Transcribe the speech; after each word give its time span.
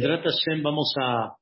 Hashem, 0.00 0.62
vamos 0.62 0.94
a, 1.00 1.24
a, 1.24 1.34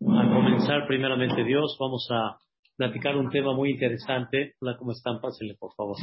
comenzar 0.00 0.86
primeramente 0.86 1.42
Dios, 1.42 1.76
vamos 1.80 2.06
a 2.12 2.38
platicar 2.76 3.16
un 3.16 3.28
tema 3.28 3.54
muy 3.54 3.72
interesante. 3.72 4.54
Hola, 4.60 4.76
¿cómo 4.78 4.92
están? 4.92 5.20
Pásenle, 5.20 5.56
por 5.58 5.74
favor. 5.74 5.96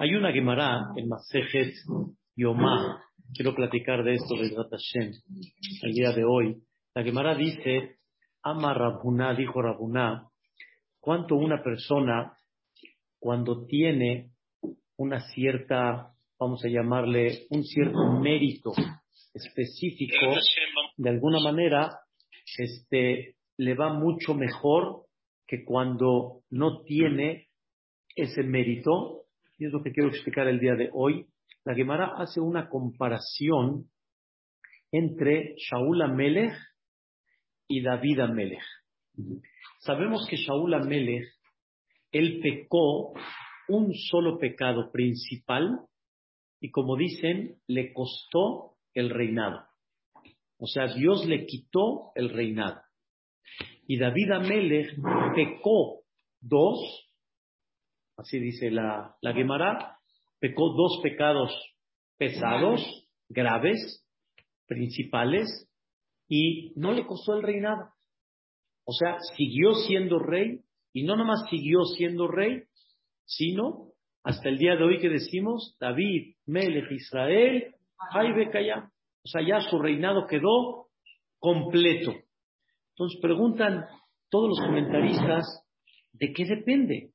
Hay 0.00 0.14
una 0.16 0.32
Gemara 0.32 0.88
en 0.96 1.08
Masejet 1.08 1.72
Yomá. 2.34 3.00
Quiero 3.32 3.54
platicar 3.54 4.02
de 4.02 4.14
esto, 4.14 4.34
de 4.34 4.56
Hashem, 4.56 5.12
el 5.82 5.92
día 5.92 6.10
de 6.10 6.24
hoy. 6.24 6.56
La 6.96 7.04
Gemara 7.04 7.36
dice, 7.36 7.98
Ama 8.42 8.74
Rabuná, 8.74 9.34
dijo 9.34 9.62
Rabuná, 9.62 10.26
cuánto 10.98 11.36
una 11.36 11.62
persona, 11.62 12.32
cuando 13.20 13.66
tiene 13.66 14.32
una 14.96 15.20
cierta, 15.28 16.12
vamos 16.40 16.64
a 16.64 16.68
llamarle, 16.68 17.46
un 17.50 17.62
cierto 17.62 17.98
mérito 18.20 18.72
específico, 19.36 20.16
de 20.96 21.10
alguna 21.10 21.40
manera, 21.40 22.00
este, 22.58 23.36
le 23.58 23.74
va 23.74 23.92
mucho 23.92 24.34
mejor 24.34 25.06
que 25.46 25.64
cuando 25.64 26.42
no 26.50 26.82
tiene 26.82 27.48
ese 28.14 28.42
mérito. 28.42 29.22
Y 29.58 29.66
es 29.66 29.72
lo 29.72 29.82
que 29.82 29.92
quiero 29.92 30.08
explicar 30.08 30.48
el 30.48 30.60
día 30.60 30.74
de 30.74 30.90
hoy. 30.92 31.26
La 31.64 31.74
Gemara 31.74 32.14
hace 32.16 32.40
una 32.40 32.68
comparación 32.68 33.90
entre 34.92 35.54
Shaul 35.56 36.02
Amelech 36.02 36.54
y 37.68 37.82
David 37.82 38.20
Amelech. 38.20 38.62
Sabemos 39.80 40.26
que 40.28 40.36
Shaul 40.36 40.74
Amelech, 40.74 41.26
él 42.12 42.40
pecó 42.42 43.14
un 43.68 43.92
solo 43.94 44.38
pecado 44.38 44.90
principal 44.92 45.80
y 46.60 46.70
como 46.70 46.96
dicen, 46.96 47.56
le 47.66 47.92
costó 47.92 48.76
el 48.94 49.10
reinado. 49.10 49.66
O 50.58 50.66
sea, 50.66 50.86
Dios 50.94 51.26
le 51.26 51.46
quitó 51.46 52.12
el 52.14 52.30
reinado. 52.30 52.80
Y 53.86 53.98
David 53.98 54.30
Amelech 54.32 54.96
pecó 55.34 56.00
dos, 56.40 57.10
así 58.16 58.38
dice 58.38 58.70
la, 58.70 59.16
la 59.20 59.32
Gemara, 59.32 59.98
pecó 60.40 60.72
dos 60.74 61.00
pecados 61.02 61.52
pesados, 62.18 62.80
graves, 63.28 64.04
principales, 64.66 65.46
y 66.28 66.72
no 66.76 66.92
le 66.92 67.06
costó 67.06 67.34
el 67.36 67.42
reinado. 67.42 67.90
O 68.84 68.92
sea, 68.92 69.18
siguió 69.36 69.74
siendo 69.74 70.18
rey, 70.18 70.60
y 70.92 71.04
no 71.04 71.16
nomás 71.16 71.48
siguió 71.50 71.84
siendo 71.96 72.28
rey, 72.28 72.62
sino 73.24 73.92
hasta 74.22 74.48
el 74.48 74.58
día 74.58 74.76
de 74.76 74.84
hoy 74.84 74.98
que 74.98 75.08
decimos, 75.08 75.76
David, 75.78 76.36
Melech 76.46 76.90
Israel, 76.90 77.74
o 79.26 79.28
sea, 79.28 79.42
ya 79.44 79.60
su 79.68 79.80
reinado 79.80 80.28
quedó 80.28 80.86
completo. 81.40 82.12
Entonces 82.90 83.20
preguntan 83.20 83.84
todos 84.30 84.50
los 84.50 84.60
comentaristas, 84.60 85.44
¿de 86.12 86.32
qué 86.32 86.44
depende? 86.44 87.10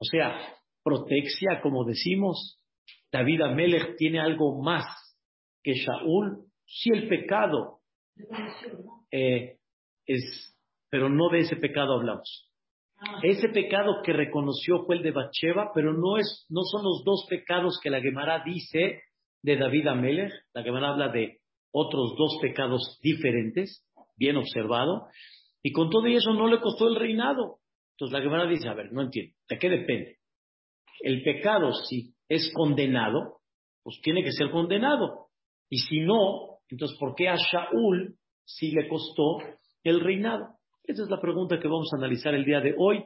O 0.00 0.04
sea, 0.06 0.38
protexia, 0.82 1.60
como 1.62 1.84
decimos, 1.84 2.58
David 3.12 3.42
Amelech 3.42 3.96
tiene 3.98 4.20
algo 4.20 4.62
más 4.62 4.86
que 5.62 5.74
Shaul, 5.74 6.46
si 6.64 6.90
el 6.90 7.08
pecado 7.08 7.80
eh, 9.10 9.58
es, 10.06 10.56
pero 10.88 11.10
no 11.10 11.28
de 11.28 11.40
ese 11.40 11.56
pecado 11.56 11.92
hablamos. 11.92 12.50
Ese 13.22 13.50
pecado 13.50 14.00
que 14.02 14.14
reconoció 14.14 14.86
fue 14.86 14.96
el 14.96 15.02
de 15.02 15.10
Bacheva, 15.10 15.72
pero 15.74 15.92
no, 15.92 16.16
es, 16.16 16.46
no 16.48 16.62
son 16.62 16.84
los 16.84 17.02
dos 17.04 17.26
pecados 17.28 17.78
que 17.82 17.90
la 17.90 18.00
Gemara 18.00 18.42
dice 18.42 19.02
de 19.44 19.58
David 19.58 19.86
Amelech, 19.88 20.32
la 20.54 20.64
que 20.64 20.70
habla 20.70 21.08
de 21.08 21.40
otros 21.70 22.14
dos 22.16 22.38
pecados 22.40 22.98
diferentes, 23.02 23.86
bien 24.16 24.36
observado, 24.36 25.08
y 25.62 25.70
con 25.70 25.90
todo 25.90 26.06
eso 26.06 26.32
no 26.32 26.48
le 26.48 26.60
costó 26.60 26.88
el 26.88 26.96
reinado. 26.96 27.58
Entonces 27.92 28.18
la 28.18 28.22
Gemara 28.22 28.48
dice, 28.48 28.68
a 28.68 28.74
ver, 28.74 28.90
no 28.90 29.02
entiendo, 29.02 29.34
¿de 29.48 29.58
qué 29.58 29.68
depende? 29.68 30.16
El 31.00 31.22
pecado, 31.22 31.72
si 31.74 32.14
es 32.26 32.50
condenado, 32.54 33.40
pues 33.82 34.00
tiene 34.02 34.24
que 34.24 34.32
ser 34.32 34.50
condenado. 34.50 35.26
Y 35.68 35.78
si 35.78 36.00
no, 36.00 36.60
entonces 36.70 36.96
¿por 36.98 37.14
qué 37.14 37.28
a 37.28 37.36
Shaul 37.36 38.16
sí 38.46 38.70
le 38.70 38.88
costó 38.88 39.38
el 39.82 40.00
reinado? 40.00 40.56
Esa 40.84 41.02
es 41.02 41.10
la 41.10 41.20
pregunta 41.20 41.60
que 41.60 41.68
vamos 41.68 41.90
a 41.92 41.98
analizar 41.98 42.34
el 42.34 42.46
día 42.46 42.60
de 42.60 42.74
hoy. 42.78 43.04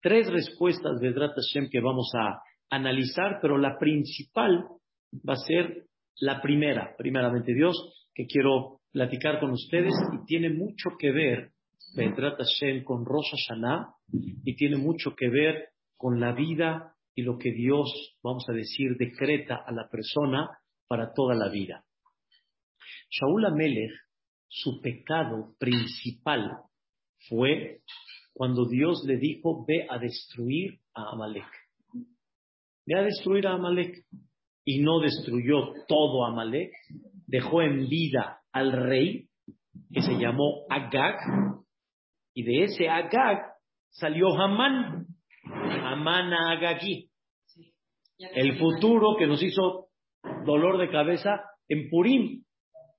Tres 0.00 0.28
respuestas 0.28 0.98
de 0.98 1.12
Drat 1.12 1.36
Hashem 1.36 1.68
que 1.70 1.80
vamos 1.80 2.10
a 2.18 2.40
analizar, 2.68 3.38
pero 3.40 3.58
la 3.58 3.78
principal 3.78 4.66
va 5.28 5.34
a 5.34 5.46
ser 5.46 5.86
la 6.20 6.40
primera, 6.40 6.94
primeramente 6.96 7.54
Dios, 7.54 7.76
que 8.14 8.26
quiero 8.26 8.80
platicar 8.92 9.40
con 9.40 9.52
ustedes 9.52 9.92
y 10.12 10.24
tiene 10.26 10.50
mucho 10.50 10.90
que 10.98 11.10
ver, 11.10 11.52
Bedrat 11.94 12.38
Hashem, 12.38 12.84
con 12.84 13.04
Rosh 13.04 13.30
Hashanah 13.32 13.94
y 14.44 14.54
tiene 14.56 14.76
mucho 14.76 15.14
que 15.16 15.28
ver 15.28 15.70
con 15.96 16.20
la 16.20 16.32
vida 16.32 16.94
y 17.14 17.22
lo 17.22 17.38
que 17.38 17.52
Dios, 17.52 18.16
vamos 18.22 18.44
a 18.48 18.52
decir, 18.52 18.96
decreta 18.98 19.56
a 19.66 19.72
la 19.72 19.88
persona 19.88 20.48
para 20.86 21.12
toda 21.12 21.34
la 21.34 21.48
vida. 21.48 21.84
Shaul 23.10 23.44
Amelech, 23.44 23.92
su 24.48 24.80
pecado 24.80 25.54
principal 25.58 26.62
fue 27.28 27.80
cuando 28.32 28.66
Dios 28.66 29.04
le 29.06 29.16
dijo, 29.18 29.64
ve 29.66 29.86
a 29.88 29.98
destruir 29.98 30.80
a 30.94 31.12
Amalek. 31.12 31.46
Ve 32.86 32.98
a 32.98 33.02
destruir 33.02 33.46
a 33.46 33.54
Amalek 33.54 34.06
y 34.64 34.80
no 34.80 35.00
destruyó 35.00 35.72
todo 35.88 36.24
Amalek, 36.26 36.72
dejó 37.26 37.62
en 37.62 37.88
vida 37.88 38.40
al 38.52 38.72
rey 38.72 39.28
que 39.92 40.02
se 40.02 40.14
llamó 40.14 40.64
Agag, 40.70 41.16
y 42.34 42.44
de 42.44 42.64
ese 42.64 42.88
Agag 42.88 43.42
salió 43.90 44.28
Hamán, 44.38 45.06
Hamán 45.44 46.32
a 46.32 46.52
Agagí, 46.52 47.10
el 48.18 48.58
futuro 48.58 49.16
que 49.18 49.26
nos 49.26 49.42
hizo 49.42 49.88
dolor 50.46 50.78
de 50.78 50.90
cabeza 50.90 51.42
en 51.68 51.90
Purim. 51.90 52.44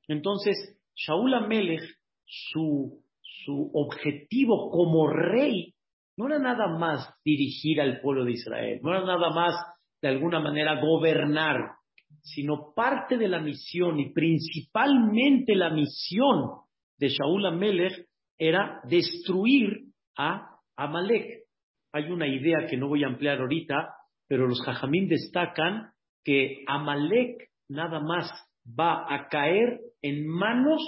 Entonces, 0.07 0.77
Shaul 0.95 1.33
Amelech, 1.33 1.83
su, 2.25 3.01
su 3.21 3.71
objetivo 3.73 4.69
como 4.69 5.07
rey, 5.07 5.73
no 6.17 6.27
era 6.27 6.39
nada 6.39 6.67
más 6.77 7.09
dirigir 7.23 7.81
al 7.81 8.01
pueblo 8.01 8.25
de 8.25 8.33
Israel, 8.33 8.79
no 8.83 8.91
era 8.91 9.05
nada 9.05 9.29
más 9.31 9.55
de 10.03 10.09
alguna 10.09 10.41
manera 10.41 10.81
gobernar, 10.81 11.77
sino 12.21 12.73
parte 12.75 13.17
de 13.17 13.29
la 13.29 13.39
misión 13.39 14.01
y 14.01 14.11
principalmente 14.11 15.55
la 15.55 15.69
misión 15.69 16.49
de 16.97 17.07
Shaul 17.07 17.45
Amelech 17.45 18.05
era 18.37 18.81
destruir 18.83 19.85
a 20.17 20.59
Amalek. 20.75 21.45
Hay 21.93 22.11
una 22.11 22.27
idea 22.27 22.67
que 22.69 22.75
no 22.75 22.89
voy 22.89 23.05
a 23.05 23.07
ampliar 23.07 23.39
ahorita, 23.39 23.95
pero 24.27 24.45
los 24.45 24.61
jajamín 24.65 25.07
destacan 25.07 25.91
que 26.25 26.65
Amalek 26.67 27.49
nada 27.69 28.01
más 28.01 28.29
va 28.67 29.05
a 29.07 29.29
caer 29.29 29.79
en 30.01 30.27
manos 30.27 30.81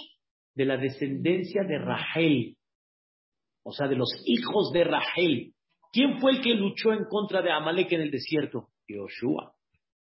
de 0.55 0.65
la 0.65 0.75
descendencia 0.75 1.63
de 1.63 1.77
Rahel, 1.77 2.57
o 3.63 3.71
sea, 3.71 3.87
de 3.87 3.95
los 3.95 4.09
hijos 4.25 4.73
de 4.73 4.83
Rahel. 4.83 5.53
¿Quién 5.93 6.19
fue 6.19 6.33
el 6.33 6.41
que 6.41 6.53
luchó 6.53 6.91
en 6.91 7.05
contra 7.05 7.41
de 7.41 7.51
Amalek 7.51 7.93
en 7.93 8.01
el 8.01 8.11
desierto? 8.11 8.67
Yoshua. 8.88 9.53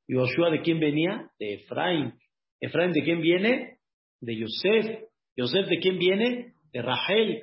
¿Yoshua 0.09 0.51
de 0.51 0.63
quién 0.63 0.81
venía? 0.81 1.31
De 1.39 1.55
Efraín. 1.55 2.15
¿Efraín 2.61 2.93
de 2.93 3.03
quién 3.03 3.21
viene? 3.21 3.79
De 4.21 4.37
Yosef. 4.37 5.05
¿Yosef 5.37 5.69
de 5.69 5.79
quién 5.79 5.99
viene? 5.99 6.55
De 6.73 6.83
Rahel. 6.83 7.43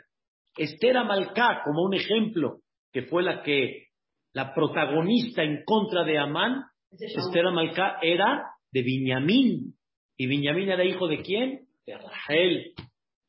Esther 0.57 0.97
Amalcá, 0.97 1.61
como 1.63 1.83
un 1.83 1.93
ejemplo, 1.93 2.59
que 2.91 3.03
fue 3.03 3.23
la 3.23 3.43
que, 3.43 3.87
la 4.33 4.53
protagonista 4.53 5.43
en 5.43 5.63
contra 5.65 6.03
de 6.03 6.17
Amán, 6.17 6.63
Esther 6.91 7.45
Amalcá 7.47 7.97
era 8.01 8.43
de 8.71 8.81
Binyamin. 8.81 9.73
¿Y 10.17 10.27
Binyamin 10.27 10.69
era 10.69 10.83
hijo 10.83 11.07
de 11.07 11.21
quién? 11.21 11.67
De 11.85 11.97
Rahel. 11.97 12.73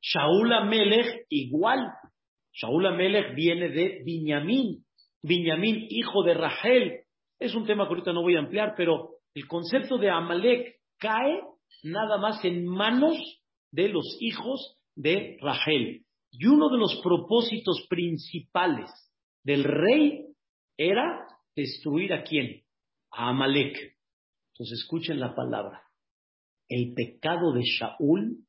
Shaul 0.01 0.53
Amelech, 0.53 1.27
igual. 1.29 1.87
Shaul 2.53 2.87
Amelech 2.87 3.35
viene 3.35 3.69
de 3.69 4.03
Binyamin. 4.05 4.85
Binyamin, 5.23 5.87
hijo 5.91 6.23
de 6.23 6.35
Rahel. 6.35 7.01
Es 7.39 7.55
un 7.55 7.67
tema 7.67 7.85
que 7.85 7.91
ahorita 7.91 8.13
no 8.13 8.23
voy 8.23 8.37
a 8.37 8.41
ampliar, 8.41 8.75
pero 8.77 9.19
el 9.35 9.47
concepto 9.47 9.99
de 9.99 10.11
Amalek 10.11 10.81
cae 10.99 11.41
nada 11.85 12.19
más 12.19 12.45
en 12.45 12.67
manos 12.67 13.17
de 13.71 13.89
los 13.89 14.17
hijos 14.21 14.79
de 14.97 15.37
Rahel. 15.41 16.05
Y 16.31 16.47
uno 16.47 16.69
de 16.69 16.79
los 16.79 17.01
propósitos 17.03 17.87
principales 17.89 18.91
del 19.45 19.65
rey 19.65 20.27
era 20.77 21.27
destruir 21.55 22.13
a 22.13 22.23
quién? 22.23 22.63
A 23.11 23.31
Amalek. 23.31 23.97
Entonces 24.53 24.81
escuchen 24.81 25.21
la 25.21 25.35
palabra. 25.35 25.83
El 26.69 26.93
pecado 26.95 27.53
de 27.53 27.63
Shaul, 27.63 28.45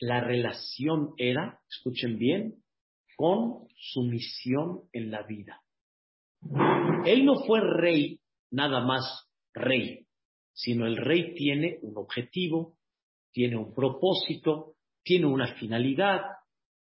la 0.00 0.20
relación 0.20 1.14
era, 1.16 1.60
escuchen 1.70 2.18
bien, 2.18 2.62
con 3.16 3.68
su 3.76 4.02
misión 4.02 4.82
en 4.92 5.10
la 5.10 5.22
vida. 5.22 5.62
Él 7.04 7.24
no 7.24 7.36
fue 7.46 7.60
rey, 7.60 8.20
nada 8.50 8.84
más 8.84 9.28
rey, 9.54 10.06
sino 10.52 10.86
el 10.86 10.96
rey 10.96 11.34
tiene 11.34 11.78
un 11.82 11.96
objetivo, 11.96 12.76
tiene 13.32 13.56
un 13.56 13.74
propósito, 13.74 14.74
tiene 15.02 15.26
una 15.26 15.54
finalidad, 15.54 16.20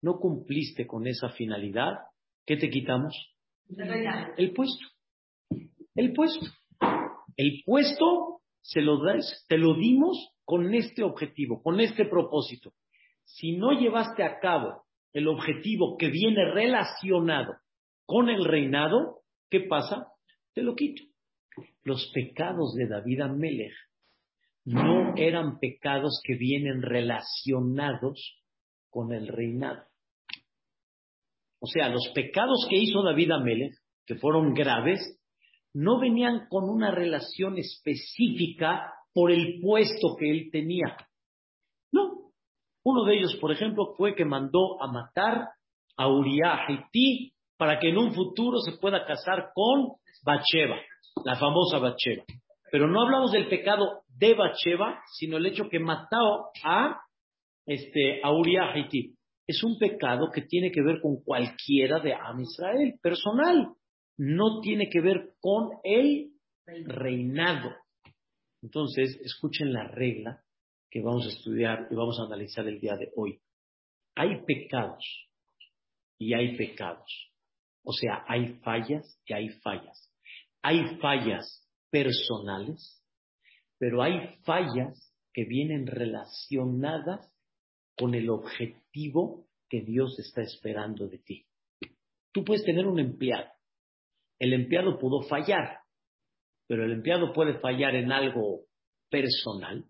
no 0.02 0.18
cumpliste 0.18 0.86
con 0.86 1.06
esa 1.06 1.30
finalidad, 1.30 1.94
¿qué 2.44 2.56
te 2.56 2.68
quitamos? 2.70 3.14
El 4.36 4.52
puesto. 4.52 4.86
El 5.94 6.12
puesto. 6.12 6.46
El 7.36 7.62
puesto 7.64 8.40
se 8.60 8.80
lo 8.80 9.02
das, 9.02 9.44
te 9.48 9.58
lo 9.58 9.74
dimos 9.74 10.32
con 10.44 10.74
este 10.74 11.02
objetivo, 11.02 11.62
con 11.62 11.80
este 11.80 12.04
propósito. 12.04 12.72
Si 13.24 13.56
no 13.56 13.72
llevaste 13.72 14.22
a 14.24 14.38
cabo 14.40 14.84
el 15.12 15.28
objetivo 15.28 15.96
que 15.96 16.08
viene 16.08 16.50
relacionado 16.52 17.54
con 18.04 18.28
el 18.28 18.44
reinado, 18.44 19.21
¿qué 19.52 19.60
pasa? 19.60 20.08
Te 20.54 20.62
lo 20.62 20.75
quito. 20.75 21.02
Los 21.84 22.10
pecados 22.14 22.75
de 22.75 22.88
David 22.88 23.20
Amelech 23.20 23.75
no 24.64 25.14
eran 25.16 25.58
pecados 25.58 26.22
que 26.25 26.37
vienen 26.37 26.81
relacionados 26.81 28.40
con 28.88 29.12
el 29.12 29.28
reinado. 29.28 29.84
O 31.60 31.66
sea, 31.66 31.90
los 31.90 32.10
pecados 32.14 32.66
que 32.69 32.78
hizo 32.78 33.02
David 33.02 33.31
Amelech, 33.32 33.75
que 34.06 34.14
fueron 34.14 34.54
graves, 34.54 35.20
no 35.75 36.00
venían 36.00 36.49
con 36.49 36.69
una 36.69 36.90
relación 36.90 37.58
específica 37.58 38.93
por 39.12 39.31
el 39.31 39.60
puesto 39.60 40.16
que 40.19 40.31
él 40.31 40.49
tenía. 40.50 40.96
No. 41.93 42.32
Uno 42.84 43.04
de 43.04 43.19
ellos, 43.19 43.37
por 43.37 43.52
ejemplo, 43.52 43.94
fue 43.96 44.14
que 44.14 44.25
mandó 44.25 44.82
a 44.82 44.90
matar 44.90 45.49
a 45.96 46.08
Uriah 46.08 46.66
Haití 46.66 47.31
para 47.62 47.79
que 47.79 47.91
en 47.91 47.97
un 47.97 48.12
futuro 48.12 48.59
se 48.59 48.76
pueda 48.76 49.06
casar 49.06 49.53
con 49.55 49.93
Bacheva, 50.25 50.81
la 51.25 51.37
famosa 51.37 51.79
Bacheva. 51.79 52.25
Pero 52.73 52.88
no 52.88 53.03
hablamos 53.03 53.31
del 53.31 53.49
pecado 53.49 54.03
de 54.09 54.35
Bacheva, 54.35 55.00
sino 55.17 55.37
el 55.37 55.47
hecho 55.47 55.69
que 55.70 55.79
mató 55.79 56.50
a, 56.64 57.00
este, 57.64 58.20
a 58.20 58.32
Uriah 58.32 58.73
Haití 58.73 59.14
es 59.47 59.62
un 59.62 59.79
pecado 59.79 60.29
que 60.35 60.43
tiene 60.43 60.73
que 60.73 60.82
ver 60.82 61.00
con 61.00 61.23
cualquiera 61.23 62.00
de 62.00 62.14
Am 62.14 62.41
Israel, 62.41 62.99
personal. 63.00 63.69
No 64.19 64.61
tiene 64.61 64.88
que 64.91 65.00
ver 65.00 65.35
con 65.38 65.69
el 65.85 66.32
reinado. 66.87 67.76
Entonces, 68.61 69.20
escuchen 69.23 69.73
la 69.73 69.87
regla 69.87 70.43
que 70.91 71.00
vamos 71.00 71.26
a 71.26 71.29
estudiar 71.29 71.87
y 71.93 71.94
vamos 71.94 72.19
a 72.19 72.25
analizar 72.25 72.67
el 72.67 72.81
día 72.81 72.97
de 72.97 73.12
hoy. 73.14 73.41
Hay 74.17 74.44
pecados 74.44 75.29
y 76.19 76.35
hay 76.35 76.56
pecados. 76.56 77.31
O 77.84 77.93
sea, 77.93 78.25
hay 78.29 78.55
fallas 78.61 79.19
y 79.26 79.34
hay 79.34 79.49
fallas. 79.61 80.11
Hay 80.62 80.96
fallas 80.99 81.69
personales, 81.90 83.02
pero 83.79 84.02
hay 84.02 84.37
fallas 84.44 85.12
que 85.32 85.44
vienen 85.44 85.87
relacionadas 85.87 87.32
con 87.96 88.14
el 88.14 88.31
objetivo 88.31 89.46
que 89.69 89.81
Dios 89.82 90.19
está 90.19 90.43
esperando 90.43 91.08
de 91.08 91.19
ti. 91.19 91.46
Tú 92.32 92.44
puedes 92.44 92.64
tener 92.64 92.87
un 92.87 92.99
empleado. 92.99 93.50
El 94.38 94.52
empleado 94.55 94.99
pudo 94.99 95.23
fallar, 95.23 95.78
pero 96.67 96.85
el 96.85 96.93
empleado 96.93 97.32
puede 97.32 97.58
fallar 97.61 97.94
en 97.94 98.12
algo 98.12 98.62
personal 99.11 99.85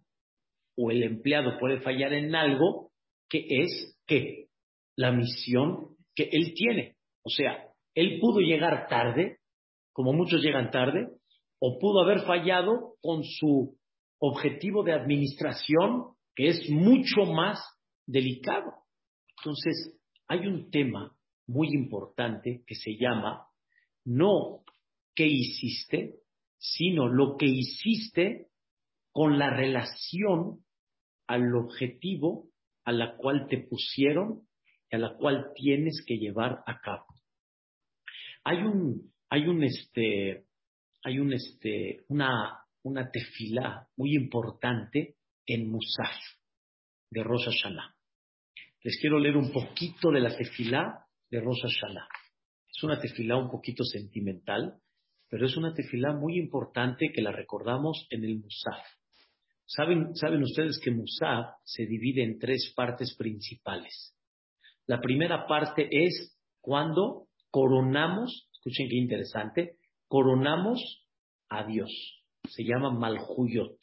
o 0.76 0.90
el 0.90 1.02
empleado 1.02 1.58
puede 1.58 1.80
fallar 1.80 2.12
en 2.12 2.34
algo 2.34 2.90
que 3.28 3.46
es 3.48 3.98
que 4.06 4.48
la 4.96 5.12
misión 5.12 5.96
que 6.14 6.28
él 6.30 6.54
tiene. 6.54 6.96
O 7.22 7.30
sea, 7.30 7.71
él 7.94 8.18
pudo 8.20 8.40
llegar 8.40 8.88
tarde, 8.88 9.38
como 9.92 10.12
muchos 10.12 10.42
llegan 10.42 10.70
tarde, 10.70 11.08
o 11.58 11.78
pudo 11.78 12.00
haber 12.02 12.20
fallado 12.26 12.94
con 13.00 13.22
su 13.24 13.78
objetivo 14.18 14.82
de 14.82 14.92
administración, 14.92 16.14
que 16.34 16.48
es 16.48 16.68
mucho 16.70 17.24
más 17.32 17.60
delicado. 18.06 18.72
Entonces, 19.38 19.98
hay 20.28 20.46
un 20.46 20.70
tema 20.70 21.14
muy 21.46 21.68
importante 21.68 22.62
que 22.66 22.74
se 22.74 22.96
llama 22.96 23.46
no 24.04 24.64
qué 25.14 25.26
hiciste, 25.26 26.20
sino 26.58 27.08
lo 27.08 27.36
que 27.36 27.46
hiciste 27.46 28.48
con 29.12 29.38
la 29.38 29.50
relación 29.50 30.64
al 31.26 31.54
objetivo 31.54 32.48
a 32.84 32.92
la 32.92 33.16
cual 33.16 33.46
te 33.48 33.58
pusieron 33.58 34.48
y 34.90 34.96
a 34.96 34.98
la 34.98 35.14
cual 35.16 35.52
tienes 35.54 36.02
que 36.06 36.16
llevar 36.16 36.62
a 36.66 36.80
cabo. 36.80 37.06
Hay 38.44 38.58
un, 38.58 39.12
hay 39.30 39.46
un, 39.46 39.62
este, 39.62 40.46
hay 41.04 41.18
un, 41.18 41.32
este, 41.32 42.04
una, 42.08 42.64
una 42.82 43.10
tefilá 43.10 43.88
muy 43.96 44.14
importante 44.14 45.16
en 45.46 45.70
Musaf 45.70 46.16
de 47.10 47.22
Rosh 47.22 47.44
Hashanah. 47.44 47.94
Les 48.82 48.98
quiero 49.00 49.18
leer 49.18 49.36
un 49.36 49.52
poquito 49.52 50.10
de 50.10 50.20
la 50.20 50.36
tefilá 50.36 51.06
de 51.30 51.40
Rosh 51.40 51.62
Hashanah. 51.62 52.08
Es 52.68 52.82
una 52.82 53.00
tefilá 53.00 53.36
un 53.36 53.50
poquito 53.50 53.84
sentimental, 53.84 54.78
pero 55.28 55.46
es 55.46 55.56
una 55.56 55.72
tefilá 55.72 56.12
muy 56.12 56.36
importante 56.38 57.12
que 57.14 57.22
la 57.22 57.32
recordamos 57.32 58.06
en 58.10 58.24
el 58.24 58.40
Musaf. 58.40 58.84
Saben, 59.66 60.14
saben 60.16 60.42
ustedes 60.42 60.80
que 60.82 60.90
Musaf 60.90 61.54
se 61.64 61.86
divide 61.86 62.24
en 62.24 62.38
tres 62.38 62.72
partes 62.74 63.14
principales. 63.16 64.16
La 64.86 65.00
primera 65.00 65.46
parte 65.46 65.88
es 65.90 66.36
cuando 66.60 67.28
coronamos, 67.52 68.48
escuchen 68.50 68.88
qué 68.88 68.96
interesante, 68.96 69.76
coronamos 70.08 71.06
a 71.48 71.64
Dios. 71.64 71.90
Se 72.48 72.64
llama 72.64 72.90
Malhuyot. 72.90 73.78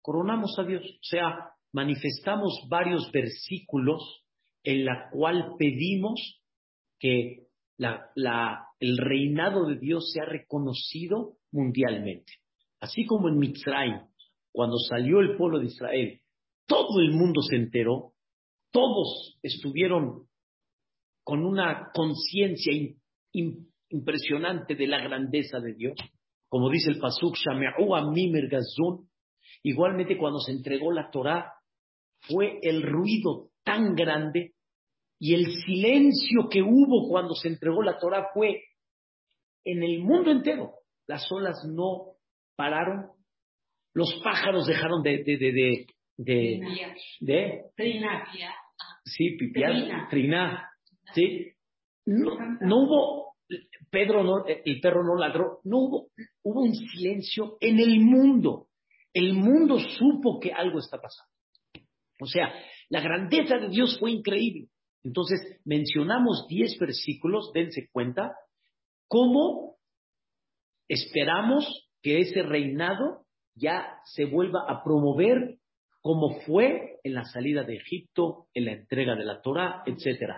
Coronamos 0.00 0.58
a 0.58 0.62
Dios. 0.62 0.82
O 0.84 1.02
sea, 1.02 1.50
manifestamos 1.72 2.66
varios 2.70 3.10
versículos 3.12 4.24
en 4.62 4.84
la 4.84 5.10
cual 5.10 5.54
pedimos 5.58 6.40
que 6.98 7.48
el 7.78 8.98
reinado 8.98 9.66
de 9.66 9.78
Dios 9.78 10.12
sea 10.12 10.24
reconocido 10.24 11.36
mundialmente. 11.50 12.32
Así 12.80 13.04
como 13.06 13.28
en 13.28 13.38
Mitzrayim, 13.38 14.00
cuando 14.52 14.78
salió 14.78 15.20
el 15.20 15.36
pueblo 15.36 15.58
de 15.58 15.66
Israel, 15.66 16.20
todo 16.66 17.00
el 17.00 17.10
mundo 17.10 17.42
se 17.42 17.56
enteró, 17.56 18.12
todos 18.70 19.36
estuvieron 19.42 20.27
con 21.28 21.44
una 21.44 21.90
conciencia 21.92 22.72
impresionante 23.90 24.74
de 24.74 24.86
la 24.86 24.98
grandeza 25.02 25.60
de 25.60 25.74
Dios, 25.74 25.92
como 26.48 26.70
dice 26.70 26.90
el 26.90 26.98
Pasuk, 26.98 27.36
Gazun, 28.48 29.10
igualmente 29.62 30.16
cuando 30.16 30.38
se 30.38 30.52
entregó 30.52 30.90
la 30.90 31.10
Torah, 31.10 31.52
fue 32.20 32.58
el 32.62 32.80
ruido 32.80 33.50
tan 33.62 33.94
grande 33.94 34.54
y 35.18 35.34
el 35.34 35.52
silencio 35.66 36.48
que 36.50 36.62
hubo 36.62 37.10
cuando 37.10 37.34
se 37.34 37.48
entregó 37.48 37.82
la 37.82 37.98
Torah 37.98 38.28
fue 38.32 38.62
en 39.66 39.82
el 39.82 39.98
mundo 39.98 40.30
entero. 40.30 40.76
Las 41.06 41.30
olas 41.30 41.62
no 41.68 42.14
pararon, 42.56 43.10
los 43.92 44.18
pájaros 44.24 44.66
dejaron 44.66 45.02
de... 45.02 45.22
de, 45.24 45.36
de, 45.36 45.52
de, 46.16 46.60
de, 47.20 47.64
Sí, 49.04 49.36
pipiar, 49.38 50.08
trinar. 50.08 50.67
Sí. 51.14 51.52
No, 52.06 52.36
no 52.60 52.76
hubo, 52.82 53.36
Pedro 53.90 54.24
no, 54.24 54.44
el 54.46 54.80
perro 54.80 55.04
no 55.04 55.14
ladró, 55.14 55.60
no 55.64 55.78
hubo, 55.78 56.08
hubo 56.42 56.62
un 56.62 56.74
silencio 56.74 57.56
en 57.60 57.78
el 57.80 58.00
mundo. 58.00 58.68
El 59.12 59.34
mundo 59.34 59.78
supo 59.78 60.38
que 60.40 60.52
algo 60.52 60.78
está 60.78 60.98
pasando. 61.00 61.32
O 62.20 62.26
sea, 62.26 62.52
la 62.88 63.00
grandeza 63.00 63.58
de 63.58 63.68
Dios 63.68 63.98
fue 63.98 64.10
increíble. 64.10 64.68
Entonces, 65.04 65.40
mencionamos 65.64 66.46
diez 66.48 66.78
versículos, 66.78 67.50
dense 67.52 67.88
cuenta, 67.92 68.34
cómo 69.06 69.76
esperamos 70.88 71.88
que 72.02 72.20
ese 72.20 72.42
reinado 72.42 73.24
ya 73.54 73.98
se 74.04 74.24
vuelva 74.24 74.64
a 74.68 74.82
promover 74.82 75.58
como 76.00 76.40
fue 76.40 76.98
en 77.02 77.14
la 77.14 77.24
salida 77.24 77.64
de 77.64 77.76
Egipto, 77.76 78.46
en 78.54 78.66
la 78.66 78.72
entrega 78.72 79.14
de 79.14 79.24
la 79.24 79.40
Torah, 79.40 79.82
etc. 79.86 80.32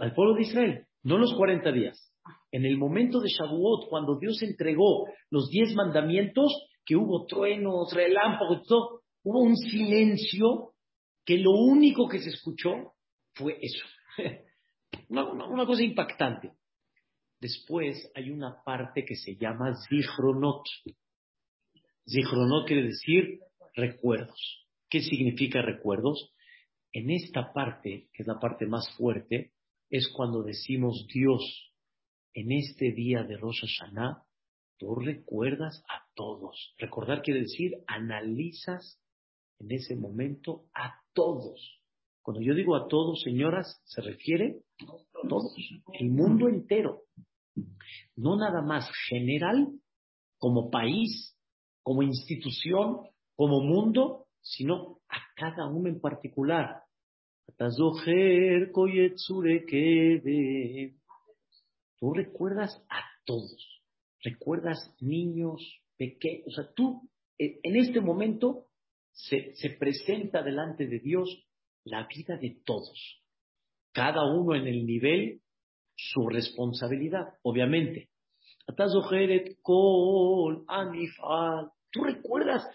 Al 0.00 0.14
pueblo 0.14 0.34
de 0.34 0.42
Israel, 0.42 0.86
no 1.02 1.18
los 1.18 1.34
40 1.34 1.72
días. 1.72 2.12
En 2.50 2.64
el 2.64 2.78
momento 2.78 3.20
de 3.20 3.28
Shavuot, 3.28 3.88
cuando 3.88 4.18
Dios 4.18 4.42
entregó 4.42 5.06
los 5.30 5.48
diez 5.50 5.74
mandamientos, 5.74 6.52
que 6.84 6.96
hubo 6.96 7.26
truenos, 7.26 7.92
relámpagos, 7.92 8.66
hubo 9.24 9.42
un 9.42 9.56
silencio 9.56 10.72
que 11.24 11.38
lo 11.38 11.50
único 11.50 12.08
que 12.08 12.20
se 12.20 12.30
escuchó 12.30 12.94
fue 13.34 13.58
eso. 13.60 13.84
una, 15.08 15.66
cosa 15.66 15.82
impactante. 15.82 16.52
Después 17.40 18.10
hay 18.14 18.30
una 18.30 18.62
parte 18.64 19.04
que 19.04 19.16
se 19.16 19.36
llama 19.36 19.74
Zichronot. 19.88 20.62
Zichronot 22.08 22.66
quiere 22.66 22.84
decir 22.84 23.40
recuerdos. 23.76 24.66
¿Qué 24.88 25.00
significa 25.00 25.62
recuerdos? 25.62 26.32
En 26.92 27.10
esta 27.10 27.52
parte, 27.52 28.08
que 28.12 28.22
es 28.22 28.26
la 28.26 28.40
parte 28.40 28.66
más 28.66 28.88
fuerte, 28.96 29.52
es 29.90 30.08
cuando 30.16 30.42
decimos 30.42 31.06
Dios, 31.12 31.72
en 32.34 32.52
este 32.52 32.92
día 32.92 33.22
de 33.22 33.36
Rosh 33.36 33.60
Hashanah, 33.60 34.22
tú 34.78 34.94
recuerdas 34.94 35.82
a 35.88 36.04
todos. 36.14 36.74
Recordar 36.78 37.22
quiere 37.22 37.40
decir 37.40 37.72
analizas 37.86 39.00
en 39.58 39.72
ese 39.72 39.96
momento 39.96 40.66
a 40.74 41.00
todos. 41.12 41.80
Cuando 42.22 42.42
yo 42.42 42.54
digo 42.54 42.76
a 42.76 42.88
todos, 42.88 43.22
señoras, 43.22 43.80
se 43.84 44.02
refiere 44.02 44.62
a 44.80 45.28
todos, 45.28 45.54
el 45.92 46.10
mundo 46.10 46.48
entero. 46.48 47.02
No 48.16 48.36
nada 48.36 48.62
más 48.62 48.90
general, 49.08 49.68
como 50.38 50.70
país, 50.70 51.36
como 51.82 52.02
institución, 52.02 53.06
como 53.36 53.60
mundo, 53.60 54.26
sino 54.40 55.00
a 55.08 55.18
cada 55.36 55.66
uno 55.66 55.88
en 55.88 56.00
particular. 56.00 56.82
Tú 61.98 62.12
recuerdas 62.12 62.84
a 62.90 63.00
todos, 63.24 63.82
recuerdas 64.22 64.94
niños 65.00 65.80
pequeños, 65.96 66.46
o 66.48 66.50
sea, 66.50 66.72
tú 66.74 67.08
eh, 67.38 67.60
en 67.62 67.76
este 67.76 68.00
momento 68.00 68.66
se, 69.12 69.54
se 69.54 69.70
presenta 69.70 70.42
delante 70.42 70.86
de 70.86 70.98
Dios 70.98 71.46
la 71.84 72.06
vida 72.06 72.36
de 72.36 72.60
todos, 72.64 73.22
cada 73.92 74.24
uno 74.24 74.54
en 74.54 74.66
el 74.66 74.84
nivel, 74.84 75.40
su 75.94 76.28
responsabilidad, 76.28 77.34
obviamente. 77.42 78.10
Tú 81.92 82.04
recuerdas 82.04 82.68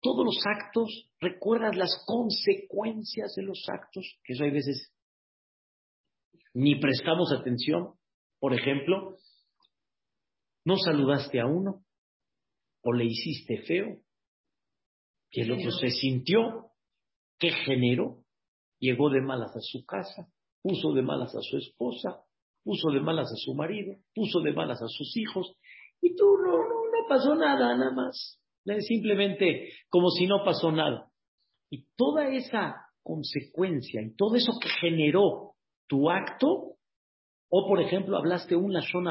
todos 0.00 0.24
los 0.24 0.38
actos, 0.46 1.10
recuerdas 1.20 1.76
las 1.76 2.04
consecuencias 2.06 3.34
de 3.34 3.42
los 3.42 3.64
actos, 3.68 4.18
que 4.24 4.34
eso 4.34 4.44
hay 4.44 4.50
veces 4.50 4.92
ni 6.54 6.76
prestamos 6.80 7.32
atención. 7.32 7.94
Por 8.40 8.54
ejemplo, 8.54 9.16
no 10.64 10.76
saludaste 10.76 11.40
a 11.40 11.46
uno 11.46 11.84
o 12.82 12.92
le 12.92 13.04
hiciste 13.04 13.62
feo, 13.62 14.00
que 15.30 15.42
el 15.42 15.52
otro 15.52 15.70
se 15.72 15.90
sintió, 15.90 16.70
que 17.38 17.50
generó, 17.50 18.24
llegó 18.78 19.10
de 19.10 19.20
malas 19.20 19.54
a 19.54 19.60
su 19.60 19.84
casa, 19.84 20.28
puso 20.62 20.92
de 20.92 21.02
malas 21.02 21.34
a 21.34 21.40
su 21.40 21.58
esposa, 21.58 22.22
puso 22.62 22.90
de 22.90 23.00
malas 23.00 23.30
a 23.32 23.36
su 23.36 23.54
marido, 23.54 23.96
puso 24.14 24.40
de 24.40 24.52
malas 24.52 24.80
a 24.80 24.88
sus 24.88 25.16
hijos, 25.16 25.52
y 26.00 26.14
tú 26.14 26.24
no, 26.38 26.56
no, 26.58 26.84
no 26.84 27.08
pasó 27.08 27.34
nada, 27.34 27.76
nada 27.76 27.92
más. 27.92 28.38
Simplemente 28.80 29.70
como 29.88 30.10
si 30.10 30.26
no 30.26 30.44
pasó 30.44 30.70
nada. 30.72 31.10
Y 31.70 31.84
toda 31.96 32.28
esa 32.28 32.88
consecuencia 33.02 34.02
y 34.02 34.14
todo 34.14 34.36
eso 34.36 34.52
que 34.60 34.68
generó 34.80 35.54
tu 35.86 36.10
acto, 36.10 36.76
o 37.50 37.66
por 37.66 37.80
ejemplo 37.80 38.18
hablaste 38.18 38.54
un 38.54 38.72
Lashon 38.72 39.06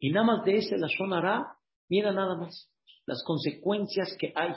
y 0.00 0.10
nada 0.10 0.26
más 0.26 0.44
de 0.44 0.56
ese 0.56 0.76
Lashon 0.78 1.10
mira 1.88 2.12
nada 2.12 2.36
más 2.36 2.70
las 3.06 3.22
consecuencias 3.24 4.16
que 4.18 4.32
hay. 4.34 4.54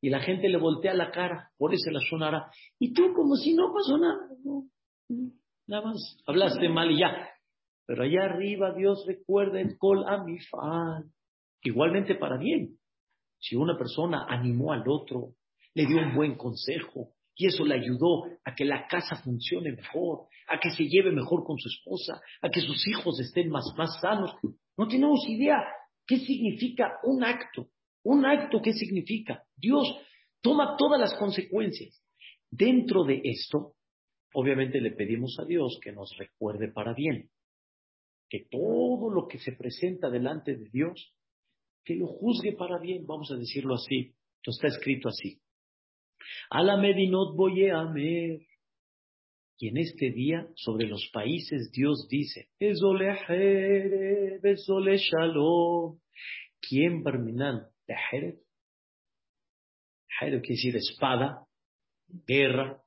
Y 0.00 0.10
la 0.10 0.20
gente 0.20 0.48
le 0.48 0.58
voltea 0.58 0.94
la 0.94 1.10
cara 1.10 1.50
por 1.58 1.74
ese 1.74 1.90
Lashon 1.90 2.22
Y 2.78 2.92
tú 2.92 3.12
como 3.14 3.34
si 3.34 3.54
no 3.54 3.72
pasó 3.72 3.98
nada. 3.98 4.28
nada 5.66 5.84
más 5.84 6.16
hablaste 6.26 6.68
mal 6.68 6.90
y 6.92 7.00
ya. 7.00 7.28
Pero 7.86 8.04
allá 8.04 8.24
arriba 8.24 8.74
Dios 8.74 9.04
recuerda 9.06 9.60
el 9.60 9.76
Kol 9.78 10.04
Amifal. 10.06 11.10
Igualmente 11.62 12.14
para 12.14 12.36
bien. 12.36 12.77
Si 13.38 13.56
una 13.56 13.76
persona 13.76 14.26
animó 14.28 14.72
al 14.72 14.82
otro, 14.88 15.34
le 15.74 15.86
dio 15.86 15.98
un 15.98 16.14
buen 16.14 16.36
consejo 16.36 17.12
y 17.34 17.46
eso 17.46 17.64
le 17.64 17.74
ayudó 17.74 18.24
a 18.44 18.54
que 18.54 18.64
la 18.64 18.86
casa 18.88 19.16
funcione 19.22 19.72
mejor, 19.72 20.26
a 20.48 20.58
que 20.58 20.70
se 20.70 20.88
lleve 20.88 21.12
mejor 21.12 21.44
con 21.44 21.56
su 21.58 21.68
esposa, 21.68 22.20
a 22.42 22.48
que 22.48 22.60
sus 22.60 22.86
hijos 22.88 23.20
estén 23.20 23.48
más, 23.48 23.64
más 23.76 24.00
sanos, 24.00 24.34
no 24.76 24.88
tenemos 24.88 25.20
idea 25.28 25.56
qué 26.06 26.18
significa 26.18 26.98
un 27.04 27.22
acto. 27.22 27.68
Un 28.02 28.24
acto, 28.24 28.60
¿qué 28.62 28.72
significa? 28.72 29.44
Dios 29.56 29.86
toma 30.40 30.76
todas 30.76 31.00
las 31.00 31.14
consecuencias. 31.14 32.02
Dentro 32.50 33.04
de 33.04 33.20
esto, 33.22 33.74
obviamente 34.32 34.80
le 34.80 34.92
pedimos 34.92 35.36
a 35.38 35.44
Dios 35.44 35.78
que 35.82 35.92
nos 35.92 36.16
recuerde 36.16 36.72
para 36.72 36.94
bien, 36.94 37.30
que 38.28 38.46
todo 38.50 39.10
lo 39.10 39.28
que 39.28 39.38
se 39.38 39.52
presenta 39.52 40.10
delante 40.10 40.56
de 40.56 40.68
Dios 40.70 41.14
que 41.84 41.94
lo 41.96 42.06
juzgue 42.06 42.52
para 42.52 42.78
bien, 42.78 43.06
vamos 43.06 43.30
a 43.30 43.36
decirlo 43.36 43.74
así. 43.74 44.14
Esto 44.36 44.50
está 44.50 44.68
escrito 44.68 45.08
así. 45.08 45.40
A 46.50 46.62
la 46.62 46.76
Medinot 46.76 47.34
voy 47.36 47.66
a 47.68 47.80
amer. 47.80 48.40
Y 49.60 49.68
en 49.68 49.76
este 49.78 50.10
día, 50.10 50.46
sobre 50.54 50.86
los 50.86 51.10
países, 51.12 51.72
Dios 51.72 52.06
dice, 52.08 52.48
shalom. 54.98 55.98
¿Quién 56.60 57.02
barminan? 57.02 57.66
Jeret 57.86 58.38
quiere 60.18 60.40
decir 60.40 60.76
espada, 60.76 61.46
guerra. 62.26 62.82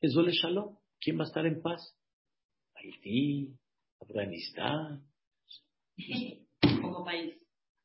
Ezole 0.00 0.32
shalom. 0.32 0.76
¿Quién 1.00 1.18
va 1.18 1.24
a 1.24 1.26
estar 1.26 1.46
en 1.46 1.60
paz? 1.62 1.96
Haití, 2.74 3.54
Afganistán. 4.00 5.06
Como 6.82 7.04
país. 7.04 7.34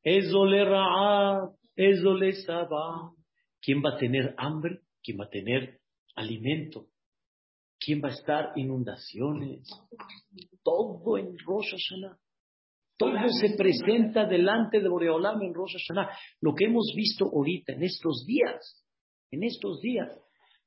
Ezole 0.03 0.65
Raab, 0.65 1.55
Ezole 1.75 2.34
Saba. 2.34 3.12
¿Quién 3.62 3.81
va 3.84 3.96
a 3.96 3.98
tener 3.98 4.34
hambre? 4.38 4.81
¿Quién 5.03 5.20
va 5.20 5.25
a 5.25 5.29
tener 5.29 5.79
alimento? 6.15 6.88
¿Quién 7.79 8.01
va 8.03 8.10
a 8.10 8.13
estar 8.13 8.51
inundaciones? 8.55 9.67
Todo 10.63 11.17
en 11.17 11.38
Rosh 11.46 11.72
Hashanah. 11.72 12.17
Todo 12.98 13.29
se 13.39 13.55
presenta 13.58 14.25
delante 14.25 14.79
de 14.79 14.88
Boreolam 14.88 15.41
en 15.41 15.53
Rosh 15.53 15.74
Hashanah. 15.74 16.10
Lo 16.41 16.53
que 16.53 16.65
hemos 16.65 16.93
visto 16.96 17.25
ahorita, 17.25 17.74
en 17.74 17.84
estos 17.84 18.25
días, 18.27 18.86
en 19.31 19.43
estos 19.43 19.81
días, 19.81 20.10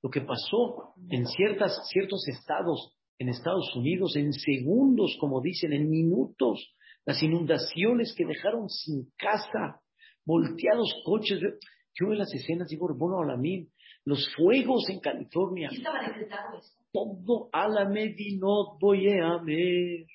lo 0.02 0.10
que 0.10 0.20
pasó 0.22 0.94
en 1.10 1.26
ciertas, 1.26 1.72
ciertos 1.88 2.26
estados 2.28 2.96
en 3.18 3.28
Estados 3.28 3.74
Unidos, 3.76 4.16
en 4.16 4.32
segundos, 4.32 5.16
como 5.20 5.40
dicen, 5.40 5.72
en 5.72 5.88
minutos, 5.88 6.74
las 7.06 7.22
inundaciones 7.22 8.14
que 8.16 8.24
dejaron 8.24 8.68
sin 8.68 9.10
casa, 9.16 9.80
volteados 10.24 10.94
coches. 11.04 11.40
Yo 11.40 12.08
veo 12.08 12.18
las 12.18 12.32
escenas, 12.34 12.68
digo, 12.68 12.88
bueno, 12.94 13.20
a 13.20 13.26
la 13.26 13.36
mil, 13.36 13.70
los 14.04 14.28
fuegos 14.34 14.88
en 14.88 15.00
California. 15.00 15.68
¿Qué 15.70 15.76
estaba 15.76 16.06
decretado 16.06 16.58
eso? 16.58 16.72
Todo 16.92 17.48
a 17.52 17.68
la 17.68 17.88
medinot 17.88 18.78
voy 18.80 19.08
a 19.10 19.38
ver. 19.42 20.06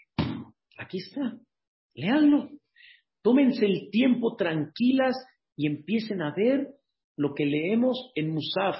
Aquí 0.77 0.98
está, 0.98 1.38
léanlo. 1.93 2.50
Tómense 3.22 3.65
el 3.65 3.89
tiempo 3.91 4.36
tranquilas 4.36 5.15
y 5.55 5.67
empiecen 5.67 6.22
a 6.22 6.34
ver 6.34 6.69
lo 7.17 7.34
que 7.34 7.46
leemos 7.46 8.12
en 8.15 8.29
Musaf. 8.34 8.77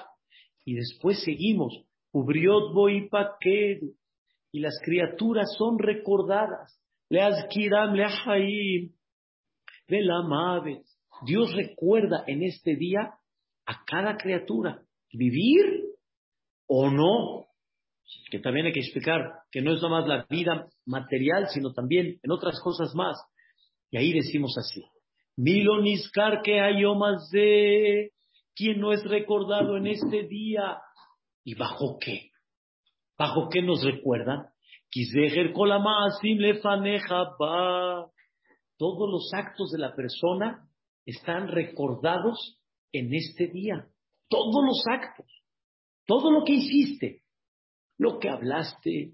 Y 0.64 0.76
después 0.76 1.22
seguimos. 1.24 1.86
Ubriot 2.12 2.74
voy 2.74 3.10
y 4.52 4.60
las 4.60 4.80
criaturas 4.84 5.54
son 5.58 5.78
recordadas. 5.78 6.79
Leazkiram 7.10 7.96
lehaim 7.96 8.94
velamavet. 9.90 10.84
Dios 11.26 11.54
recuerda 11.54 12.24
en 12.28 12.44
este 12.44 12.76
día 12.76 13.14
a 13.66 13.84
cada 13.86 14.16
criatura 14.18 14.82
vivir 15.12 15.84
o 16.68 16.90
no. 16.90 17.48
Que 18.32 18.40
también 18.40 18.68
hay 18.68 18.74
que 18.74 18.80
explicar 18.80 19.22
que 19.52 19.62
no 19.62 19.74
es 19.74 19.82
nada 19.82 20.00
más 20.00 20.08
la 20.08 20.26
vida 20.30 20.68
material, 20.86 21.48
sino 21.50 21.74
también 21.74 22.20
en 22.22 22.32
otras 22.32 22.60
cosas 22.62 22.94
más. 22.96 23.18
Y 23.92 23.98
ahí 23.98 24.14
decimos 24.14 24.56
así. 24.58 24.84
Miloniskar 25.36 26.42
que 26.42 26.60
más 26.98 27.30
de 27.32 28.12
quien 28.56 28.80
no 28.80 28.92
es 28.94 29.04
recordado 29.04 29.78
en 29.78 29.88
este 29.88 30.24
día. 30.24 30.80
¿Y 31.44 31.56
bajo 31.56 31.98
qué? 32.00 32.32
¿Bajo 33.18 33.50
qué 33.50 33.62
nos 33.62 33.84
recuerdan? 33.84 34.48
Todos 38.78 39.10
los 39.10 39.30
actos 39.34 39.72
de 39.72 39.78
la 39.78 39.96
persona 39.96 40.68
están 41.06 41.48
recordados 41.48 42.60
en 42.92 43.14
este 43.14 43.48
día. 43.48 43.88
Todos 44.30 44.64
los 44.66 44.84
actos. 44.92 45.28
Todo 46.06 46.32
lo 46.32 46.44
que 46.44 46.54
hiciste. 46.54 47.22
Lo 47.98 48.18
que 48.18 48.30
hablaste, 48.30 49.14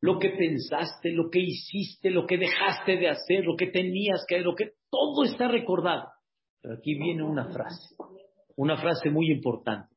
lo 0.00 0.18
que 0.18 0.30
pensaste, 0.30 1.12
lo 1.12 1.30
que 1.30 1.40
hiciste, 1.40 2.10
lo 2.10 2.26
que 2.26 2.36
dejaste 2.36 2.96
de 2.96 3.08
hacer, 3.08 3.44
lo 3.44 3.56
que 3.56 3.68
tenías 3.68 4.24
que 4.28 4.36
hacer, 4.36 4.44
lo 4.44 4.54
que 4.54 4.72
todo 4.90 5.24
está 5.24 5.48
recordado. 5.48 6.08
Pero 6.60 6.74
aquí 6.74 6.94
viene 6.94 7.22
una 7.22 7.50
frase, 7.52 7.94
una 8.56 8.76
frase 8.76 9.10
muy 9.10 9.30
importante. 9.30 9.94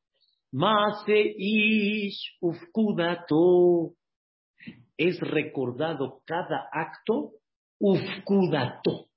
Mase 0.52 1.36
ish 1.38 2.38
ufkudato 2.42 3.96
es 4.98 5.20
recordado 5.20 6.22
cada 6.26 6.68
acto 6.72 7.34
ufkudato. 7.80 9.10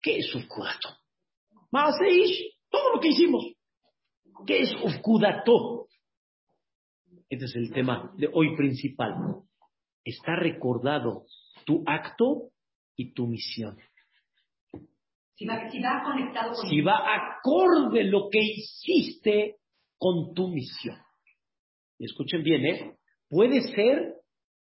¿Qué 0.00 0.18
es 0.18 0.34
ufkudato? 0.34 0.96
Maaseis, 1.72 2.54
todo 2.70 2.94
lo 2.94 3.00
que 3.00 3.08
hicimos. 3.08 3.44
¿Qué 4.46 4.60
es 4.60 4.74
ufkudato? 4.82 5.88
Este 7.28 7.44
es 7.44 7.56
el 7.56 7.72
tema 7.72 8.12
de 8.16 8.28
hoy 8.32 8.56
principal. 8.56 9.14
Está 10.04 10.36
recordado 10.36 11.26
tu 11.66 11.82
acto 11.86 12.50
y 12.96 13.12
tu 13.12 13.26
misión. 13.26 13.76
Si 15.34 15.46
va, 15.46 16.02
conectado 16.04 16.54
Si 16.54 16.80
va 16.80 17.00
acorde 17.14 18.04
lo 18.04 18.28
que 18.30 18.40
hiciste 18.40 19.56
con 19.98 20.34
tu 20.34 20.48
misión. 20.48 20.98
Escuchen 21.98 22.42
bien, 22.42 22.66
¿eh? 22.66 22.96
Puede 23.28 23.62
ser 23.62 24.19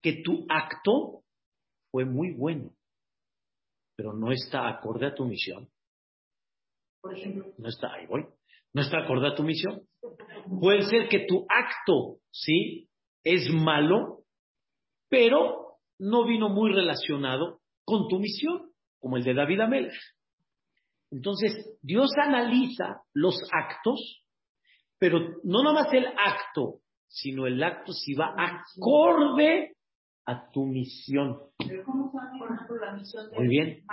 que 0.04 0.20
tu 0.22 0.44
acto 0.50 1.22
fue 1.90 2.04
muy 2.04 2.34
bueno, 2.34 2.70
pero 3.96 4.12
no 4.12 4.32
está 4.32 4.68
acorde 4.68 5.06
a 5.06 5.14
tu 5.14 5.24
misión. 5.24 5.70
Por 7.00 7.16
ejemplo. 7.16 7.54
No 7.56 7.68
está, 7.70 7.94
ahí 7.94 8.06
voy. 8.06 8.26
No 8.74 8.82
está 8.82 8.98
acorde 8.98 9.28
a 9.28 9.34
tu 9.34 9.42
misión. 9.42 9.80
Puede 10.60 10.82
ser 10.82 11.08
que 11.08 11.24
tu 11.26 11.46
acto, 11.48 12.18
¿sí? 12.30 12.90
Es 13.22 13.50
malo, 13.50 14.24
pero 15.08 15.78
no 15.98 16.26
vino 16.26 16.50
muy 16.50 16.70
relacionado 16.70 17.62
con 17.86 18.06
tu 18.08 18.18
misión, 18.18 18.72
como 18.98 19.16
el 19.16 19.24
de 19.24 19.32
David 19.32 19.60
Amel. 19.60 19.90
Entonces, 21.10 21.78
Dios 21.80 22.10
analiza 22.22 23.00
los 23.14 23.40
actos, 23.50 24.22
pero 24.98 25.18
no 25.44 25.62
nomás 25.62 25.90
el 25.94 26.06
acto, 26.06 26.80
sino 27.08 27.46
el 27.46 27.62
acto 27.62 27.94
si 27.94 28.12
va 28.12 28.34
acorde 28.36 29.73
a 30.26 30.50
tu 30.50 30.64
misión. 30.64 31.38
Pero 31.58 31.84
¿cómo 31.84 32.10
sabe, 32.10 32.38
por 32.38 32.52
ejemplo, 32.52 32.76
la 32.76 32.92
misión 32.96 33.30
de 33.30 33.36
Muy 33.36 33.48
bien. 33.48 33.84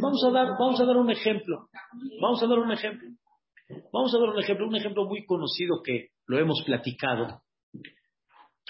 Vamos 0.00 0.24
a 0.24 0.30
dar, 0.30 0.48
vamos 0.58 0.80
a 0.80 0.84
dar 0.84 0.96
un 0.96 1.10
ejemplo. 1.10 1.68
Vamos 2.20 2.42
a 2.42 2.46
dar 2.46 2.58
un 2.58 2.72
ejemplo. 2.72 3.08
Vamos 3.92 4.14
a 4.14 4.18
dar 4.18 4.28
un 4.28 4.38
ejemplo, 4.40 4.68
un 4.68 4.76
ejemplo 4.76 5.04
muy 5.06 5.24
conocido 5.24 5.82
que 5.82 6.08
lo 6.26 6.38
hemos 6.38 6.62
platicado. 6.64 7.42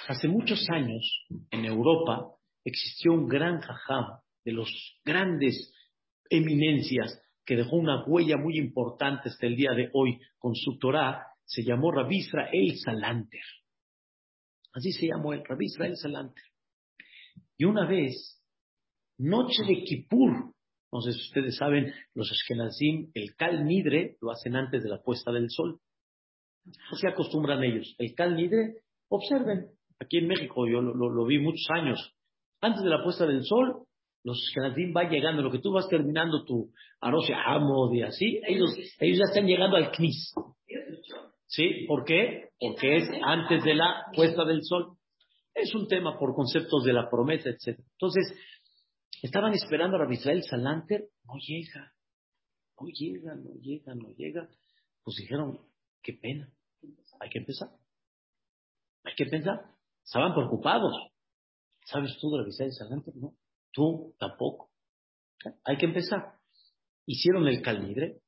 Hace 0.08 0.28
muchos 0.28 0.64
años, 0.70 1.26
en 1.50 1.64
Europa, 1.64 2.34
existió 2.64 3.12
un 3.12 3.26
gran 3.26 3.60
jajam 3.60 4.18
de 4.44 4.52
los 4.52 4.68
grandes 5.04 5.72
eminencias 6.30 7.20
que 7.44 7.56
dejó 7.56 7.76
una 7.76 8.04
huella 8.04 8.36
muy 8.36 8.58
importante 8.58 9.28
hasta 9.28 9.46
el 9.46 9.56
día 9.56 9.72
de 9.72 9.90
hoy 9.92 10.20
con 10.38 10.54
su 10.54 10.78
Torah, 10.78 11.26
se 11.44 11.62
llamó 11.62 11.90
Rabbi 11.90 12.18
Israel 12.18 12.78
Salanter. 12.82 13.42
Así 14.72 14.92
se 14.92 15.06
llamó 15.06 15.32
el 15.32 15.44
Rabbi 15.44 15.66
Israel 15.66 15.96
Salanter. 15.96 16.44
Y 17.62 17.64
una 17.64 17.86
vez, 17.86 18.42
noche 19.18 19.62
de 19.68 19.84
Kippur, 19.84 20.52
no 20.92 21.00
sé 21.00 21.12
si 21.12 21.20
ustedes 21.28 21.54
saben, 21.56 21.92
los 22.12 22.28
Ashkenazim, 22.28 23.12
el 23.14 23.36
Kal 23.36 23.64
Nidre 23.64 24.16
lo 24.20 24.32
hacen 24.32 24.56
antes 24.56 24.82
de 24.82 24.88
la 24.88 25.00
puesta 25.00 25.30
del 25.30 25.46
sol. 25.48 25.78
Así 26.90 27.06
acostumbran 27.06 27.62
ellos. 27.62 27.94
El 27.98 28.16
Kal 28.16 28.34
Nidre, 28.34 28.80
observen, 29.08 29.68
aquí 30.00 30.18
en 30.18 30.26
México 30.26 30.66
yo 30.66 30.80
lo, 30.80 30.92
lo- 30.92 31.10
lo 31.10 31.24
vi 31.24 31.38
muchos 31.38 31.64
años. 31.72 32.00
Antes 32.60 32.82
de 32.82 32.90
la 32.90 33.04
puesta 33.04 33.26
del 33.28 33.44
sol, 33.44 33.84
los 34.24 34.42
Ashkenazim 34.48 34.92
van 34.92 35.08
llegando, 35.10 35.40
lo 35.40 35.52
que 35.52 35.60
tú 35.60 35.70
vas 35.70 35.86
terminando 35.88 36.44
tu 36.44 36.72
Arosia 37.00 37.36
Hamod 37.46 37.94
y 37.94 38.02
así, 38.02 38.40
ellos, 38.44 38.74
ellos 38.98 39.18
ya 39.18 39.24
están 39.30 39.46
llegando 39.46 39.76
al 39.76 39.92
Knis. 39.92 40.34
¿Sí? 41.46 41.84
¿Por 41.86 42.04
qué? 42.04 42.48
Porque 42.58 42.96
es 42.96 43.08
antes 43.24 43.62
de 43.62 43.76
la 43.76 44.06
puesta 44.16 44.44
del 44.46 44.64
sol. 44.64 44.96
Es 45.54 45.74
un 45.74 45.86
tema 45.86 46.18
por 46.18 46.34
conceptos 46.34 46.84
de 46.84 46.92
la 46.92 47.10
promesa, 47.10 47.50
etc. 47.50 47.78
Entonces, 47.92 48.34
estaban 49.22 49.52
esperando 49.54 49.96
a 49.96 50.00
Rabbi 50.00 50.14
Israel 50.14 50.42
Salanter, 50.42 51.08
no 51.24 51.34
llega, 51.46 51.92
no 52.80 52.88
llega, 52.88 53.34
no 53.34 53.54
llega, 53.60 53.94
no 53.94 54.14
llega. 54.14 54.48
Pues 55.04 55.16
dijeron, 55.18 55.60
qué 56.02 56.14
pena, 56.14 56.50
hay 57.20 57.30
que 57.30 57.38
empezar. 57.38 57.68
Hay 59.04 59.14
que 59.14 59.26
pensar. 59.26 59.60
Estaban 60.04 60.34
preocupados. 60.34 60.94
¿Sabes 61.84 62.16
tú 62.20 62.30
de 62.30 62.38
Rabbi 62.38 62.50
Israel 62.50 62.72
Salanter? 62.72 63.14
No, 63.16 63.34
tú 63.72 64.14
tampoco. 64.18 64.70
Hay 65.64 65.76
que 65.76 65.86
empezar. 65.86 66.38
Hicieron 67.04 67.48
el 67.48 67.62
calidre, 67.62 68.20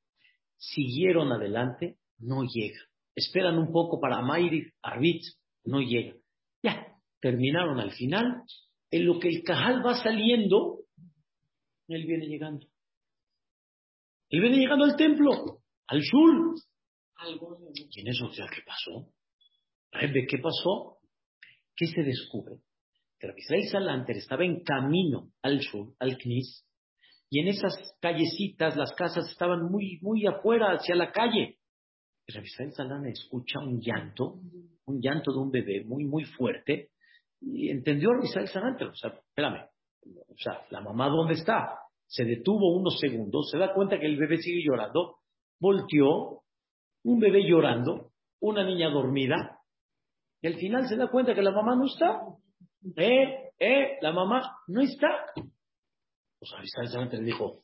siguieron 0.57 1.33
adelante, 1.33 1.99
no 2.19 2.43
llega. 2.43 2.81
Esperan 3.15 3.59
un 3.59 3.73
poco 3.73 4.01
para 4.01 4.21
Mayri 4.21 4.73
Arbit, 4.83 5.23
no 5.65 5.81
llega. 5.81 6.17
Ya, 6.63 6.94
terminaron 7.25 7.81
al 7.81 7.91
final. 7.93 8.43
En 8.91 9.07
lo 9.07 9.19
que 9.19 9.29
el 9.29 9.43
cajal 9.43 9.85
va 9.85 9.95
saliendo, 10.03 10.81
él 11.89 12.05
viene 12.07 12.27
llegando. 12.27 12.67
Él 14.29 14.43
viene 14.43 14.59
llegando 14.59 14.85
al 14.85 14.95
templo, 14.95 15.31
al 15.87 16.01
shul. 16.01 16.55
¿Y 17.91 18.01
en 18.01 18.09
eso, 18.09 18.31
qué 18.31 18.61
pasó? 18.67 19.09
Rebbe, 19.91 20.27
¿qué 20.29 20.37
pasó? 20.37 20.99
¿Qué 21.75 21.87
se 21.87 22.03
descubre? 22.03 22.57
Que 23.19 23.29
Israel 23.39 23.69
Salanter 23.71 24.19
estaba 24.19 24.45
en 24.45 24.63
camino 24.63 25.31
al 25.41 25.61
shul, 25.61 25.95
al 26.01 26.19
knis, 26.19 26.67
y 27.31 27.41
en 27.41 27.49
esas 27.49 27.97
callecitas 28.03 28.77
las 28.77 28.93
casas 28.93 29.31
estaban 29.31 29.63
muy, 29.71 29.99
muy 30.03 30.27
afuera, 30.27 30.73
hacia 30.73 30.95
la 30.95 31.11
calle. 31.11 31.57
Y 32.27 32.39
Israel 32.39 33.07
escucha 33.07 33.61
un 33.61 33.81
llanto, 33.81 34.41
un 34.85 35.01
llanto 35.01 35.33
de 35.33 35.39
un 35.39 35.51
bebé 35.51 35.85
muy, 35.85 36.05
muy 36.05 36.25
fuerte, 36.25 36.91
y 37.47 37.71
entendió 37.71 38.11
a 38.11 38.25
Israel 38.25 38.49
Salanter, 38.49 38.89
o 38.89 38.95
sea, 38.95 39.11
espérame, 39.11 39.67
o 40.29 40.37
sea, 40.37 40.65
la 40.71 40.81
mamá 40.81 41.09
¿dónde 41.09 41.35
está? 41.35 41.79
Se 42.07 42.25
detuvo 42.25 42.77
unos 42.77 42.99
segundos, 42.99 43.51
se 43.51 43.59
da 43.59 43.73
cuenta 43.75 43.99
que 43.99 44.07
el 44.07 44.17
bebé 44.17 44.39
sigue 44.39 44.63
llorando, 44.65 45.19
volteó, 45.61 46.43
un 47.05 47.19
bebé 47.21 47.43
llorando, 47.47 48.11
una 48.41 48.65
niña 48.65 48.91
dormida, 48.91 49.59
y 50.45 50.47
al 50.47 50.57
final 50.57 50.87
se 50.87 50.97
da 50.97 51.09
cuenta 51.09 51.35
que 51.35 51.41
la 51.41 51.53
mamá 51.53 51.75
no 51.75 51.87
está. 51.87 52.21
Eh, 52.97 53.51
eh, 53.59 53.97
la 54.03 54.13
mamá 54.13 54.59
no 54.67 54.83
está. 54.83 55.09
Pues 55.35 56.51
Rabbi 56.53 56.67
Israel 56.67 56.89
Salanter 56.89 57.21
le 57.21 57.25
dijo, 57.25 57.63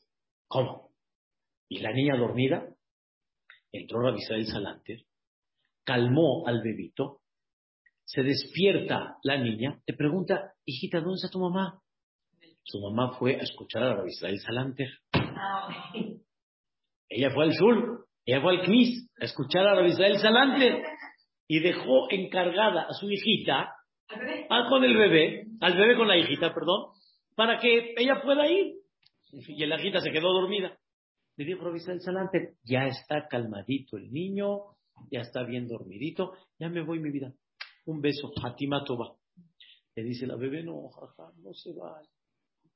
¿cómo? 0.49 0.91
¿Y 1.69 1.81
la 1.81 1.93
niña 1.93 2.17
dormida? 2.17 2.75
Entró 3.71 4.01
Rabbi 4.01 4.21
Israel 4.21 4.47
Salanter, 4.47 5.05
calmó 5.85 6.47
al 6.47 6.63
bebito, 6.63 7.20
se 8.11 8.23
despierta 8.25 9.19
la 9.23 9.37
niña, 9.37 9.79
te 9.87 9.95
pregunta, 9.95 10.53
hijita, 10.65 10.99
¿dónde 10.99 11.15
está 11.15 11.29
tu 11.29 11.39
mamá? 11.39 11.81
Su 12.65 12.81
mamá 12.81 13.13
fue 13.17 13.37
a 13.37 13.43
escuchar 13.45 13.85
a 13.85 14.05
Israel 14.05 14.41
Salanter. 14.41 14.89
Ah, 15.13 15.93
Ella 17.09 17.31
fue 17.31 17.45
al 17.45 17.53
Shul, 17.53 18.05
ella 18.27 18.41
fue 18.41 18.57
al 18.57 18.65
Knis 18.65 19.09
a 19.21 19.27
escuchar 19.27 19.65
a 19.65 19.87
Israel 19.87 20.19
Salanter 20.19 20.83
y 21.47 21.61
dejó 21.61 22.11
encargada 22.11 22.83
a 22.89 22.93
su 22.95 23.09
hijita, 23.09 23.77
al 24.09 24.47
ah, 24.51 24.67
con 24.69 24.83
el 24.83 24.97
bebé, 24.97 25.47
al 25.61 25.77
bebé 25.77 25.97
con 25.97 26.09
la 26.09 26.17
hijita, 26.19 26.53
perdón, 26.53 26.87
para 27.37 27.61
que 27.61 27.95
ella 27.97 28.21
pueda 28.23 28.51
ir. 28.51 28.75
Y 29.31 29.65
la 29.67 29.81
hijita 29.81 30.01
se 30.01 30.11
quedó 30.11 30.33
dormida. 30.33 30.77
Le 31.37 31.45
dijo 31.45 31.77
Israel 31.77 32.01
Salanter, 32.01 32.55
ya 32.65 32.87
está 32.87 33.29
calmadito 33.29 33.97
el 33.97 34.11
niño, 34.11 34.75
ya 35.13 35.21
está 35.21 35.45
bien 35.45 35.69
dormidito, 35.69 36.33
ya 36.59 36.69
me 36.69 36.83
voy 36.83 36.99
mi 36.99 37.13
vida. 37.13 37.33
Un 37.87 38.01
beso, 38.01 38.33
Fatima 38.41 38.85
Toba. 38.85 39.17
Le 39.95 40.03
dice 40.05 40.27
la 40.27 40.37
bebé, 40.37 40.63
no, 40.63 40.89
jaja, 40.89 41.33
no 41.39 41.53
se 41.53 41.73
va, 41.73 42.01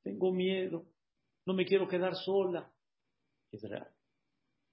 tengo 0.03 0.33
miedo, 0.33 0.87
no 1.47 1.55
me 1.55 1.65
quiero 1.65 1.89
quedar 1.89 2.15
sola. 2.17 2.71
Es 3.51 3.63
real, 3.63 3.89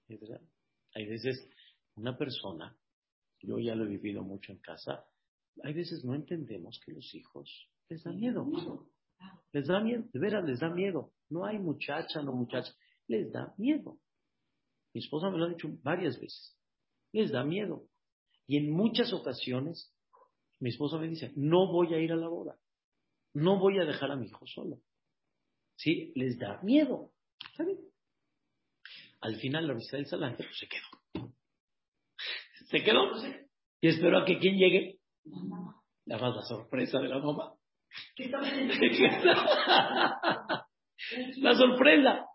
es 0.08 0.20
real. 0.20 0.46
Hay 0.94 1.06
veces 1.06 1.48
una 1.94 2.16
persona, 2.16 2.76
yo 3.40 3.58
ya 3.58 3.74
lo 3.74 3.84
he 3.84 3.88
vivido 3.88 4.22
mucho 4.22 4.52
en 4.52 4.58
casa, 4.58 5.06
hay 5.62 5.72
veces 5.72 6.04
no 6.04 6.14
entendemos 6.14 6.80
que 6.84 6.92
los 6.92 7.14
hijos 7.14 7.68
les 7.88 8.02
da 8.02 8.12
miedo. 8.12 8.46
Les 9.52 9.66
da 9.66 9.80
miedo, 9.80 10.04
de 10.12 10.18
veras 10.18 10.44
les 10.44 10.60
da 10.60 10.68
miedo. 10.68 11.12
No 11.28 11.44
hay 11.44 11.58
muchacha, 11.58 12.22
no 12.22 12.32
muchacha, 12.32 12.72
les 13.06 13.30
da 13.30 13.54
miedo. 13.58 13.98
Mi 14.94 15.00
esposa 15.00 15.30
me 15.30 15.38
lo 15.38 15.44
ha 15.44 15.48
dicho 15.48 15.68
varias 15.82 16.18
veces. 16.18 16.56
Les 17.12 17.30
da 17.30 17.44
miedo. 17.44 17.86
Y 18.46 18.56
en 18.56 18.70
muchas 18.70 19.12
ocasiones, 19.12 19.91
mi 20.62 20.70
esposa 20.70 20.96
me 20.96 21.08
dice, 21.08 21.32
no 21.34 21.66
voy 21.66 21.92
a 21.92 21.98
ir 21.98 22.12
a 22.12 22.16
la 22.16 22.28
boda. 22.28 22.56
No 23.34 23.58
voy 23.58 23.80
a 23.80 23.84
dejar 23.84 24.12
a 24.12 24.16
mi 24.16 24.28
hijo 24.28 24.46
solo. 24.46 24.78
¿Sí? 25.74 26.12
Les 26.14 26.38
da 26.38 26.60
miedo. 26.62 27.10
¿Está 27.50 27.64
bien? 27.64 27.80
Al 29.22 29.34
final 29.40 29.66
la 29.66 29.74
visita 29.74 29.96
del 29.96 30.06
Salanter 30.06 30.46
pues, 30.46 30.58
se 30.58 30.68
quedó. 30.68 30.86
Se 32.66 32.84
quedó. 32.84 33.10
Y 33.80 33.88
esperó 33.88 34.18
a 34.18 34.24
que 34.24 34.38
quien 34.38 34.56
llegue. 34.56 35.00
La 36.04 36.18
más 36.18 36.36
la 36.36 36.42
sorpresa 36.42 37.00
de 37.00 37.08
la 37.08 37.18
mamá. 37.18 37.56
¿Qué 38.14 38.26
estaba 38.26 38.48
la 41.38 41.54
sorpresa. 41.56 42.26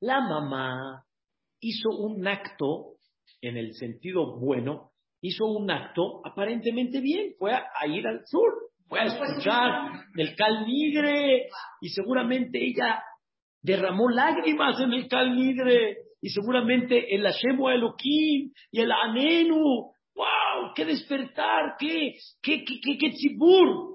La 0.00 0.20
mamá 0.20 1.02
hizo 1.60 1.88
un 1.88 2.28
acto, 2.28 2.98
en 3.40 3.56
el 3.56 3.74
sentido 3.74 4.38
bueno, 4.38 4.92
hizo 5.20 5.46
un 5.46 5.70
acto 5.70 6.20
aparentemente 6.24 7.00
bien. 7.00 7.34
Fue 7.38 7.52
a, 7.52 7.64
a 7.80 7.86
ir 7.86 8.06
al 8.06 8.26
sur, 8.26 8.52
fue 8.88 9.00
a 9.00 9.04
escuchar 9.04 9.92
el 10.16 10.34
cal 10.34 10.66
nigre 10.66 11.48
y 11.80 11.88
seguramente 11.90 12.58
ella 12.58 13.02
derramó 13.60 14.08
lágrimas 14.08 14.80
en 14.80 14.92
el 14.92 15.08
cal 15.08 15.34
nigre 15.34 15.98
y 16.20 16.30
seguramente 16.30 17.14
el 17.14 17.22
Hashem 17.22 17.58
Elohim 17.60 18.52
y 18.70 18.80
el 18.80 18.92
Anenu. 18.92 19.92
¡Wow! 20.14 20.72
¡Qué 20.74 20.84
despertar! 20.84 21.76
¡Qué, 21.78 22.14
qué, 22.42 22.64
qué, 22.64 22.80
qué, 22.82 22.98
qué 22.98 23.10
tzibur! 23.10 23.94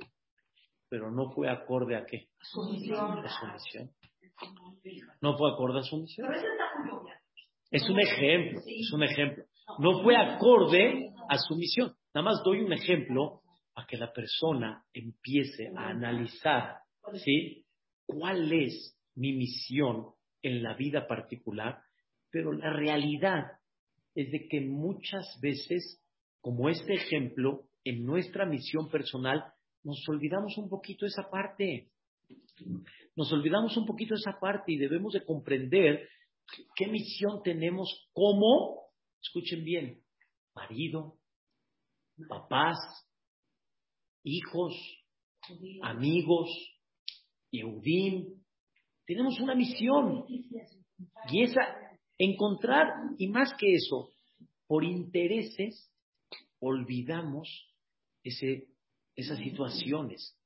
Pero 0.89 1.11
no 1.11 1.31
fue 1.31 1.49
acorde 1.49 1.97
a 1.97 2.05
qué? 2.05 2.27
Su 2.39 2.63
misión. 2.71 3.25
A 3.25 3.29
su 3.29 3.47
misión. 3.47 3.89
No 5.21 5.37
fue 5.37 5.51
acorde 5.51 5.79
a 5.79 5.83
su 5.83 5.97
misión. 5.97 6.29
Es 7.71 7.89
un 7.89 7.99
ejemplo, 7.99 8.61
es 8.65 8.93
un 8.93 9.03
ejemplo. 9.03 9.43
No 9.79 10.03
fue 10.03 10.15
acorde 10.15 11.12
a 11.29 11.37
su 11.37 11.55
misión. 11.55 11.93
Nada 12.13 12.25
más 12.25 12.43
doy 12.43 12.61
un 12.61 12.73
ejemplo 12.73 13.41
para 13.73 13.87
que 13.87 13.97
la 13.97 14.11
persona 14.13 14.83
empiece 14.93 15.71
a 15.75 15.89
analizar, 15.89 16.77
¿sí? 17.23 17.65
¿Cuál 18.05 18.51
es 18.51 18.97
mi 19.15 19.33
misión 19.33 20.07
en 20.41 20.61
la 20.61 20.75
vida 20.75 21.07
particular? 21.07 21.79
Pero 22.29 22.51
la 22.51 22.71
realidad 22.71 23.45
es 24.15 24.31
de 24.31 24.47
que 24.47 24.61
muchas 24.61 25.25
veces, 25.41 26.01
como 26.41 26.69
este 26.69 26.93
ejemplo, 26.93 27.63
en 27.83 28.05
nuestra 28.05 28.45
misión 28.45 28.89
personal, 28.89 29.43
nos 29.83 30.07
olvidamos 30.07 30.57
un 30.57 30.69
poquito 30.69 31.05
esa 31.05 31.29
parte. 31.29 31.89
Nos 33.15 33.31
olvidamos 33.33 33.75
un 33.75 33.85
poquito 33.85 34.15
esa 34.15 34.39
parte 34.39 34.71
y 34.71 34.77
debemos 34.77 35.13
de 35.13 35.25
comprender 35.25 36.07
qué 36.75 36.87
misión 36.87 37.41
tenemos 37.43 38.09
como, 38.13 38.83
escuchen 39.21 39.63
bien, 39.63 40.02
marido, 40.55 41.17
papás, 42.27 42.77
hijos, 44.23 44.73
amigos, 45.81 46.49
Yehudim. 47.51 48.41
Tenemos 49.05 49.39
una 49.39 49.55
misión. 49.55 50.25
Y 51.29 51.43
esa, 51.43 51.61
encontrar, 52.17 52.87
y 53.17 53.27
más 53.27 53.53
que 53.57 53.73
eso, 53.73 54.09
por 54.67 54.83
intereses, 54.83 55.91
olvidamos 56.59 57.49
ese, 58.23 58.69
esas 59.15 59.37
situaciones, 59.39 60.37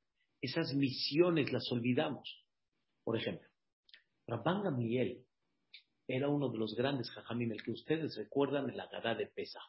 esas 0.41 0.73
misiones 0.73 1.51
las 1.51 1.71
olvidamos. 1.71 2.43
Por 3.03 3.17
ejemplo, 3.17 3.47
Rabban 4.25 4.63
Gamliel 4.63 5.23
era 6.07 6.27
uno 6.29 6.49
de 6.49 6.57
los 6.57 6.75
grandes 6.75 7.09
jajamim, 7.11 7.51
el 7.51 7.61
que 7.61 7.71
ustedes 7.71 8.15
recuerdan 8.17 8.69
en 8.69 8.77
la 8.77 8.87
Gadá 8.87 9.15
de 9.15 9.27
Pesa. 9.27 9.59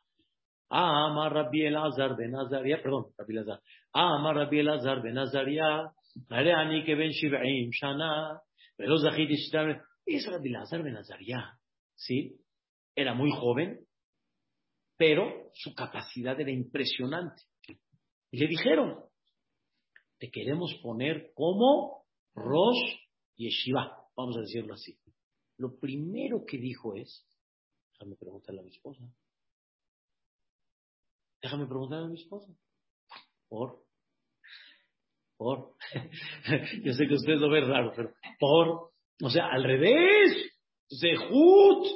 Ah, 0.69 1.07
Amar 1.07 1.33
Rabbi 1.33 1.65
Elazar 1.65 2.15
ben 2.17 2.35
Azaria, 2.35 2.81
perdón, 2.81 3.13
Rabbi 3.17 3.33
Elazar. 3.33 3.59
Ah, 3.93 4.15
Amar 4.15 4.35
Rabbi 4.35 4.59
Elazar 4.59 5.01
ben 5.01 5.17
Azaria, 5.17 5.89
הרי 6.29 6.53
אני 6.53 6.85
כבן 6.85 7.11
שבעים 7.11 7.71
שנה, 7.71 8.33
ולא 8.79 8.97
זכיתי 8.97 9.37
שתיים... 9.37 9.69
Es 10.09 10.27
Rabbi 10.27 10.49
Elazar 10.49 10.83
ben 10.83 10.97
Azaria, 10.97 11.39
¿sí? 11.95 12.37
Era 12.95 13.13
muy 13.13 13.31
joven, 13.31 13.79
pero 14.97 15.49
su 15.53 15.73
capacidad 15.73 16.39
era 16.39 16.51
impresionante. 16.51 17.43
Y 18.31 18.37
le 18.37 18.47
dijeron, 18.47 18.99
te 20.19 20.29
queremos 20.29 20.73
poner 20.81 21.31
como 21.33 22.03
Rosh 22.35 22.83
Yeshiva, 23.37 23.97
vamos 24.15 24.37
a 24.37 24.41
decirlo 24.41 24.73
así. 24.73 24.97
Lo 25.57 25.79
primero 25.79 26.43
que 26.45 26.57
dijo 26.57 26.95
es, 26.95 27.25
déjame 27.93 28.15
preguntarle 28.17 28.61
a 28.61 28.63
mi 28.63 28.71
esposa, 28.71 29.03
déjame 31.42 31.66
preguntarle 31.66 32.06
a 32.06 32.08
mi 32.08 32.20
esposa, 32.20 32.52
por, 33.48 33.84
por, 35.36 35.74
yo 36.84 36.92
sé 36.92 37.06
que 37.06 37.14
ustedes 37.14 37.40
lo 37.40 37.50
ven 37.50 37.68
raro, 37.68 37.92
pero 37.94 38.12
por, 38.38 38.92
o 39.22 39.30
sea, 39.30 39.48
al 39.48 39.64
revés, 39.64 40.52
Zehut, 41.00 41.86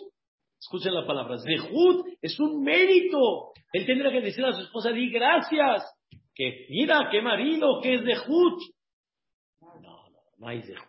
escuchen 0.60 0.94
la 0.94 1.06
palabra, 1.06 1.38
Zehut 1.38 2.06
es 2.20 2.38
un 2.40 2.62
mérito. 2.62 3.52
Él 3.72 3.86
tendrá 3.86 4.10
que 4.10 4.20
decir 4.20 4.44
a 4.44 4.52
su 4.52 4.62
esposa, 4.62 4.90
di 4.90 5.10
gracias, 5.10 5.84
que 6.34 6.66
mira, 6.70 7.08
qué 7.10 7.22
marido, 7.22 7.80
que 7.82 7.94
es 7.94 8.04
Zehut. 8.04 8.60
No, 9.60 9.80
no, 9.80 10.10
no 10.38 10.48
hay 10.48 10.62
Zehut. 10.62 10.88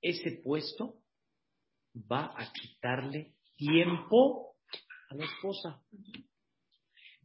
Ese 0.00 0.40
puesto 0.42 0.94
va 2.10 2.32
a 2.36 2.52
quitarle 2.52 3.34
tiempo 3.56 4.54
a 5.10 5.14
la 5.14 5.24
esposa. 5.24 5.82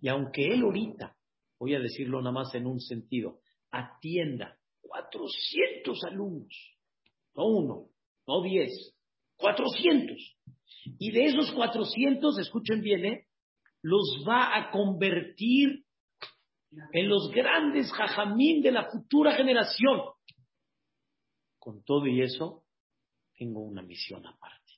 Y 0.03 0.09
aunque 0.09 0.53
él 0.53 0.63
ahorita, 0.63 1.15
voy 1.57 1.75
a 1.75 1.79
decirlo 1.79 2.19
nada 2.19 2.33
más 2.33 2.53
en 2.55 2.67
un 2.67 2.81
sentido, 2.81 3.39
atienda 3.71 4.59
400 4.81 6.03
alumnos, 6.03 6.77
no 7.33 7.45
uno, 7.45 7.87
no 8.27 8.41
diez, 8.41 8.93
400. 9.37 10.17
Y 10.99 11.09
de 11.09 11.27
esos 11.27 11.53
400, 11.53 12.37
escuchen 12.37 12.81
bien, 12.81 13.05
¿eh? 13.05 13.27
los 13.81 14.25
va 14.27 14.57
a 14.57 14.71
convertir 14.71 15.85
en 16.91 17.07
los 17.07 17.31
grandes 17.31 17.89
jajamín 17.93 18.61
de 18.61 18.73
la 18.73 18.91
futura 18.91 19.37
generación. 19.37 20.01
Con 21.59 21.81
todo 21.85 22.07
y 22.07 22.21
eso, 22.21 22.65
tengo 23.37 23.61
una 23.61 23.81
misión 23.81 24.27
aparte. 24.27 24.73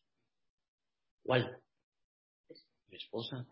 ¿Cuál? 1.23 1.63
Mi 2.89 2.97
esposa. 2.97 3.47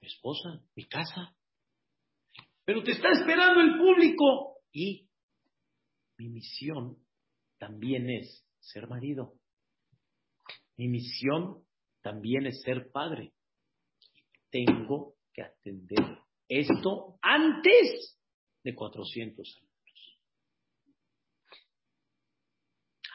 Mi 0.00 0.08
esposa, 0.08 0.60
mi 0.74 0.86
casa. 0.86 1.36
Pero 2.64 2.82
te 2.82 2.92
está 2.92 3.10
esperando 3.12 3.60
el 3.60 3.78
público. 3.78 4.58
Y 4.72 5.08
mi 6.18 6.28
misión 6.28 6.98
también 7.58 8.10
es 8.10 8.44
ser 8.60 8.88
marido. 8.88 9.34
Mi 10.76 10.88
misión 10.88 11.64
también 12.02 12.46
es 12.46 12.60
ser 12.62 12.90
padre. 12.90 13.32
Tengo 14.50 15.14
que 15.32 15.42
atender 15.42 16.18
esto 16.48 17.18
antes 17.22 18.18
de 18.62 18.74
400 18.74 19.56
años. 19.56 20.20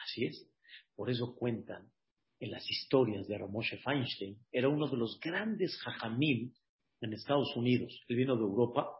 Así 0.02 0.24
es. 0.24 0.46
Por 0.94 1.10
eso 1.10 1.34
cuentan 1.36 1.90
en 2.40 2.50
las 2.50 2.68
historias 2.68 3.28
de 3.28 3.36
Ramoshe 3.36 3.76
Feinstein. 3.78 4.36
Era 4.50 4.68
uno 4.68 4.88
de 4.88 4.96
los 4.96 5.20
grandes 5.20 5.76
jajamim 5.76 6.52
en 7.02 7.12
Estados 7.12 7.54
Unidos. 7.54 8.00
Él 8.08 8.16
vino 8.16 8.34
de 8.34 8.42
Europa 8.42 8.90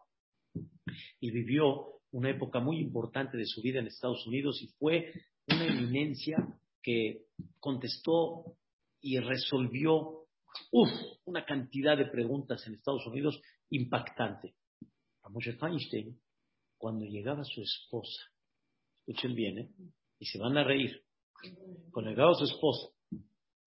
y 1.18 1.30
vivió 1.30 2.00
una 2.12 2.30
época 2.30 2.60
muy 2.60 2.78
importante 2.78 3.38
de 3.38 3.46
su 3.46 3.62
vida 3.62 3.80
en 3.80 3.86
Estados 3.86 4.26
Unidos 4.26 4.60
y 4.62 4.68
fue 4.78 5.12
una 5.48 5.66
eminencia 5.66 6.36
que 6.82 7.24
contestó 7.58 8.56
y 9.00 9.18
resolvió 9.18 10.26
una 11.24 11.44
cantidad 11.46 11.96
de 11.96 12.06
preguntas 12.06 12.66
en 12.66 12.74
Estados 12.74 13.06
Unidos 13.06 13.40
impactante. 13.70 14.54
A 15.22 15.30
Moshe 15.30 15.54
Feinstein, 15.54 16.20
cuando 16.76 17.06
llegaba 17.06 17.44
su 17.44 17.62
esposa, 17.62 18.20
escuchen 19.06 19.34
bien, 19.34 19.58
¿eh? 19.58 19.70
y 20.18 20.26
se 20.26 20.38
van 20.38 20.58
a 20.58 20.64
reír, 20.64 21.02
cuando 21.92 22.10
llegaba 22.10 22.34
su 22.34 22.44
esposa 22.44 22.88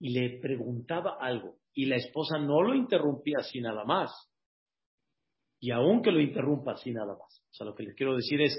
y 0.04 0.10
le 0.10 0.42
preguntaba 0.42 1.16
algo, 1.18 1.60
y 1.74 1.86
la 1.86 1.96
esposa 1.96 2.38
no 2.38 2.62
lo 2.62 2.76
interrumpía 2.76 3.38
así 3.40 3.62
nada 3.62 3.86
más, 3.86 4.12
y 5.62 5.72
aunque 5.72 6.12
lo 6.12 6.20
interrumpa 6.20 6.74
así 6.74 6.92
nada 6.92 7.16
más. 7.16 7.42
O 7.52 7.54
sea, 7.54 7.66
lo 7.66 7.74
que 7.74 7.84
les 7.84 7.96
quiero 7.96 8.14
decir 8.14 8.42
es, 8.42 8.54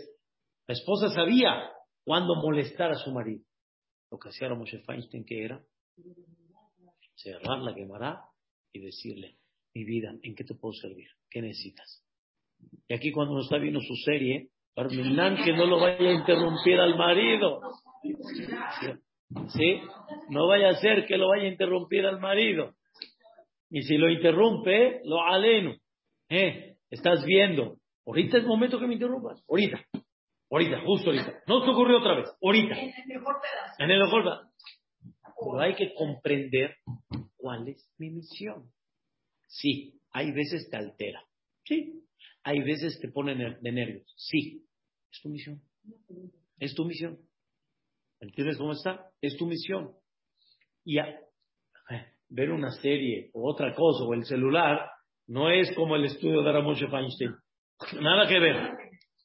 la 0.67 0.73
esposa 0.73 1.11
sabía 1.11 1.71
cuándo 2.03 2.37
molestar 2.37 2.93
a 2.93 2.95
su 2.95 3.13
marido. 3.13 3.45
Lo 4.11 4.19
que 4.19 4.31
hacía 4.31 4.49
Moshe 4.55 4.79
Feinstein, 4.87 5.27
que 5.27 5.45
era 5.45 5.63
cerrar 7.15 7.59
la 7.59 7.75
quemará 7.75 8.23
y 8.73 8.81
decirle, 8.81 9.37
mi 9.75 9.85
vida, 9.85 10.15
¿en 10.23 10.35
qué 10.35 10.45
te 10.45 10.55
puedo 10.55 10.73
servir? 10.73 11.09
¿Qué 11.29 11.43
necesitas? 11.43 12.03
Y 12.89 12.95
aquí 12.95 13.13
cuando 13.13 13.35
uno 13.35 13.43
está 13.43 13.59
viendo 13.59 13.81
su 13.81 13.97
serie, 13.97 14.51
Parminan 14.75 15.37
que 15.45 15.53
no 15.53 15.67
lo 15.67 15.79
vaya 15.79 16.09
a 16.09 16.13
interrumpir 16.13 16.81
al 16.81 16.97
marido. 16.97 17.61
¿Sí? 18.03 18.87
No 20.31 20.47
vaya 20.47 20.71
a 20.71 20.77
ser 20.77 21.07
que 21.07 21.17
lo 21.17 21.29
vaya 21.29 21.45
a 21.45 21.53
interrumpir 21.53 22.07
al 22.07 22.21
marido. 22.21 22.75
Y 23.71 23.83
si 23.83 23.97
lo 23.97 24.11
interrumpe, 24.11 25.01
lo 25.05 25.23
aleno. 25.23 25.77
¿Eh? 26.29 26.77
Estás 26.91 27.25
viendo. 27.25 27.79
Ahorita 28.07 28.39
es 28.39 28.45
momento 28.45 28.79
que 28.79 28.87
me 28.87 28.95
interrumpas. 28.95 29.43
Ahorita. 29.49 29.85
Ahorita, 30.51 30.83
justo 30.85 31.11
ahorita. 31.11 31.43
No 31.47 31.65
se 31.65 31.71
ocurrió 31.71 31.99
otra 31.99 32.15
vez. 32.17 32.31
Ahorita. 32.41 32.79
En 32.79 32.89
el 32.89 33.07
mejor 33.19 33.37
pedazo. 33.41 33.75
En 33.79 33.91
el 33.91 34.01
mejor 34.01 34.23
pedazo. 34.23 34.51
Pero 35.41 35.61
hay 35.61 35.75
que 35.75 35.95
comprender 35.95 36.77
cuál 37.37 37.69
es 37.69 37.91
mi 37.99 38.11
misión. 38.11 38.71
Sí, 39.49 40.01
hay 40.13 40.33
veces 40.33 40.69
te 40.71 40.77
altera. 40.77 41.25
Sí. 41.65 42.05
Hay 42.45 42.61
veces 42.61 43.01
te 43.01 43.09
pone 43.09 43.35
de 43.35 43.73
nervios. 43.73 44.13
Sí. 44.17 44.65
Es 45.11 45.21
tu 45.21 45.29
misión. 45.31 45.61
Es 46.59 46.75
tu 46.75 46.85
misión. 46.85 47.19
¿Entiendes 48.25 48.57
cómo 48.57 48.73
está? 48.73 49.11
Es 49.21 49.37
tu 49.37 49.45
misión. 49.45 49.95
Y 50.83 50.99
a, 50.99 51.07
ver 52.31 52.51
una 52.51 52.71
serie 52.71 53.31
o 53.35 53.51
otra 53.51 53.75
cosa 53.75 54.05
o 54.05 54.15
el 54.15 54.25
celular 54.25 54.91
no 55.27 55.51
es 55.51 55.75
como 55.77 55.95
el 55.95 56.07
estudio 56.07 56.43
de 56.43 56.53
Ramoshe 56.53 56.89
Feinstein. 56.89 57.35
Nada 58.01 58.27
que 58.27 58.41
ver. 58.41 58.79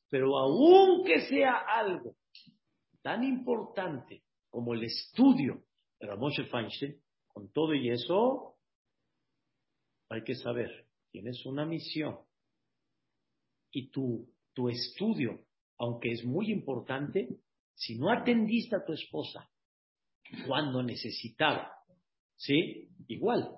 Pero 0.10 0.38
aunque 0.38 1.22
sea 1.22 1.60
algo 1.60 2.16
tan 3.02 3.24
importante 3.24 4.24
como 4.50 4.74
el 4.74 4.84
estudio 4.84 5.64
de 6.00 6.08
Ramoshe 6.08 6.44
Feinstein, 6.46 7.02
con 7.28 7.50
todo 7.54 7.74
y 7.74 7.90
eso, 7.90 8.58
hay 10.10 10.24
que 10.26 10.36
saber, 10.36 10.88
tienes 11.10 11.46
una 11.46 11.66
misión. 11.66 12.20
Y 13.72 13.92
tu, 13.92 14.28
tu 14.54 14.68
estudio, 14.68 15.40
aunque 15.78 16.12
es 16.12 16.26
muy 16.26 16.52
importante, 16.52 17.30
si 17.80 17.98
no 17.98 18.12
atendiste 18.12 18.76
a 18.76 18.84
tu 18.84 18.92
esposa 18.92 19.50
cuando 20.46 20.84
necesitaba, 20.84 21.72
¿sí? 22.36 22.90
Igual. 23.08 23.50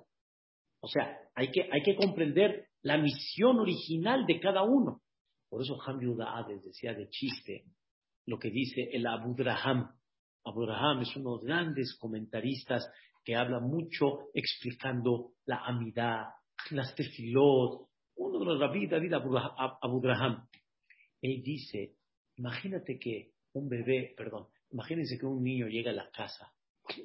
O 0.79 0.87
sea, 0.87 1.17
hay 1.33 1.51
que, 1.51 1.67
hay 1.71 1.81
que 1.81 1.95
comprender 1.95 2.67
la 2.83 2.97
misión 2.97 3.59
original 3.59 4.25
de 4.27 4.39
cada 4.39 4.61
uno. 4.61 5.01
Por 5.49 5.63
eso 5.63 5.77
Ham 5.85 5.99
Hades 6.21 6.63
decía 6.63 6.93
de 6.93 7.09
chiste 7.09 7.65
lo 8.27 8.37
que 8.37 8.51
dice 8.51 8.89
el 8.93 9.07
Abu 9.07 9.33
Draham. 9.33 9.91
Abu 10.45 10.65
Draham 10.65 11.01
es 11.01 11.15
uno 11.15 11.31
de 11.31 11.35
los 11.37 11.45
grandes 11.45 11.97
comentaristas 11.99 12.87
que 13.23 13.35
habla 13.35 13.59
mucho 13.59 14.29
explicando 14.35 15.33
la 15.45 15.65
amidad, 15.65 16.25
las 16.69 16.93
tefilot, 16.93 17.87
uno 18.17 18.39
de 18.39 18.45
los 18.45 18.59
David 18.59 18.93
Abu 19.13 19.99
Draham. 19.99 20.47
Él 21.21 21.41
dice, 21.43 21.95
imagínate 22.37 22.99
que 22.99 23.30
un 23.53 23.69
bebé, 23.69 24.13
perdón, 24.15 24.47
imagínense 24.71 25.17
que 25.17 25.25
un 25.25 25.43
niño 25.43 25.67
llega 25.67 25.91
a 25.91 25.95
la 25.95 26.09
casa, 26.09 26.53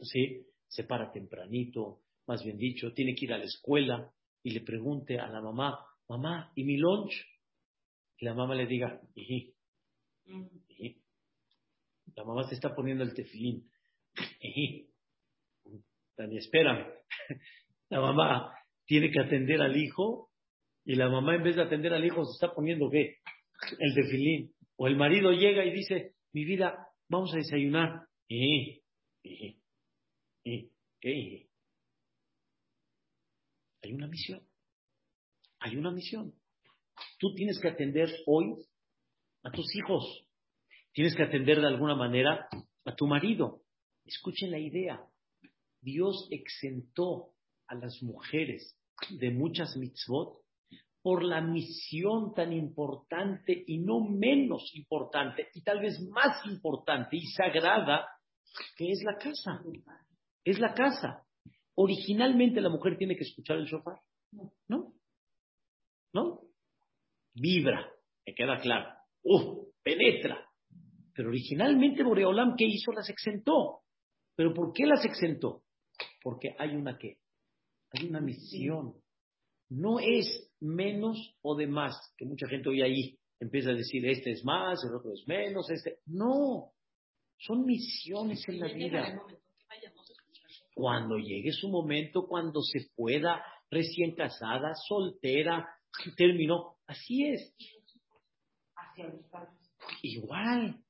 ¿sí? 0.03 0.47
Se 0.69 0.85
para 0.85 1.11
tempranito, 1.13 2.01
más 2.27 2.43
bien 2.45 2.59
dicho, 2.59 2.93
tiene 2.93 3.15
que 3.15 3.27
ir 3.27 3.33
a 3.33 3.39
la 3.39 3.45
escuela 3.45 4.13
y 4.43 4.51
le 4.51 4.61
pregunte 4.61 5.19
a 5.19 5.29
la 5.29 5.41
mamá, 5.41 5.79
mamá, 6.09 6.53
¿y 6.55 6.65
mi 6.65 6.77
lunch? 6.77 7.15
Y 8.19 8.25
la 8.25 8.35
mamá 8.35 8.55
le 8.55 8.67
diga, 8.67 9.01
La 12.15 12.25
mamá 12.25 12.49
se 12.49 12.55
está 12.55 12.75
poniendo 12.75 13.05
el 13.05 13.15
tefilín. 13.15 13.71
Dani, 16.17 16.39
espérame. 16.39 16.87
La 17.91 18.01
mamá 18.01 18.53
tiene 18.87 19.11
que 19.11 19.21
atender 19.21 19.61
al 19.61 19.77
hijo 19.77 20.31
y 20.85 20.95
la 20.95 21.09
mamá 21.09 21.37
en 21.37 21.43
vez 21.43 21.57
de 21.57 21.63
atender 21.63 21.93
al 21.93 22.05
hijo 22.05 22.25
se 22.25 22.33
está 22.33 22.55
poniendo 22.55 22.91
qué? 22.91 23.19
El 23.79 23.95
tefilín. 23.95 24.53
O 24.77 24.89
el 24.89 24.97
marido 24.97 25.31
llega 25.31 25.65
y 25.65 25.73
dice, 25.73 26.16
mi 26.37 26.45
vida, 26.45 26.87
vamos 27.09 27.33
a 27.33 27.39
desayunar. 27.39 28.07
¿Qué? 28.29 28.83
Hay 33.83 33.93
una 33.95 34.07
misión. 34.07 34.47
Hay 35.61 35.77
una 35.79 35.91
misión. 35.93 36.35
Tú 37.19 37.35
tienes 37.35 37.59
que 37.59 37.69
atender 37.69 38.15
hoy 38.27 38.55
a 39.45 39.51
tus 39.51 39.65
hijos. 39.77 40.29
Tienes 40.93 41.17
que 41.17 41.23
atender 41.23 41.59
de 41.59 41.69
alguna 41.69 41.95
manera 41.95 42.47
a 42.85 42.95
tu 42.95 43.07
marido. 43.07 43.63
Escuchen 44.05 44.51
la 44.51 44.59
idea. 44.59 45.03
Dios 45.81 46.29
exentó 46.31 47.33
a 47.67 47.77
las 47.77 48.03
mujeres 48.03 48.79
de 49.09 49.31
muchas 49.31 49.75
mitzvot 49.79 50.43
por 51.07 51.23
la 51.23 51.41
misión 51.41 52.35
tan 52.35 52.53
importante 52.53 53.63
y 53.69 53.79
no 53.79 54.01
menos 54.01 54.73
importante 54.75 55.51
y 55.55 55.63
tal 55.63 55.79
vez 55.79 56.01
más 56.11 56.45
importante 56.47 57.17
y 57.17 57.25
sagrada 57.27 58.09
que 58.77 58.91
es 58.91 59.05
la 59.05 59.17
casa. 59.17 59.63
Es 60.45 60.59
la 60.59 60.75
casa. 60.75 61.25
Originalmente 61.77 62.61
la 62.61 62.71
mujer 62.71 62.99
tiene 62.99 63.15
que 63.15 63.23
escuchar 63.23 63.59
el 63.59 63.67
shofar. 63.67 64.01
¿No? 64.67 64.95
¿No? 66.13 66.41
Vibra, 67.35 67.89
me 68.27 68.35
queda 68.35 68.59
claro. 68.59 68.93
¡Uh! 69.23 69.65
Penetra. 69.85 70.45
Pero 71.15 71.29
originalmente 71.29 72.03
Boreolam, 72.03 72.57
¿qué 72.57 72.65
hizo? 72.65 72.91
Las 72.91 73.09
exentó. 73.09 73.83
¿Pero 74.35 74.53
por 74.53 74.73
qué 74.73 74.87
las 74.87 75.05
exentó? 75.05 75.63
Porque 76.21 76.57
hay 76.59 76.75
una 76.75 76.99
qué? 76.99 77.19
Hay 77.93 78.09
una 78.09 78.21
misión. 78.21 78.97
No 79.69 79.99
es 79.99 80.51
menos 80.61 81.37
o 81.43 81.57
de 81.57 81.67
más, 81.67 81.95
que 82.17 82.25
mucha 82.25 82.47
gente 82.49 82.69
hoy 82.69 82.83
ahí 82.83 83.19
empieza 83.41 83.71
a 83.71 83.75
decir, 83.75 84.07
este 84.07 84.31
es 84.31 84.45
más, 84.45 84.83
el 84.85 84.95
otro 84.95 85.13
es 85.13 85.27
menos, 85.27 85.69
este. 85.71 85.99
No, 86.07 86.73
son 87.39 87.65
misiones 87.65 88.43
en 88.49 88.61
la 88.61 88.73
vida. 88.73 89.23
Cuando 90.75 91.17
llegue 91.17 91.53
su 91.53 91.69
momento, 91.69 92.27
cuando 92.27 92.61
se 92.63 92.91
pueda, 92.95 93.43
recién 93.71 94.15
casada, 94.15 94.73
soltera, 94.89 95.69
terminó. 96.17 96.77
Así 96.87 97.25
es. 97.25 97.55
Igual, 100.03 100.83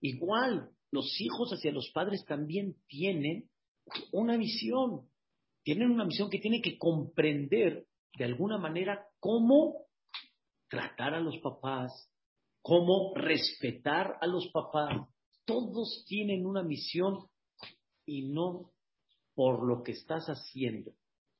igual. 0.00 0.70
Los 0.92 1.20
hijos 1.20 1.50
hacia 1.50 1.72
los 1.72 1.90
padres 1.92 2.24
también 2.26 2.76
tienen 2.86 3.50
una 4.12 4.38
misión. 4.38 5.08
Tienen 5.62 5.90
una 5.90 6.04
misión 6.04 6.30
que 6.30 6.38
tienen 6.38 6.62
que 6.62 6.78
comprender 6.78 7.86
de 8.16 8.24
alguna 8.24 8.58
manera 8.58 9.06
cómo 9.20 9.86
tratar 10.68 11.14
a 11.14 11.20
los 11.20 11.38
papás, 11.38 12.10
cómo 12.62 13.14
respetar 13.14 14.16
a 14.20 14.26
los 14.26 14.48
papás. 14.52 15.08
Todos 15.44 16.04
tienen 16.08 16.46
una 16.46 16.62
misión 16.62 17.28
y 18.04 18.28
no 18.28 18.72
por 19.34 19.66
lo 19.66 19.82
que 19.82 19.92
estás 19.92 20.26
haciendo, 20.26 20.92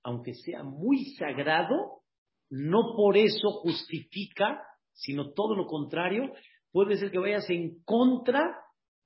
aunque 0.02 0.34
sea 0.34 0.62
muy 0.62 1.14
sagrado, 1.14 2.02
no 2.50 2.94
por 2.94 3.16
eso 3.16 3.50
justifica, 3.62 4.62
sino 4.92 5.32
todo 5.32 5.56
lo 5.56 5.66
contrario, 5.66 6.32
puede 6.70 6.96
ser 6.96 7.10
que 7.10 7.18
vayas 7.18 7.48
en 7.50 7.82
contra 7.84 8.42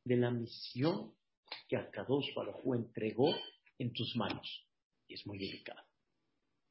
de 0.05 0.17
la 0.17 0.31
misión 0.31 1.13
que 1.69 1.77
Akadosh 1.77 2.35
Baruj 2.35 2.75
entregó 2.75 3.29
en 3.79 3.93
tus 3.93 4.15
manos. 4.17 4.67
Y 5.07 5.15
es 5.15 5.27
muy 5.27 5.39
delicado. 5.39 5.90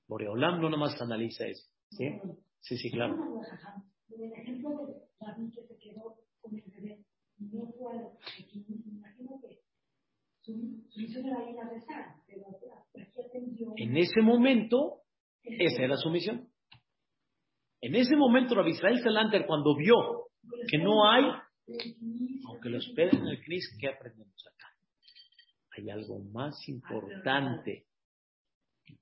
Boreolam 0.10 0.60
no 0.60 0.70
nomás 0.70 1.00
analiza 1.00 1.46
eso. 1.46 1.70
¿Sí? 1.92 2.20
Sí, 2.62 2.78
sí, 2.78 2.92
claro. 2.92 3.16
El 4.10 4.34
ejemplo 4.34 4.88
de 4.88 4.94
David 5.20 5.54
que 5.54 5.64
se 5.68 5.78
quedó 5.78 6.18
con 6.42 6.56
el 6.56 6.64
bebé, 6.66 7.06
no 7.38 7.72
fue 7.72 7.96
a 7.96 8.10
imagino 8.68 9.40
que 9.40 9.60
su 10.42 10.58
misión 10.98 11.26
era 11.26 11.48
ir 11.48 11.60
a 11.60 11.70
rezar, 11.70 12.16
pero 12.26 12.44
aquí 12.96 13.22
atendió. 13.22 13.72
En 13.78 13.96
ese 13.98 14.22
momento, 14.22 15.04
esa 15.44 15.84
era 15.84 15.96
su 15.96 16.10
misión. 16.10 16.50
En 17.82 17.96
ese 17.96 18.16
momento, 18.16 18.56
Rabbi 18.56 18.72
Israel 18.72 19.00
Salanter, 19.04 19.46
cuando 19.46 19.76
vio 19.76 20.32
que 20.70 20.80
no 20.80 21.08
hay, 21.08 21.26
aunque 22.48 22.70
lo 22.70 22.80
esperen 22.80 23.22
en 23.22 23.28
el 23.28 23.44
Cris, 23.44 23.78
¿qué 23.80 23.90
aprendemos 23.90 24.44
acá? 24.48 24.68
Hay 25.78 25.90
algo 25.92 26.20
más 26.20 26.68
importante 26.68 27.89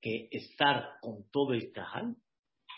que 0.01 0.27
estar 0.31 0.99
con 1.01 1.29
todo 1.31 1.53
el 1.53 1.71
cajal, 1.71 2.15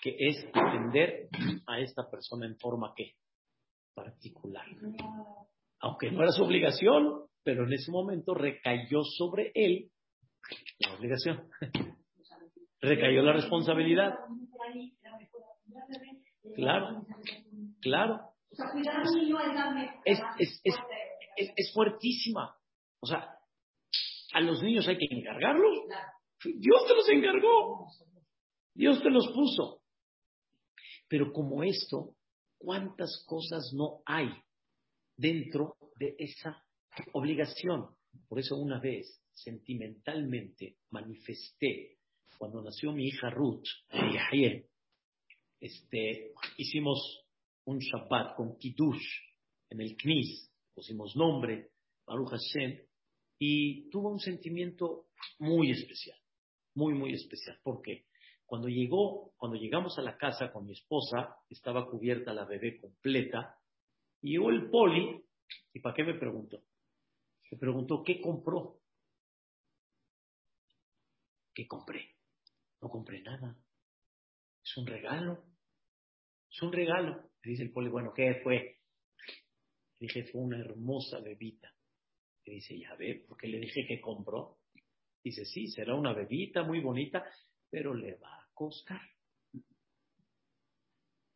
que 0.02 0.16
es 0.18 0.46
atender 0.54 1.30
a 1.68 1.80
esta 1.80 2.10
persona 2.10 2.46
en 2.46 2.58
forma 2.58 2.94
que 2.96 3.16
particular. 3.94 4.66
Aunque 5.82 6.12
no 6.12 6.22
era 6.22 6.32
su 6.32 6.44
obligación, 6.44 7.26
pero 7.44 7.66
en 7.66 7.74
ese 7.74 7.92
momento 7.92 8.34
recayó 8.34 9.04
sobre 9.04 9.52
él 9.54 9.92
la 10.80 10.96
obligación. 10.96 11.50
recayó 12.82 13.22
la 13.22 13.34
responsabilidad. 13.34 14.16
Claro, 16.56 17.06
claro. 17.82 18.20
Es, 20.06 20.20
es, 20.40 20.62
es, 20.64 20.76
es, 21.56 21.74
fuertísima. 21.74 22.56
O 23.02 23.06
sea, 23.06 23.38
a 24.34 24.42
los 24.42 24.62
niños 24.64 24.88
hay 24.88 24.98
que 24.98 25.08
encargarlos. 25.10 25.78
Dios 26.44 26.86
te 26.88 26.96
los 26.96 27.10
encargó. 27.10 27.88
Dios 28.74 29.02
te 29.04 29.10
los 29.10 29.28
puso. 29.34 29.82
Pero 31.08 31.34
como 31.34 31.64
esto, 31.64 32.16
¿cuántas 32.58 33.26
cosas 33.28 33.72
no 33.74 34.02
hay 34.06 34.30
dentro 35.18 35.76
de 35.96 36.16
esa 36.18 36.64
obligación? 37.14 37.88
Por 38.28 38.40
eso 38.40 38.56
una 38.58 38.80
vez, 38.80 39.22
sentimentalmente, 39.34 40.78
manifesté, 40.92 41.98
cuando 42.38 42.62
nació 42.62 42.94
mi 42.94 43.08
hija 43.08 43.30
Ruth, 43.30 43.66
este, 45.60 46.32
hicimos 46.58 47.26
un 47.66 47.80
Shabbat 47.80 48.36
con 48.36 48.58
Kiddush 48.58 49.04
en 49.70 49.82
el 49.82 49.98
Knis, 49.98 50.50
pusimos 50.74 51.16
nombre, 51.16 51.72
Baruch 52.06 52.30
Hashem, 52.30 52.80
y 53.40 53.90
tuvo 53.90 54.10
un 54.10 54.20
sentimiento 54.20 55.08
muy 55.40 55.72
especial 55.72 56.19
muy, 56.80 56.94
muy 56.94 57.14
especial. 57.14 57.60
porque 57.62 58.06
Cuando 58.46 58.70
llegó, 58.70 59.34
cuando 59.38 59.58
llegamos 59.58 60.00
a 60.00 60.02
la 60.02 60.18
casa 60.18 60.52
con 60.52 60.66
mi 60.66 60.72
esposa, 60.72 61.38
estaba 61.50 61.86
cubierta 61.90 62.34
la 62.34 62.46
bebé 62.46 62.78
completa, 62.78 63.60
y 64.22 64.32
llegó 64.32 64.50
el 64.50 64.70
poli, 64.70 65.24
¿y 65.74 65.80
para 65.82 65.94
qué 65.94 66.04
me 66.04 66.14
preguntó? 66.14 66.64
Me 67.52 67.58
preguntó, 67.58 68.02
¿qué 68.04 68.22
compró? 68.22 68.80
¿Qué 71.54 71.68
compré? 71.68 72.16
No 72.82 72.90
compré 72.90 73.22
nada. 73.22 73.56
Es 74.64 74.78
un 74.78 74.88
regalo. 74.88 75.44
Es 76.50 76.62
un 76.62 76.72
regalo. 76.72 77.30
Me 77.44 77.52
dice 77.52 77.64
el 77.64 77.72
poli, 77.72 77.90
bueno, 77.90 78.14
¿qué 78.14 78.40
fue? 78.42 78.80
Le 80.00 80.08
dije, 80.08 80.24
fue 80.32 80.42
una 80.42 80.60
hermosa 80.60 81.20
bebita. 81.20 81.74
Me 82.46 82.54
dice, 82.54 82.80
ya 82.80 82.96
ve, 82.96 83.26
porque 83.28 83.48
le 83.48 83.60
dije 83.60 83.86
que 83.86 84.00
compró. 84.00 84.59
Dice, 85.24 85.46
sí, 85.46 85.68
será 85.68 85.96
una 85.96 86.14
bebita 86.14 86.64
muy 86.64 86.80
bonita, 86.80 87.24
pero 87.70 87.94
le 87.94 88.16
va 88.16 88.36
a 88.36 88.48
costar. 88.54 89.02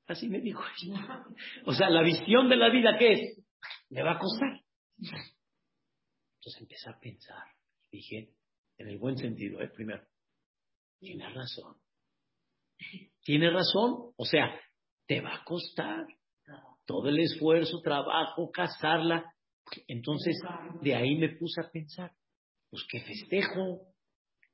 Así 0.07 0.27
me 0.27 0.39
dijo 0.41 0.61
ella. 0.81 1.25
O 1.65 1.73
sea, 1.73 1.89
la 1.89 2.01
visión 2.01 2.49
de 2.49 2.57
la 2.57 2.69
vida, 2.69 2.97
¿qué 2.97 3.13
es? 3.13 3.43
Le 3.89 4.03
va 4.03 4.13
a 4.13 4.19
costar. 4.19 4.61
Entonces 4.97 6.61
empecé 6.61 6.89
a 6.89 6.99
pensar. 6.99 7.43
Dije, 7.91 8.33
en 8.77 8.87
el 8.87 8.97
buen 8.97 9.17
sentido, 9.17 9.61
¿eh? 9.61 9.69
primero, 9.69 10.03
tiene 10.99 11.29
razón. 11.29 11.77
Tiene 13.21 13.49
razón. 13.49 14.13
O 14.17 14.25
sea, 14.25 14.59
te 15.05 15.21
va 15.21 15.35
a 15.35 15.43
costar 15.43 16.05
todo 16.85 17.09
el 17.09 17.19
esfuerzo, 17.19 17.81
trabajo, 17.81 18.51
casarla. 18.51 19.33
Entonces, 19.87 20.37
de 20.81 20.95
ahí 20.95 21.15
me 21.15 21.29
puse 21.29 21.61
a 21.61 21.69
pensar, 21.69 22.11
pues 22.73 22.87
qué 22.89 23.01
festejo. 23.01 23.81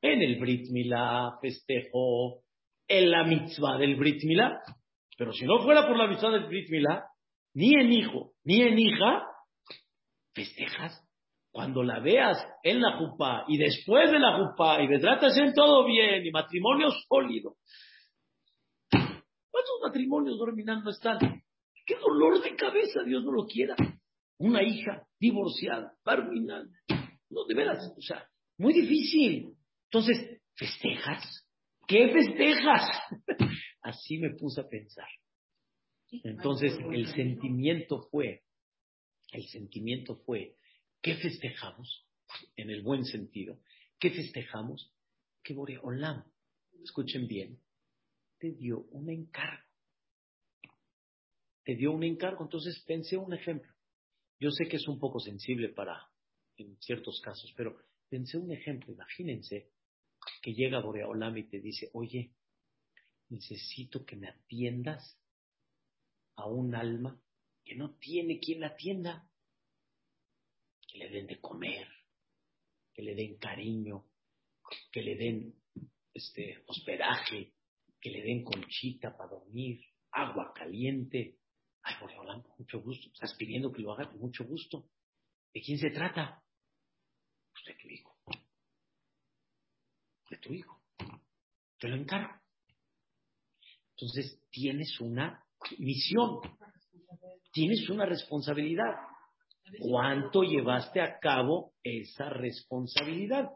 En 0.02 0.22
el 0.22 0.42
Brit 0.42 0.70
Milá 0.72 1.38
festejo, 1.42 2.44
en 2.86 3.12
la 3.12 3.24
mitzvah 3.24 3.78
del 3.78 3.96
Brit 3.96 4.22
Milá. 4.26 4.60
Pero 5.18 5.32
si 5.32 5.46
no 5.46 5.64
fuera 5.64 5.88
por 5.88 5.98
la 5.98 6.08
mitzvah 6.08 6.32
del 6.32 6.48
Brit 6.48 6.70
Milá, 6.70 7.06
ni 7.54 7.76
en 7.76 7.94
hijo, 7.94 8.34
ni 8.44 8.62
en 8.62 8.78
hija, 8.78 9.24
festejas. 10.36 11.02
Cuando 11.50 11.82
la 11.82 12.02
veas 12.02 12.46
en 12.62 12.82
la 12.82 12.98
jupá 12.98 13.46
y 13.48 13.58
después 13.58 14.12
de 14.12 14.20
la 14.20 14.38
jupá 14.38 14.84
y 14.84 15.00
tratas 15.00 15.38
en 15.38 15.54
todo 15.54 15.86
bien 15.86 16.26
y 16.26 16.32
matrimonio 16.32 16.90
sólido. 17.08 17.56
¿Cuántos 18.92 19.80
matrimonios 19.82 20.38
dorminan 20.38 20.84
no 20.84 20.90
están? 20.90 21.20
¡Qué 21.86 21.96
dolor 21.96 22.42
de 22.42 22.54
cabeza! 22.58 23.02
Dios 23.06 23.24
no 23.24 23.32
lo 23.32 23.46
quiera. 23.46 23.76
Una 24.40 24.62
hija 24.62 25.08
divorciada, 25.20 25.94
terminal. 26.04 26.70
No, 27.30 27.46
de 27.46 27.54
veras, 27.54 27.94
o 27.96 28.02
sea, 28.02 28.28
muy 28.58 28.74
difícil. 28.74 29.56
Entonces, 29.86 30.42
¿festejas? 30.56 31.48
¿Qué 31.88 32.10
festejas? 32.12 32.90
Así 33.82 34.18
me 34.18 34.32
puse 34.32 34.62
a 34.62 34.68
pensar. 34.68 35.08
Entonces, 36.12 36.74
el 36.92 37.08
sentimiento 37.08 38.08
fue, 38.12 38.44
el 39.32 39.48
sentimiento 39.48 40.16
fue, 40.26 40.56
¿qué 41.02 41.16
festejamos? 41.16 42.08
En 42.56 42.70
el 42.70 42.82
buen 42.82 43.06
sentido. 43.06 43.60
¿Qué 44.00 44.12
festejamos? 44.12 44.94
Que 45.44 45.54
Boreolam, 45.54 46.24
escuchen 46.84 47.28
bien, 47.28 47.60
te 48.40 48.52
dio 48.52 48.82
un 48.92 49.10
encargo. 49.10 49.68
Te 51.64 51.76
dio 51.76 51.92
un 51.92 52.04
encargo. 52.04 52.44
Entonces 52.44 52.84
pensé 52.88 53.18
un 53.18 53.34
ejemplo. 53.34 53.72
Yo 54.40 54.52
sé 54.52 54.68
que 54.68 54.78
es 54.78 54.88
un 54.88 55.00
poco 55.00 55.20
sensible 55.20 55.70
para, 55.70 56.10
en 56.60 56.78
ciertos 56.82 57.22
casos, 57.22 57.54
pero 57.56 57.78
pensé 58.10 58.38
un 58.38 58.52
ejemplo. 58.52 58.94
Imagínense 58.94 59.72
que 60.42 60.54
llega 60.54 60.82
Boreolam 60.82 61.38
y 61.38 61.44
te 61.44 61.60
dice, 61.60 61.90
oye, 61.94 62.34
necesito 63.30 64.06
que 64.06 64.16
me 64.16 64.28
atiendas 64.28 65.18
a 66.36 66.48
un 66.48 66.76
alma 66.76 67.22
que 67.64 67.76
no 67.76 67.96
tiene 67.96 68.40
quien 68.40 68.62
la 68.62 68.68
atienda, 68.68 69.30
que 70.88 70.98
le 70.98 71.10
den 71.10 71.28
de 71.28 71.40
comer, 71.40 71.88
que 72.94 73.04
le 73.04 73.14
den 73.16 73.38
cariño, 73.38 74.06
que 74.92 75.02
le 75.02 75.16
den 75.16 75.56
este 76.14 76.64
hospedaje, 76.68 77.54
que 78.00 78.10
le 78.10 78.22
den 78.24 78.44
conchita 78.44 79.16
para 79.16 79.30
dormir, 79.30 79.82
agua 80.12 80.54
caliente. 80.54 81.38
Ay, 81.84 81.96
por 82.00 82.14
con 82.14 82.44
mucho 82.58 82.82
gusto. 82.82 83.10
Estás 83.14 83.36
pidiendo 83.36 83.72
que 83.72 83.82
lo 83.82 83.94
haga 83.94 84.10
con 84.10 84.20
mucho 84.20 84.46
gusto. 84.46 84.90
¿De 85.54 85.62
quién 85.62 85.78
se 85.78 85.92
trata? 85.92 86.44
De 87.66 87.74
tu 87.76 87.88
hijo. 87.88 88.16
De 90.30 90.38
tu 90.38 90.54
hijo. 90.54 90.82
Te 91.80 91.88
lo 91.88 91.96
encargo. 91.96 92.34
Entonces 93.92 94.42
tienes 94.50 95.00
una 95.02 95.44
misión, 95.78 96.40
tienes 97.52 97.90
una 97.90 98.06
responsabilidad. 98.06 98.96
¿Cuánto 99.80 100.44
llevaste 100.44 101.02
a 101.02 101.20
cabo 101.20 101.74
esa 101.84 102.30
responsabilidad? 102.30 103.52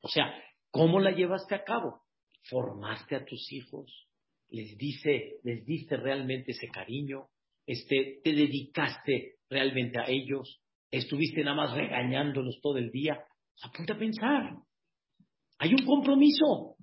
O 0.00 0.08
sea, 0.08 0.32
¿cómo 0.70 1.00
la 1.00 1.10
llevaste 1.10 1.54
a 1.54 1.64
cabo? 1.64 2.04
¿Formaste 2.44 3.16
a 3.16 3.24
tus 3.24 3.52
hijos? 3.52 4.08
¿Les, 4.48 4.78
dice, 4.78 5.40
les 5.42 5.64
diste 5.66 5.96
realmente 5.96 6.52
ese 6.52 6.68
cariño? 6.68 7.28
Este, 7.66 8.20
¿Te 8.24 8.32
dedicaste 8.32 9.36
realmente 9.50 9.98
a 10.00 10.04
ellos? 10.08 10.62
¿Estuviste 10.90 11.44
nada 11.44 11.56
más 11.56 11.74
regañándolos 11.74 12.60
todo 12.62 12.78
el 12.78 12.90
día? 12.90 13.22
Apunta 13.62 13.92
a 13.92 13.98
pensar. 13.98 14.56
Hay 15.58 15.74
un 15.74 15.84
compromiso. 15.84 16.76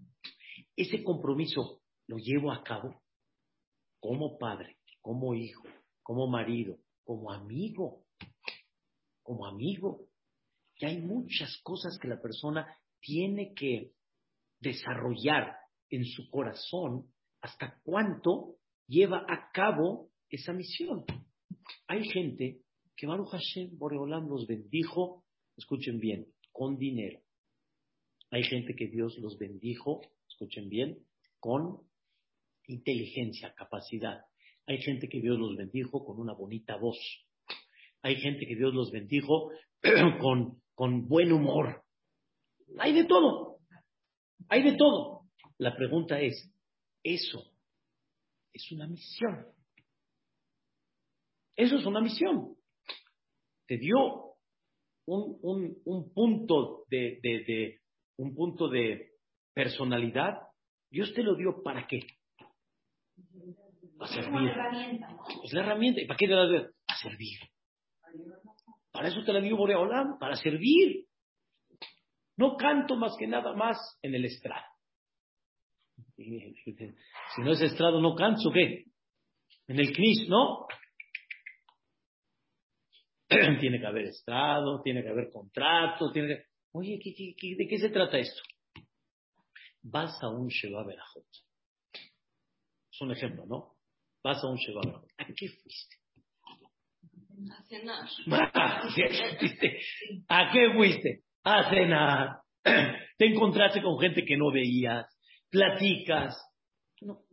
Ese 0.76 1.04
compromiso 1.04 1.82
lo 2.08 2.18
llevo 2.18 2.52
a 2.52 2.64
cabo 2.64 3.02
como 4.00 4.38
padre, 4.38 4.78
como 5.02 5.34
hijo, 5.34 5.64
como 6.04 6.28
marido, 6.28 6.78
como 7.04 7.32
amigo, 7.32 8.06
como 9.24 9.48
amigo. 9.48 10.08
Y 10.78 10.86
hay 10.86 11.02
muchas 11.02 11.58
cosas 11.64 11.98
que 12.00 12.08
la 12.08 12.22
persona 12.22 12.68
tiene 13.00 13.54
que 13.56 13.94
desarrollar 14.60 15.56
en 15.90 16.06
su 16.06 16.30
corazón 16.30 17.12
hasta 17.42 17.80
cuánto 17.84 18.58
lleva 18.88 19.26
a 19.28 19.50
cabo 19.52 20.10
esa 20.30 20.54
misión. 20.54 21.06
Hay 21.88 22.04
gente 22.10 22.65
que 22.96 23.08
Baruch 23.08 23.30
Hashem 23.30 23.78
Boreolam 23.78 24.28
los 24.28 24.48
bendijo, 24.48 25.24
escuchen 25.58 26.00
bien, 26.00 26.28
con 26.52 26.78
dinero. 26.78 27.20
Hay 28.32 28.44
gente 28.44 28.76
que 28.76 28.88
Dios 28.88 29.18
los 29.20 29.38
bendijo, 29.38 30.02
escuchen 30.28 30.70
bien, 30.70 31.06
con 31.40 31.82
inteligencia, 32.68 33.54
capacidad. 33.54 34.22
Hay 34.66 34.80
gente 34.80 35.08
que 35.08 35.22
Dios 35.22 35.38
los 35.38 35.56
bendijo 35.56 36.04
con 36.04 36.20
una 36.20 36.34
bonita 36.34 36.76
voz. 36.78 36.98
Hay 38.02 38.16
gente 38.18 38.46
que 38.48 38.56
Dios 38.56 38.74
los 38.74 38.92
bendijo 38.92 39.52
con, 40.22 40.62
con 40.74 41.08
buen 41.08 41.32
humor. 41.32 41.84
Hay 42.80 42.94
de 42.94 43.06
todo. 43.06 43.60
Hay 44.50 44.64
de 44.64 44.76
todo. 44.76 45.22
La 45.58 45.76
pregunta 45.76 46.20
es, 46.20 46.52
¿eso 47.04 47.52
es 48.54 48.72
una 48.72 48.88
misión? 48.88 49.46
Eso 51.56 51.78
es 51.78 51.86
una 51.86 52.02
misión. 52.02 52.55
Te 53.68 53.78
dio 53.78 54.36
un, 55.08 55.40
un, 55.42 55.78
un 55.86 56.14
punto 56.14 56.86
de, 56.90 57.20
de, 57.22 57.44
de, 57.46 57.80
un 58.18 58.36
punto 58.36 58.68
de 58.68 59.12
personalidad. 59.54 60.38
Dios 60.90 61.14
te 61.14 61.24
lo 61.24 61.36
dio 61.36 61.62
para 61.64 61.88
qué? 61.88 62.00
Para 63.98 64.12
servir. 64.12 64.50
Es 65.44 65.54
la 65.54 65.62
herramienta. 65.62 66.02
¿Y 66.02 66.08
para 66.08 66.18
qué 66.18 66.28
te 66.28 66.34
la 66.34 66.50
dio? 66.50 66.72
Para 66.86 67.00
servir. 67.00 67.40
Para 68.92 69.08
eso 69.10 69.24
te 69.26 69.34
la 69.34 69.42
dio 69.42 69.58
Boreolam, 69.58 70.18
para 70.20 70.36
servir. 70.36 71.06
No 72.38 72.56
canto 72.58 72.96
más 72.96 73.16
que 73.18 73.28
nada 73.28 73.54
más 73.54 73.78
en 74.02 74.16
el 74.16 74.26
estrado. 74.26 74.66
Si 76.18 77.42
no 77.42 77.52
es 77.52 77.62
estrado, 77.62 78.02
no 78.02 78.16
canto, 78.16 78.52
¿qué? 78.54 78.86
En 79.68 79.80
el 79.80 79.94
CNIS, 79.94 80.30
¿no? 80.30 80.66
tiene 83.60 83.80
que 83.80 83.86
haber 83.86 84.06
estrado, 84.06 84.82
tiene 84.82 85.04
que 85.04 85.10
haber 85.10 85.30
contrato, 85.32 86.12
tiene 86.12 86.28
que... 86.28 86.44
Oye, 86.74 86.98
de 86.98 87.68
qué 87.68 87.78
se 87.80 87.90
trata 87.90 88.18
esto? 88.18 88.42
Vas 89.82 90.22
a 90.22 90.30
un 90.30 90.48
Sheba 90.48 90.84
Berajot. 90.84 91.26
Es 92.92 93.02
un 93.02 93.12
ejemplo, 93.12 93.46
¿no? 93.46 93.76
Vas 94.24 94.44
a 94.44 94.48
un 94.48 94.58
Sheba 94.58 94.82
¿A 95.18 95.26
qué 95.26 95.48
fuiste? 95.48 95.96
A 97.52 97.64
cenar. 97.64 98.08
¿A 100.28 100.52
qué 100.52 100.74
fuiste? 100.74 101.24
A 101.44 101.70
cenar. 101.70 102.42
Te 103.18 103.26
encontraste 103.26 103.82
con 103.82 104.00
gente 104.00 104.26
que 104.26 104.38
no 104.38 104.52
veías. 104.52 105.06
Platicas. 105.50 106.36
No. 107.02 107.24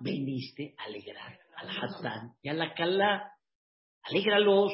Veniste 0.00 0.74
a 0.78 0.84
alegrar 0.84 1.38
al 1.56 1.70
Hassan 1.70 2.34
y 2.42 2.48
a 2.48 2.54
la 2.54 2.74
Kalá. 2.74 3.32
Alégralos. 4.02 4.72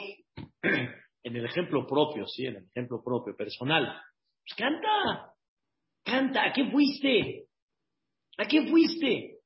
En 1.22 1.36
el 1.36 1.46
ejemplo 1.46 1.86
propio, 1.86 2.26
sí, 2.26 2.44
en 2.46 2.56
el 2.56 2.64
ejemplo 2.66 3.02
propio, 3.02 3.34
personal. 3.34 4.00
Pues 4.42 4.54
canta. 4.56 5.32
Canta. 6.04 6.44
¿A 6.44 6.52
qué 6.52 6.70
fuiste? 6.70 7.46
¿A 8.36 8.44
qué 8.46 8.66
fuiste? 8.68 9.38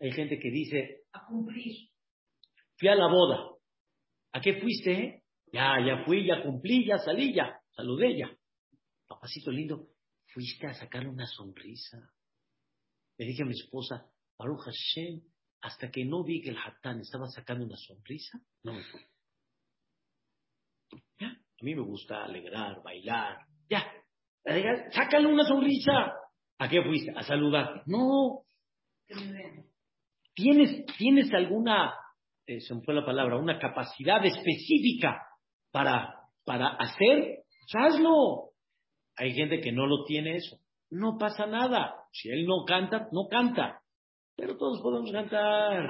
Hay 0.00 0.12
gente 0.12 0.38
que 0.38 0.50
dice, 0.50 1.04
a 1.12 1.24
cumplir. 1.26 1.88
Fui 2.78 2.88
a 2.88 2.94
la 2.94 3.08
boda. 3.08 3.56
¿A 4.32 4.40
qué 4.40 4.60
fuiste? 4.60 5.22
Ya, 5.52 5.76
ya 5.84 6.04
fui, 6.04 6.26
ya 6.26 6.42
cumplí, 6.42 6.86
ya 6.86 6.98
salí, 6.98 7.32
ya. 7.34 7.58
Saludé 7.70 8.18
ya. 8.18 8.36
Papacito 9.06 9.50
lindo, 9.50 9.88
fuiste 10.26 10.66
a 10.66 10.74
sacarle 10.74 11.08
una 11.08 11.26
sonrisa. 11.26 11.98
Le 13.16 13.26
dije 13.26 13.42
a 13.42 13.46
mi 13.46 13.52
esposa, 13.52 14.10
Baruch 14.38 14.64
Hashem, 14.64 15.22
hasta 15.62 15.90
que 15.90 16.04
no 16.04 16.22
vi 16.22 16.42
que 16.42 16.50
el 16.50 16.58
Hatán 16.58 17.00
estaba 17.00 17.26
sacando 17.28 17.64
una 17.64 17.76
sonrisa, 17.76 18.38
no 18.62 18.74
me 18.74 18.84
fui. 18.84 19.00
Ya, 21.18 21.28
a 21.28 21.64
mí 21.64 21.74
me 21.74 21.82
gusta 21.82 22.24
alegrar, 22.24 22.82
bailar. 22.82 23.38
Ya, 23.68 23.84
sácale 24.92 25.26
una 25.26 25.44
sonrisa. 25.44 26.14
¿A 26.58 26.68
qué 26.68 26.82
fuiste? 26.82 27.12
A 27.14 27.22
saludar. 27.22 27.82
No. 27.86 28.42
¿Tienes, 30.34 30.84
tienes 30.98 31.32
alguna, 31.32 31.94
eh, 32.46 32.60
se 32.60 32.74
me 32.74 32.82
fue 32.82 32.94
la 32.94 33.04
palabra, 33.04 33.36
una 33.38 33.58
capacidad 33.58 34.24
específica 34.24 35.22
para, 35.70 36.14
para 36.44 36.68
hacer? 36.68 37.42
Pues 37.72 37.74
hazlo. 37.74 38.50
Hay 39.16 39.32
gente 39.32 39.60
que 39.60 39.72
no 39.72 39.86
lo 39.86 40.04
tiene 40.04 40.36
eso. 40.36 40.58
no 40.90 41.16
pasa 41.18 41.46
nada. 41.46 41.94
Si 42.12 42.28
él 42.28 42.46
no 42.46 42.64
canta, 42.66 43.08
no 43.12 43.28
canta. 43.28 43.80
Pero 44.36 44.56
todos 44.58 44.80
podemos 44.82 45.10
cantar. 45.10 45.88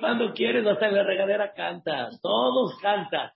Cuando 0.00 0.32
quieres, 0.32 0.66
hasta 0.66 0.88
en 0.88 0.94
la 0.96 1.04
regadera 1.04 1.52
cantas. 1.54 2.20
Todos 2.20 2.76
cantan. 2.82 3.30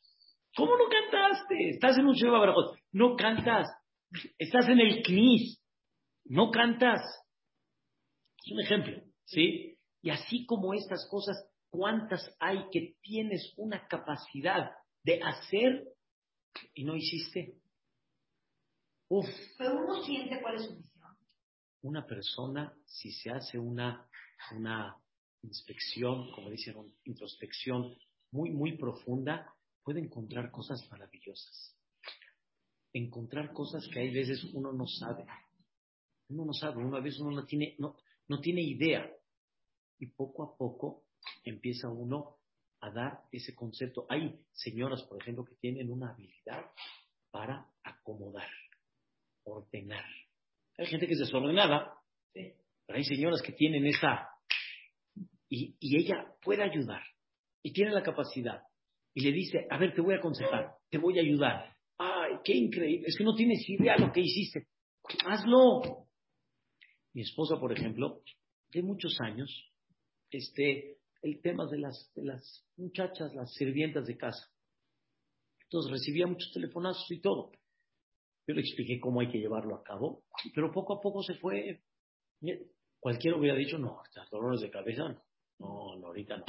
¿Cómo 0.57 0.77
no 0.77 0.85
cantaste? 0.89 1.71
Estás 1.71 1.99
en 1.99 2.07
un 2.07 2.15
Sheba 2.15 2.39
Barajot. 2.39 2.79
No 2.93 3.17
cantas. 3.17 3.67
Estás 4.39 4.69
en 4.69 4.81
el 4.81 5.03
Knis. 5.03 5.61
No 6.27 6.51
cantas. 6.51 7.01
Es 8.45 8.53
un 8.53 8.61
ejemplo, 8.61 9.03
¿sí? 9.25 9.79
Y 10.03 10.11
así 10.11 10.47
como 10.47 10.75
estas 10.75 11.09
cosas, 11.11 11.37
¿cuántas 11.71 12.37
hay 12.39 12.69
que 12.71 12.95
tienes 13.01 13.53
una 13.57 13.87
capacidad 13.89 14.71
de 15.03 15.21
hacer 15.23 15.89
y 16.75 16.85
no 16.85 16.95
hiciste? 16.95 17.57
Uf. 19.09 19.27
Pero 19.59 19.79
uno 19.79 20.03
siente 20.03 20.41
cuál 20.41 20.57
es 20.57 20.67
su 20.67 20.77
misión. 20.77 21.17
Una 21.83 22.07
persona, 22.07 22.73
si 22.87 23.11
se 23.13 23.31
hace 23.31 23.59
una, 23.59 24.09
una 24.53 24.97
inspección, 25.43 26.31
como 26.33 26.51
dicen, 26.51 26.77
una 26.77 26.93
introspección 27.05 27.97
muy, 28.31 28.51
muy 28.51 28.77
profunda, 28.77 29.54
puede 29.85 30.01
encontrar 30.01 30.51
cosas 30.51 30.81
maravillosas. 30.91 31.77
Encontrar 32.93 33.53
cosas 33.53 33.87
que 33.93 34.01
hay 34.01 34.13
veces 34.13 34.43
uno 34.55 34.73
no 34.73 34.87
sabe. 34.87 35.27
Uno 36.29 36.47
no 36.47 36.53
sabe, 36.53 36.83
uno 36.83 36.97
a 36.97 37.01
veces 37.01 37.21
uno 37.21 37.33
no 37.33 37.45
tiene, 37.45 37.77
no, 37.79 37.97
no 38.29 38.41
tiene 38.41 38.63
idea. 38.63 39.09
Y 39.99 40.07
poco 40.07 40.43
a 40.43 40.57
poco 40.57 41.05
empieza 41.45 41.89
uno 41.89 42.39
a 42.81 42.91
dar 42.91 43.25
ese 43.31 43.55
concepto. 43.55 44.07
Hay 44.09 44.41
señoras, 44.53 45.03
por 45.03 45.21
ejemplo, 45.21 45.45
que 45.45 45.55
tienen 45.57 45.91
una 45.91 46.11
habilidad 46.11 46.65
para 47.31 47.71
acomodar, 47.83 48.49
ordenar. 49.45 50.05
Hay 50.79 50.87
gente 50.87 51.07
que 51.07 51.13
es 51.13 51.19
desordenada, 51.19 51.99
pero 52.33 52.99
hay 52.99 53.05
señoras 53.05 53.43
que 53.43 53.53
tienen 53.53 53.87
esa... 53.87 54.31
Y, 55.49 55.77
y 55.79 55.99
ella 55.99 56.35
puede 56.43 56.63
ayudar 56.63 57.03
y 57.63 57.73
tiene 57.73 57.93
la 57.93 58.03
capacidad. 58.03 58.63
Y 59.15 59.23
le 59.23 59.33
dice, 59.33 59.67
a 59.71 59.79
ver, 59.79 59.95
te 59.95 60.01
voy 60.01 60.15
a 60.15 60.19
aconsejar, 60.19 60.75
te 60.91 60.99
voy 60.99 61.19
a 61.19 61.23
ayudar. 61.23 61.75
Ay, 61.99 62.33
qué 62.45 62.55
increíble. 62.55 63.07
Es 63.09 63.17
que 63.17 63.25
no 63.25 63.35
tienes 63.35 63.69
idea 63.69 63.97
lo 63.97 64.13
que 64.13 64.21
hiciste. 64.21 64.67
Hazlo. 65.25 66.09
Mi 67.13 67.23
esposa, 67.23 67.59
por 67.61 67.73
ejemplo, 67.73 68.23
de 68.73 68.83
muchos 68.83 69.21
años, 69.21 69.73
este, 70.31 70.99
el 71.23 71.41
tema 71.41 71.67
de 71.67 71.79
las, 71.79 72.13
de 72.15 72.25
las 72.25 72.67
muchachas, 72.77 73.33
las 73.35 73.53
sirvientas 73.55 74.07
de 74.07 74.17
casa. 74.17 74.51
Entonces 75.63 75.93
recibía 75.93 76.27
muchos 76.27 76.51
telefonazos 76.53 77.11
y 77.11 77.21
todo. 77.21 77.53
Yo 78.47 78.55
le 78.55 78.61
expliqué 78.61 79.01
cómo 79.01 79.21
hay 79.21 79.31
que 79.31 79.39
llevarlo 79.39 79.77
a 79.77 79.83
cabo, 79.83 80.25
pero 80.55 80.71
poco 80.71 80.99
a 80.99 81.01
poco 81.01 81.23
se 81.23 81.35
fue. 81.35 81.83
Cualquiera 82.99 83.39
hubiera 83.39 83.57
dicho, 83.57 83.79
no, 83.79 84.03
dolores 84.31 84.61
de 84.61 84.71
cabeza, 84.71 85.05
no, 85.59 85.97
no, 85.97 86.07
ahorita 86.09 86.39
no. 86.39 86.45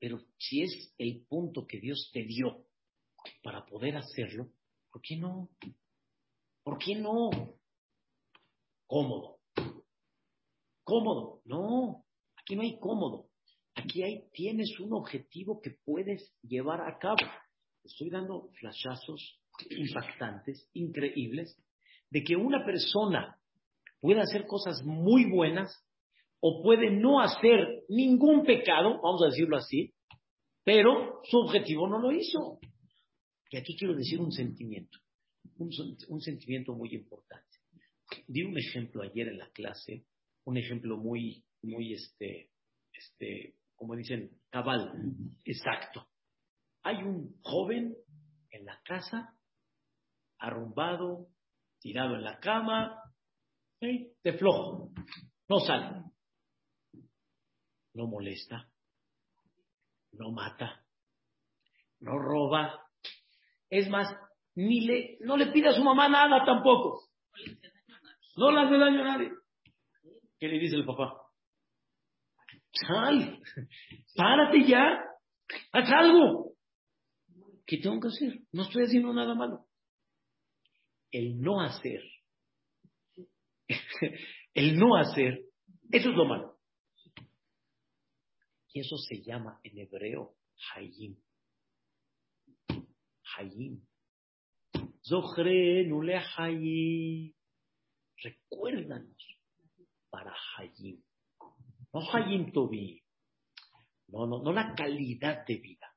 Pero 0.00 0.18
si 0.38 0.62
es 0.62 0.94
el 0.98 1.24
punto 1.28 1.66
que 1.66 1.78
Dios 1.78 2.10
te 2.12 2.24
dio 2.24 2.64
para 3.42 3.66
poder 3.66 3.96
hacerlo, 3.96 4.50
¿por 4.90 5.02
qué 5.02 5.16
no? 5.16 5.50
¿Por 6.64 6.78
qué 6.78 6.96
no? 6.96 7.30
Cómodo. 8.86 9.38
Cómodo. 10.82 11.42
No, 11.44 12.04
aquí 12.36 12.56
no 12.56 12.62
hay 12.62 12.78
cómodo. 12.80 13.28
Aquí 13.74 14.02
hay, 14.02 14.28
tienes 14.32 14.80
un 14.80 14.94
objetivo 14.94 15.60
que 15.60 15.76
puedes 15.84 16.32
llevar 16.42 16.80
a 16.80 16.98
cabo. 16.98 17.18
Estoy 17.84 18.10
dando 18.10 18.50
flashazos 18.58 19.38
impactantes, 19.70 20.68
increíbles, 20.72 21.56
de 22.10 22.24
que 22.24 22.36
una 22.36 22.64
persona 22.64 23.38
puede 24.00 24.20
hacer 24.20 24.46
cosas 24.46 24.82
muy 24.82 25.30
buenas 25.30 25.84
o 26.40 26.62
puede 26.62 26.90
no 26.90 27.20
hacer 27.20 27.84
ningún 27.88 28.44
pecado, 28.44 29.00
vamos 29.02 29.22
a 29.22 29.26
decirlo 29.26 29.56
así, 29.56 29.92
pero 30.64 31.20
su 31.24 31.38
objetivo 31.38 31.88
no 31.88 31.98
lo 31.98 32.12
hizo. 32.12 32.58
Y 33.50 33.58
aquí 33.58 33.76
quiero 33.76 33.94
decir 33.94 34.20
un 34.20 34.32
sentimiento, 34.32 34.98
un, 35.58 36.20
sentimiento 36.20 36.72
muy 36.74 36.94
importante. 36.94 37.46
Di 38.26 38.42
un 38.42 38.56
ejemplo 38.56 39.02
ayer 39.02 39.28
en 39.28 39.38
la 39.38 39.50
clase, 39.50 40.06
un 40.44 40.56
ejemplo 40.56 40.96
muy, 40.96 41.44
muy, 41.62 41.92
este, 41.92 42.50
este, 42.92 43.56
como 43.74 43.96
dicen, 43.96 44.30
cabal, 44.50 44.92
exacto. 45.44 46.06
Hay 46.82 47.02
un 47.02 47.36
joven 47.42 47.94
en 48.50 48.64
la 48.64 48.80
casa, 48.84 49.36
arrumbado, 50.38 51.28
tirado 51.80 52.14
en 52.14 52.22
la 52.22 52.38
cama, 52.38 52.96
de 53.80 54.32
flojo, 54.38 54.92
no 55.48 55.58
sale, 55.60 56.04
no 57.94 58.06
molesta, 58.06 58.68
no 60.12 60.30
mata, 60.32 60.84
no 62.00 62.18
roba. 62.18 62.86
Es 63.68 63.88
más, 63.88 64.08
ni 64.54 64.86
le, 64.86 65.18
no 65.20 65.36
le 65.36 65.46
pide 65.46 65.68
a 65.68 65.72
su 65.72 65.82
mamá 65.82 66.08
nada 66.08 66.44
tampoco. 66.44 67.08
No 68.36 68.50
le 68.50 68.60
hace 68.60 68.78
daño 68.78 69.00
a 69.02 69.04
nadie. 69.04 69.30
¿Qué 70.38 70.48
le 70.48 70.58
dice 70.58 70.76
el 70.76 70.86
papá? 70.86 71.14
Sal, 72.72 73.42
párate 74.16 74.64
ya, 74.66 75.04
haz 75.72 75.90
algo. 75.90 76.54
¿Qué 77.66 77.78
tengo 77.78 78.00
que 78.00 78.08
hacer? 78.08 78.40
No 78.52 78.62
estoy 78.62 78.84
haciendo 78.84 79.12
nada 79.12 79.34
malo. 79.34 79.66
El 81.10 81.40
no 81.40 81.60
hacer, 81.60 82.02
el 84.54 84.76
no 84.76 84.96
hacer, 84.96 85.40
eso 85.90 86.10
es 86.10 86.16
lo 86.16 86.24
malo. 86.24 86.49
Y 88.72 88.80
eso 88.80 88.96
se 88.96 89.22
llama 89.22 89.60
en 89.62 89.78
hebreo 89.78 90.36
Hayim. 90.74 91.16
Hayim. 93.36 93.86
Zohrenu 95.02 96.02
Hayim. 96.36 97.34
Recuérdanos 98.22 99.40
para 100.10 100.34
Hayim. 100.56 101.02
No 101.92 102.00
Hayim 102.12 102.52
Tobi. 102.52 103.02
No, 104.08 104.26
no, 104.26 104.42
no 104.42 104.52
la 104.52 104.74
calidad 104.74 105.46
de 105.46 105.56
vida, 105.56 105.94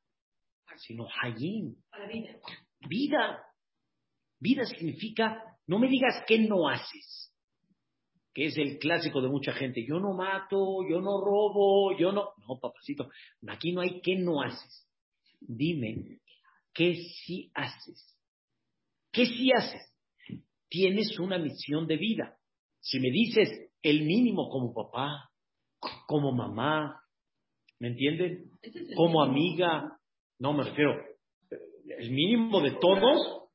sino 0.77 1.07
Hayim. 1.21 1.75
Para 1.89 2.07
vida. 2.07 2.39
Vida. 2.87 3.43
Vida 4.39 4.65
significa, 4.65 5.57
no 5.67 5.79
me 5.79 5.87
digas 5.87 6.23
qué 6.27 6.39
no 6.39 6.67
haces 6.67 7.32
que 8.33 8.45
es 8.45 8.57
el 8.57 8.79
clásico 8.79 9.21
de 9.21 9.29
mucha 9.29 9.53
gente. 9.53 9.85
Yo 9.85 9.99
no 9.99 10.13
mato, 10.13 10.87
yo 10.89 10.99
no 11.01 11.21
robo, 11.21 11.97
yo 11.97 12.11
no... 12.11 12.29
No, 12.47 12.59
papacito, 12.59 13.09
aquí 13.47 13.71
no 13.71 13.81
hay 13.81 14.01
qué 14.01 14.15
no 14.15 14.41
haces. 14.41 14.87
Dime, 15.39 16.19
¿qué 16.73 16.95
sí 16.95 17.51
haces? 17.53 18.17
¿Qué 19.11 19.25
sí 19.25 19.51
haces? 19.55 19.93
Tienes 20.67 21.19
una 21.19 21.37
misión 21.37 21.85
de 21.85 21.97
vida. 21.97 22.37
Si 22.79 22.99
me 22.99 23.11
dices 23.11 23.49
el 23.81 24.03
mínimo 24.03 24.49
como 24.49 24.73
papá, 24.73 25.29
como 26.07 26.31
mamá, 26.31 27.01
¿me 27.79 27.89
entienden? 27.89 28.49
Como 28.95 29.21
amiga, 29.21 29.99
no 30.39 30.53
me 30.53 30.63
refiero, 30.63 30.93
el 31.85 32.11
mínimo 32.11 32.61
de 32.61 32.71
todos, 32.71 33.49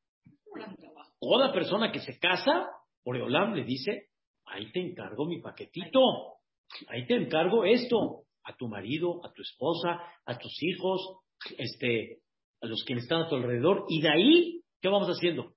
toda 1.18 1.52
persona 1.52 1.90
que 1.90 2.00
se 2.00 2.18
casa, 2.18 2.68
Oreolam 3.04 3.54
le 3.54 3.64
dice, 3.64 4.08
ahí 4.50 4.70
te 4.72 4.80
encargo 4.80 5.26
mi 5.26 5.40
paquetito, 5.40 6.00
ahí 6.88 7.06
te 7.06 7.16
encargo 7.16 7.64
esto, 7.64 8.24
a 8.44 8.56
tu 8.56 8.68
marido, 8.68 9.20
a 9.24 9.32
tu 9.32 9.42
esposa, 9.42 10.00
a 10.24 10.38
tus 10.38 10.62
hijos, 10.62 11.18
este, 11.58 12.20
a 12.60 12.66
los 12.66 12.84
que 12.84 12.94
están 12.94 13.22
a 13.22 13.28
tu 13.28 13.36
alrededor, 13.36 13.84
y 13.88 14.00
de 14.00 14.10
ahí, 14.10 14.62
¿qué 14.80 14.88
vamos 14.88 15.08
haciendo? 15.08 15.52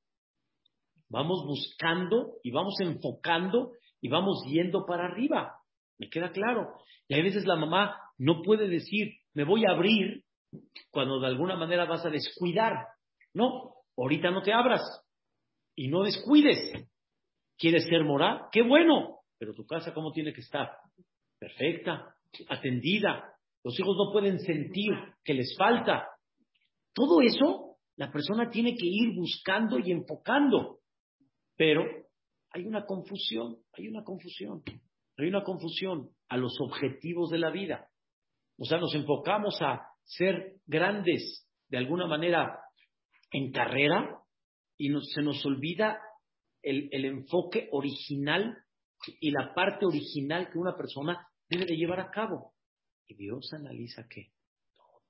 Vamos 1.10 1.46
buscando 1.46 2.38
y 2.44 2.52
vamos 2.52 2.76
enfocando 2.80 3.72
y 4.00 4.10
vamos 4.10 4.44
yendo 4.48 4.86
para 4.86 5.06
arriba. 5.06 5.56
Me 5.98 6.10
queda 6.10 6.32
claro. 6.32 6.74
Y 7.08 7.20
a 7.20 7.24
veces 7.24 7.46
la 7.46 7.58
mamá 7.58 7.98
no 8.18 8.42
puede 8.42 8.68
decir, 8.68 9.16
me 9.34 9.44
voy 9.44 9.66
a 9.66 9.72
abrir 9.72 10.24
cuando 10.90 11.20
de 11.20 11.28
alguna 11.28 11.56
manera 11.56 11.86
vas 11.86 12.06
a 12.06 12.10
descuidar. 12.10 12.74
No, 13.34 13.74
ahorita 13.98 14.32
no 14.32 14.42
te 14.42 14.54
abras 14.54 14.82
y 15.76 15.90
no 15.90 16.04
descuides. 16.04 16.90
¿Quieres 17.62 17.86
ser 17.86 18.04
moral? 18.04 18.48
¡Qué 18.52 18.64
bueno! 18.64 19.20
Pero 19.38 19.54
tu 19.54 19.68
casa, 19.68 19.94
¿cómo 19.94 20.12
tiene 20.12 20.34
que 20.34 20.42
estar? 20.42 20.72
Perfecta, 21.38 22.16
atendida. 22.50 23.36
Los 23.64 23.80
hijos 23.80 23.96
no 23.98 24.12
pueden 24.12 24.40
sentir 24.40 24.92
que 25.24 25.36
les 25.36 25.56
falta. 25.56 26.08
Todo 26.92 27.22
eso 27.22 27.78
la 27.98 28.12
persona 28.12 28.50
tiene 28.50 28.72
que 28.72 28.88
ir 28.88 29.16
buscando 29.16 29.78
y 29.78 29.92
enfocando. 29.92 30.80
Pero 31.56 31.84
hay 32.50 32.66
una 32.66 32.84
confusión, 32.84 33.58
hay 33.74 33.88
una 33.90 34.04
confusión, 34.04 34.64
hay 35.18 35.28
una 35.28 35.44
confusión 35.44 36.10
a 36.30 36.38
los 36.38 36.60
objetivos 36.62 37.30
de 37.30 37.38
la 37.38 37.52
vida. 37.52 37.88
O 38.58 38.66
sea, 38.66 38.80
nos 38.80 38.96
enfocamos 38.96 39.62
a 39.62 39.84
ser 40.04 40.56
grandes 40.66 41.48
de 41.70 41.78
alguna 41.78 42.08
manera 42.08 42.60
en 43.30 43.52
carrera 43.52 44.18
y 44.80 44.90
se 45.14 45.22
nos 45.22 45.46
olvida 45.46 46.00
el, 46.62 46.90
el 46.92 47.06
enfoque 47.06 47.70
original 47.72 48.58
y 49.20 49.32
la 49.32 49.54
parte 49.54 49.86
original 49.86 50.50
que 50.52 50.60
una 50.60 50.76
persona 50.76 51.28
debe 51.50 51.66
de 51.66 51.76
llevar 51.76 52.00
a 52.00 52.12
cabo. 52.12 52.54
Y 53.08 53.16
Dios 53.16 53.52
analiza 53.54 54.08
qué? 54.08 54.32
Todo. 54.76 55.02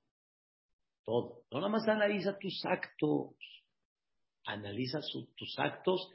Todo. 1.04 1.44
No 1.50 1.58
nada 1.58 1.70
más 1.70 1.86
analiza 1.88 2.38
tus 2.38 2.64
actos. 2.64 3.36
Analiza 4.44 5.00
tus 5.36 5.58
actos 5.58 6.10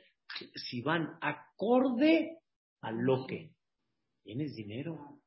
si 0.55 0.81
van 0.81 1.17
acorde 1.21 2.39
a 2.81 2.91
lo 2.91 3.25
que 3.25 3.51
tienes 4.23 4.55
dinero. 4.55 5.21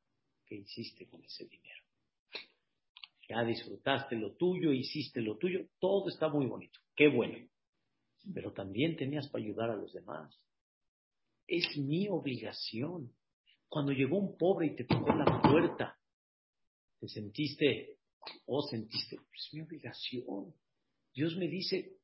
¿Qué 0.44 0.56
hiciste 0.56 1.08
con 1.08 1.24
ese 1.24 1.46
dinero? 1.46 1.80
Ya 3.28 3.44
disfrutaste 3.44 4.16
lo 4.16 4.34
tuyo, 4.34 4.72
hiciste 4.72 5.20
lo 5.20 5.36
tuyo, 5.38 5.60
todo 5.78 6.08
está 6.08 6.28
muy 6.28 6.46
bonito. 6.46 6.80
Qué 6.96 7.08
bueno. 7.08 7.38
Pero 8.34 8.52
también 8.52 8.96
tenías 8.96 9.28
para 9.28 9.44
ayudar 9.44 9.70
a 9.70 9.76
los 9.76 9.92
demás. 9.92 10.38
Es 11.46 11.76
mi 11.78 12.08
obligación. 12.08 13.12
Cuando 13.68 13.92
llegó 13.92 14.18
un 14.18 14.36
pobre 14.36 14.68
y 14.68 14.76
te 14.76 14.84
tocó 14.84 15.14
la 15.14 15.40
puerta, 15.42 15.98
te 16.98 17.08
sentiste, 17.08 17.98
o 18.46 18.62
sentiste, 18.62 19.16
es 19.16 19.48
mi 19.52 19.62
obligación. 19.62 20.54
Dios 21.14 21.36
me 21.36 21.48
dice, 21.48 21.96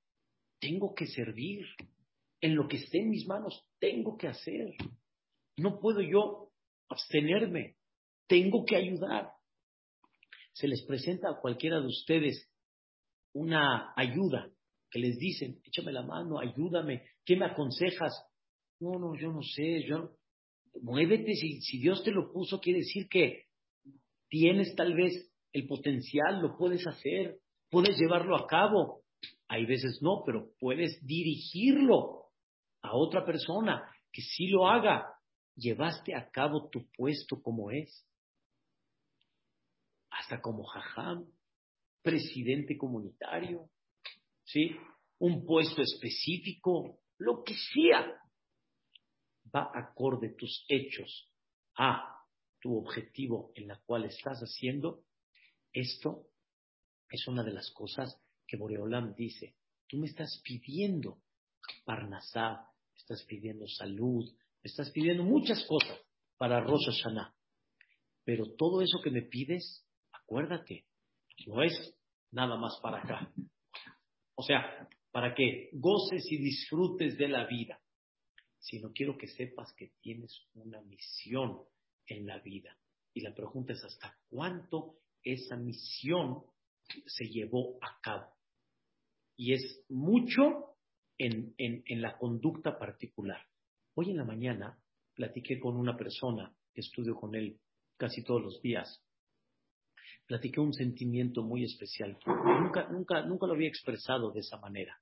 tengo 0.59 0.95
que 0.95 1.07
servir. 1.07 1.67
En 2.41 2.55
lo 2.55 2.69
que 2.69 2.77
esté 2.77 2.99
en 2.99 3.11
mis 3.11 3.27
manos, 3.27 3.67
tengo 3.79 4.17
que 4.17 4.29
hacer. 4.29 4.75
No 5.57 5.81
puedo 5.81 6.01
yo 6.03 6.53
abstenerme. 6.89 7.77
Tengo 8.27 8.65
que 8.65 8.77
ayudar. 8.77 9.33
Se 10.53 10.69
les 10.69 10.85
presenta 10.85 11.31
a 11.31 11.41
cualquiera 11.41 11.81
de 11.81 11.87
ustedes 11.87 12.51
una 13.33 13.93
ayuda 13.97 14.51
que 14.91 14.99
les 14.99 15.19
dicen, 15.19 15.61
échame 15.65 15.93
la 15.93 16.03
mano, 16.03 16.39
ayúdame, 16.39 17.03
¿qué 17.25 17.37
me 17.37 17.47
aconsejas? 17.47 18.13
No, 18.81 18.99
no, 18.99 19.17
yo 19.17 19.33
no 19.33 19.43
sé, 19.43 19.83
yo 19.87 20.17
muévete, 20.83 21.35
si, 21.35 21.61
si 21.61 21.79
Dios 21.79 22.03
te 22.05 22.11
lo 22.11 22.33
puso, 22.33 22.61
quiere 22.61 22.81
decir 22.81 23.09
que 23.09 23.45
tienes 24.29 24.75
tal 24.75 24.95
vez 24.95 25.33
el 25.53 25.67
potencial, 25.67 26.41
lo 26.41 26.57
puedes 26.57 26.87
hacer, 26.87 27.39
puedes 27.71 27.97
llevarlo 27.99 28.37
a 28.37 28.47
cabo. 28.47 29.03
Hay 29.49 29.65
veces 29.65 30.01
no, 30.03 30.23
pero 30.25 30.51
puedes 30.59 31.05
dirigirlo 31.05 32.27
a 32.83 32.95
otra 32.95 33.25
persona 33.25 33.83
que 34.13 34.23
sí 34.23 34.49
lo 34.49 34.69
haga. 34.69 35.07
Llevaste 35.55 36.15
a 36.15 36.31
cabo 36.31 36.69
tu 36.69 36.87
puesto 36.97 37.41
como 37.41 37.71
es. 37.71 38.07
Hasta 40.11 40.41
como 40.41 40.65
jajam, 40.65 41.27
presidente 42.03 42.77
comunitario, 42.77 43.71
¿sí? 44.47 44.77
Un 45.19 45.45
puesto 45.45 45.83
específico, 45.83 47.01
lo 47.19 47.43
que 47.45 47.55
sea 47.55 48.21
va 49.55 49.71
acorde 49.75 50.35
tus 50.35 50.65
hechos 50.69 51.33
a 51.77 52.17
tu 52.61 52.77
objetivo 52.77 53.53
en 53.55 53.69
la 53.69 53.81
cual 53.85 54.05
estás 54.05 54.41
haciendo, 54.41 55.05
esto 55.73 56.27
es 57.09 57.27
una 57.29 57.45
de 57.45 57.53
las 57.53 57.71
cosas 57.73 58.21
que 58.47 58.57
Boreolam 58.57 59.15
dice. 59.15 59.57
Tú 59.87 59.99
me 59.99 60.07
estás 60.07 60.41
pidiendo 60.43 61.19
Parnasá, 61.85 62.69
estás 62.95 63.25
pidiendo 63.25 63.67
salud, 63.69 64.25
estás 64.63 64.91
pidiendo 64.91 65.23
muchas 65.23 65.65
cosas 65.67 65.99
para 66.37 66.61
Rosh 66.61 66.87
Hashanah. 66.87 67.35
Pero 68.25 68.55
todo 68.57 68.83
eso 68.83 69.01
que 69.03 69.11
me 69.11 69.23
pides, 69.23 69.87
acuérdate, 70.13 70.87
no 71.47 71.63
es 71.63 71.95
nada 72.33 72.57
más 72.57 72.79
para 72.83 72.99
acá. 73.03 73.33
O 74.37 74.43
sea, 74.43 74.89
para 75.11 75.35
que 75.35 75.71
goces 75.73 76.31
y 76.31 76.39
disfrutes 76.39 77.19
de 77.19 77.29
la 77.29 77.47
vida 77.47 77.81
sino 78.67 78.93
quiero 78.93 79.17
que 79.17 79.29
sepas 79.29 79.73
que 79.75 79.93
tienes 80.01 80.49
una 80.55 80.81
misión 80.83 81.63
en 82.07 82.27
la 82.27 82.41
vida. 82.41 82.77
Y 83.15 83.21
la 83.21 83.33
pregunta 83.33 83.73
es 83.73 83.85
hasta 83.85 84.19
cuánto 84.29 84.99
esa 85.23 85.57
misión 85.57 86.43
se 87.07 87.27
llevó 87.27 87.79
a 87.81 88.01
cabo. 88.03 88.35
Y 89.37 89.53
es 89.53 89.85
mucho 89.89 90.77
en, 91.17 91.55
en, 91.59 92.03
la 92.03 92.19
conducta 92.19 92.77
particular. 92.77 93.41
Hoy 93.95 94.11
en 94.11 94.17
la 94.17 94.25
mañana 94.25 94.83
platiqué 95.15 95.61
con 95.61 95.77
una 95.77 95.97
persona 95.97 96.55
estudio 96.75 97.15
con 97.15 97.35
él 97.37 97.61
casi 97.97 98.25
todos 98.25 98.43
los 98.43 98.63
días. 98.63 99.01
Platiqué 100.27 100.61
un 100.61 100.73
sentimiento 100.73 101.43
muy 101.43 101.65
especial. 101.65 102.19
Nunca, 102.27 102.89
nunca, 102.91 103.23
nunca 103.23 103.47
lo 103.47 103.55
había 103.55 103.69
expresado 103.69 104.33
de 104.33 104.41
esa 104.41 104.59
manera. 104.59 104.99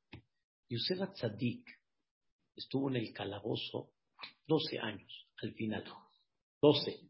Yosef 0.68 1.12
Tzadik 1.14 1.66
estuvo 2.56 2.90
en 2.90 2.96
el 2.96 3.12
calabozo 3.12 3.90
12 4.46 4.78
años 4.78 5.28
al 5.42 5.52
final. 5.54 5.84
12 6.60 7.00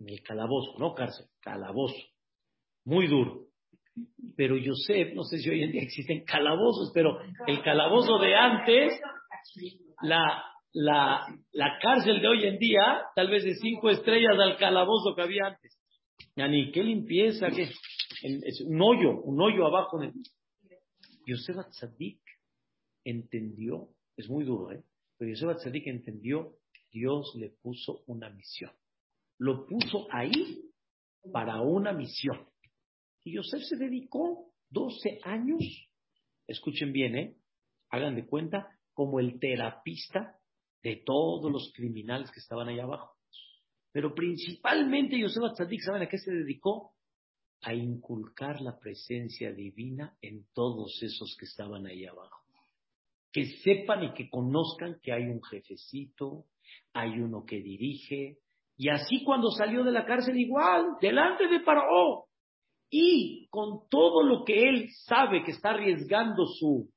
en 0.00 0.08
el 0.08 0.22
calabozo, 0.22 0.78
no 0.78 0.94
cárcel, 0.94 1.26
calabozo. 1.40 2.02
Muy 2.84 3.06
duro. 3.06 3.48
Pero 4.36 4.56
Yosef, 4.56 5.14
no 5.14 5.24
sé 5.24 5.38
si 5.38 5.50
hoy 5.50 5.62
en 5.62 5.72
día 5.72 5.82
existen 5.82 6.24
calabozos, 6.24 6.90
pero 6.94 7.18
el 7.46 7.62
calabozo 7.62 8.18
de 8.18 8.34
antes, 8.34 8.98
la, 10.02 10.42
la, 10.72 11.26
la 11.52 11.78
cárcel 11.80 12.20
de 12.20 12.28
hoy 12.28 12.46
en 12.46 12.58
día, 12.58 13.02
tal 13.14 13.28
vez 13.28 13.44
de 13.44 13.54
cinco 13.56 13.90
estrellas 13.90 14.38
al 14.38 14.56
calabozo 14.56 15.14
que 15.14 15.22
había 15.22 15.46
antes. 15.48 15.79
Ni 16.36 16.72
qué 16.72 16.82
limpieza, 16.82 17.48
qué, 17.50 17.70
es 18.22 18.60
un 18.62 18.80
hoyo, 18.80 19.20
un 19.22 19.40
hoyo 19.40 19.66
abajo. 19.66 19.98
De... 19.98 20.12
Yosef 21.26 21.58
Atzadik 21.58 22.20
entendió 23.04 23.90
es 24.20 24.28
muy 24.28 24.44
duro, 24.44 24.70
¿eh? 24.70 24.84
Pero 25.16 25.30
Yosef 25.30 25.48
Atzadik 25.50 25.86
entendió, 25.86 26.56
Dios 26.92 27.32
le 27.36 27.50
puso 27.50 28.02
una 28.06 28.30
misión. 28.30 28.70
Lo 29.38 29.66
puso 29.66 30.06
ahí 30.10 30.70
para 31.32 31.60
una 31.62 31.92
misión. 31.92 32.46
Y 33.24 33.34
Yosef 33.34 33.62
se 33.62 33.76
dedicó 33.76 34.52
12 34.70 35.20
años, 35.24 35.62
escuchen 36.46 36.92
bien, 36.92 37.16
¿eh? 37.16 37.36
Hagan 37.90 38.14
de 38.14 38.26
cuenta, 38.26 38.78
como 38.92 39.20
el 39.20 39.38
terapista 39.38 40.38
de 40.82 41.02
todos 41.04 41.50
los 41.50 41.72
criminales 41.74 42.30
que 42.30 42.40
estaban 42.40 42.68
ahí 42.68 42.78
abajo. 42.78 43.16
Pero 43.92 44.14
principalmente 44.14 45.18
Yosef 45.18 45.42
Atzadik, 45.44 45.80
¿saben 45.80 46.02
a 46.02 46.08
qué 46.08 46.18
se 46.18 46.30
dedicó? 46.32 46.94
A 47.62 47.74
inculcar 47.74 48.60
la 48.60 48.78
presencia 48.78 49.52
divina 49.52 50.16
en 50.22 50.46
todos 50.54 51.02
esos 51.02 51.36
que 51.38 51.46
estaban 51.46 51.86
ahí 51.86 52.06
abajo 52.06 52.40
que 53.32 53.46
sepan 53.62 54.04
y 54.04 54.12
que 54.12 54.28
conozcan 54.28 54.98
que 55.02 55.12
hay 55.12 55.24
un 55.24 55.42
jefecito, 55.42 56.46
hay 56.92 57.20
uno 57.20 57.44
que 57.44 57.60
dirige, 57.60 58.38
y 58.76 58.88
así 58.88 59.22
cuando 59.24 59.50
salió 59.50 59.84
de 59.84 59.92
la 59.92 60.04
cárcel 60.04 60.38
igual, 60.38 60.96
delante 61.00 61.46
de 61.46 61.60
Paró, 61.60 62.26
y 62.90 63.46
con 63.50 63.88
todo 63.88 64.24
lo 64.24 64.44
que 64.44 64.68
él 64.68 64.88
sabe 65.06 65.44
que 65.44 65.52
está 65.52 65.70
arriesgando 65.70 66.44
su, 66.46 66.90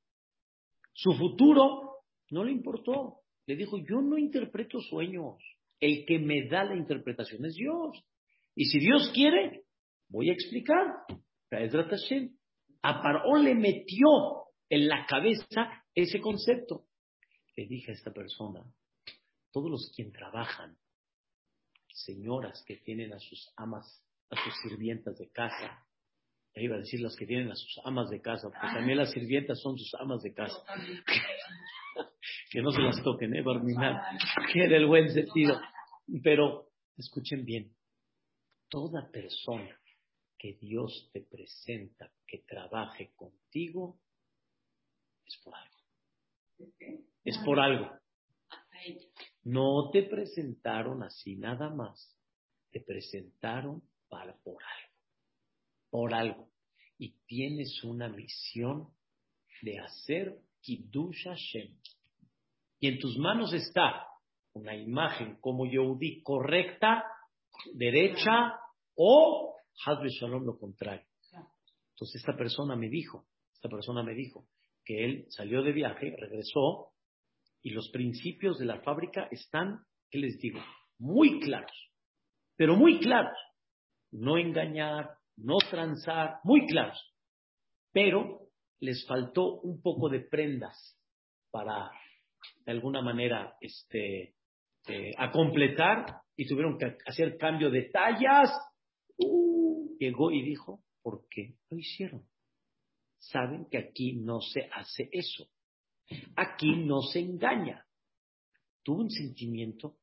su 0.94 1.14
futuro, 1.14 2.00
no 2.32 2.44
le 2.44 2.52
importó. 2.52 3.20
Le 3.46 3.56
dijo, 3.56 3.78
yo 3.78 4.02
no 4.02 4.18
interpreto 4.18 4.80
sueños, 4.80 5.36
el 5.84 6.06
que 6.06 6.18
me 6.18 6.48
da 6.48 6.64
la 6.64 6.78
interpretación 6.78 7.44
es 7.46 7.56
Dios. 7.56 8.02
Y 8.56 8.66
si 8.66 8.80
Dios 8.80 9.12
quiere, 9.14 9.64
voy 10.08 10.30
a 10.30 10.34
explicar. 10.34 10.88
A 12.82 13.02
Paró 13.02 13.36
le 13.38 13.54
metió 13.54 14.08
en 14.70 14.88
la 14.88 15.06
cabeza 15.06 15.84
ese 15.94 16.22
concepto. 16.22 16.86
Le 17.58 17.68
dije 17.68 17.92
a 17.92 17.96
esta 17.96 18.14
persona, 18.14 18.64
todos 19.52 19.70
los 19.70 19.92
quien 19.96 20.12
trabajan, 20.14 20.78
señoras 21.90 22.64
que 22.66 22.78
tienen 22.78 23.14
a 23.14 23.20
sus 23.20 23.52
amas, 23.58 24.04
a 24.30 24.42
sus 24.42 24.54
sirvientas 24.64 25.18
de 25.18 25.30
casa, 25.32 25.86
iba 26.56 26.76
a 26.76 26.80
decir 26.80 27.02
las 27.02 27.16
que 27.16 27.26
tienen 27.26 27.52
a 27.52 27.56
sus 27.56 27.80
amas 27.84 28.10
de 28.10 28.22
casa, 28.22 28.48
porque 28.50 28.74
también 28.74 28.98
las 28.98 29.12
sirvientas 29.12 29.60
son 29.60 29.78
sus 29.78 29.94
amas 29.96 30.22
de 30.24 30.34
casa. 30.34 30.64
que 32.52 32.62
no 32.62 32.72
se 32.72 32.82
las 32.82 33.04
toquen, 33.04 33.36
¿eh, 33.36 33.42
Barminal? 33.42 34.02
Que 34.52 34.64
era 34.64 34.78
el 34.78 34.88
buen 34.88 35.10
sentido. 35.12 35.60
Pero, 36.24 36.72
escuchen 36.98 37.46
bien, 37.46 37.76
toda 38.70 39.10
persona 39.12 39.80
que 40.38 40.54
Dios 40.54 41.10
te 41.14 41.22
presenta 41.22 42.12
que 42.28 42.40
trabaje 42.40 43.14
contigo 43.16 44.00
es 45.26 45.38
por 45.44 45.56
algo. 45.56 45.78
Es 47.24 47.38
por 47.46 47.60
algo. 47.60 47.90
No 49.44 49.90
te 49.92 50.04
presentaron 50.04 51.04
así 51.04 51.36
nada 51.36 51.70
más. 51.70 52.18
Te 52.72 52.82
presentaron 52.82 53.82
para 54.10 54.36
por 54.38 54.62
algo. 54.62 54.94
Por 55.90 56.14
algo. 56.14 56.50
Y 56.98 57.12
tienes 57.26 57.84
una 57.84 58.10
misión 58.10 58.90
de 59.62 59.80
hacer 59.80 60.42
Kiddush 60.62 61.24
Hashem. 61.24 61.78
Y 62.80 62.88
en 62.88 63.00
tus 63.00 63.18
manos 63.18 63.54
está 63.54 64.08
una 64.54 64.76
imagen 64.76 65.38
como 65.40 65.66
Yehudi 65.66 66.22
correcta, 66.22 67.04
derecha 67.74 68.60
o 68.96 69.56
Hazbe 69.86 70.10
Shalom 70.10 70.46
lo 70.46 70.58
contrario. 70.58 71.06
Entonces 71.94 72.22
esta 72.22 72.36
persona 72.36 72.76
me 72.76 72.90
dijo, 72.90 73.26
esta 73.54 73.70
persona 73.70 74.04
me 74.04 74.14
dijo, 74.14 74.48
que 74.84 75.06
él 75.06 75.26
salió 75.30 75.64
de 75.64 75.72
viaje, 75.72 76.16
regresó 76.20 76.92
Y 77.62 77.70
los 77.70 77.90
principios 77.92 78.58
de 78.58 78.66
la 78.66 78.82
fábrica 78.82 79.28
están, 79.32 79.80
¿qué 80.10 80.20
les 80.20 80.38
digo? 80.40 80.60
Muy 81.00 81.40
claros, 81.40 81.72
pero 82.56 82.76
muy 82.76 83.00
claros. 83.00 83.38
No 84.12 84.38
engañar, 84.38 85.18
no 85.38 85.58
transar, 85.70 86.40
muy 86.44 86.68
claros. 86.68 87.00
Pero 87.92 88.50
les 88.80 89.06
faltó 89.08 89.62
un 89.62 89.82
poco 89.82 90.10
de 90.10 90.20
prendas 90.20 91.00
para, 91.52 91.90
de 92.66 92.72
alguna 92.72 93.02
manera, 93.02 93.56
este, 93.62 94.36
eh, 94.88 95.14
a 95.18 95.32
completar 95.32 96.22
y 96.36 96.48
tuvieron 96.48 96.78
que 96.78 96.98
hacer 97.06 97.38
cambio 97.38 97.70
de 97.70 97.90
tallas. 97.90 98.52
Uh, 99.18 99.98
llegó 99.98 100.32
y 100.32 100.42
dijo, 100.42 100.84
¿por 101.02 101.28
qué 101.30 101.56
lo 101.70 101.78
hicieron? 101.78 102.28
Saben 103.20 103.68
que 103.70 103.78
aquí 103.78 104.14
no 104.14 104.42
se 104.42 104.70
hace 104.72 105.10
eso. 105.12 105.48
Aquí 106.36 106.76
no 106.76 107.02
se 107.02 107.20
engaña. 107.20 107.86
Tuvo 108.84 109.02
un 109.02 109.10
sentimiento 109.10 109.98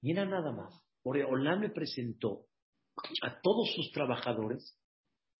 y 0.00 0.12
era 0.12 0.24
nada 0.24 0.52
más. 0.52 0.80
Oreolán 1.02 1.60
me 1.60 1.70
presentó 1.70 2.46
a 3.22 3.40
todos 3.40 3.72
sus 3.74 3.90
trabajadores 3.90 4.78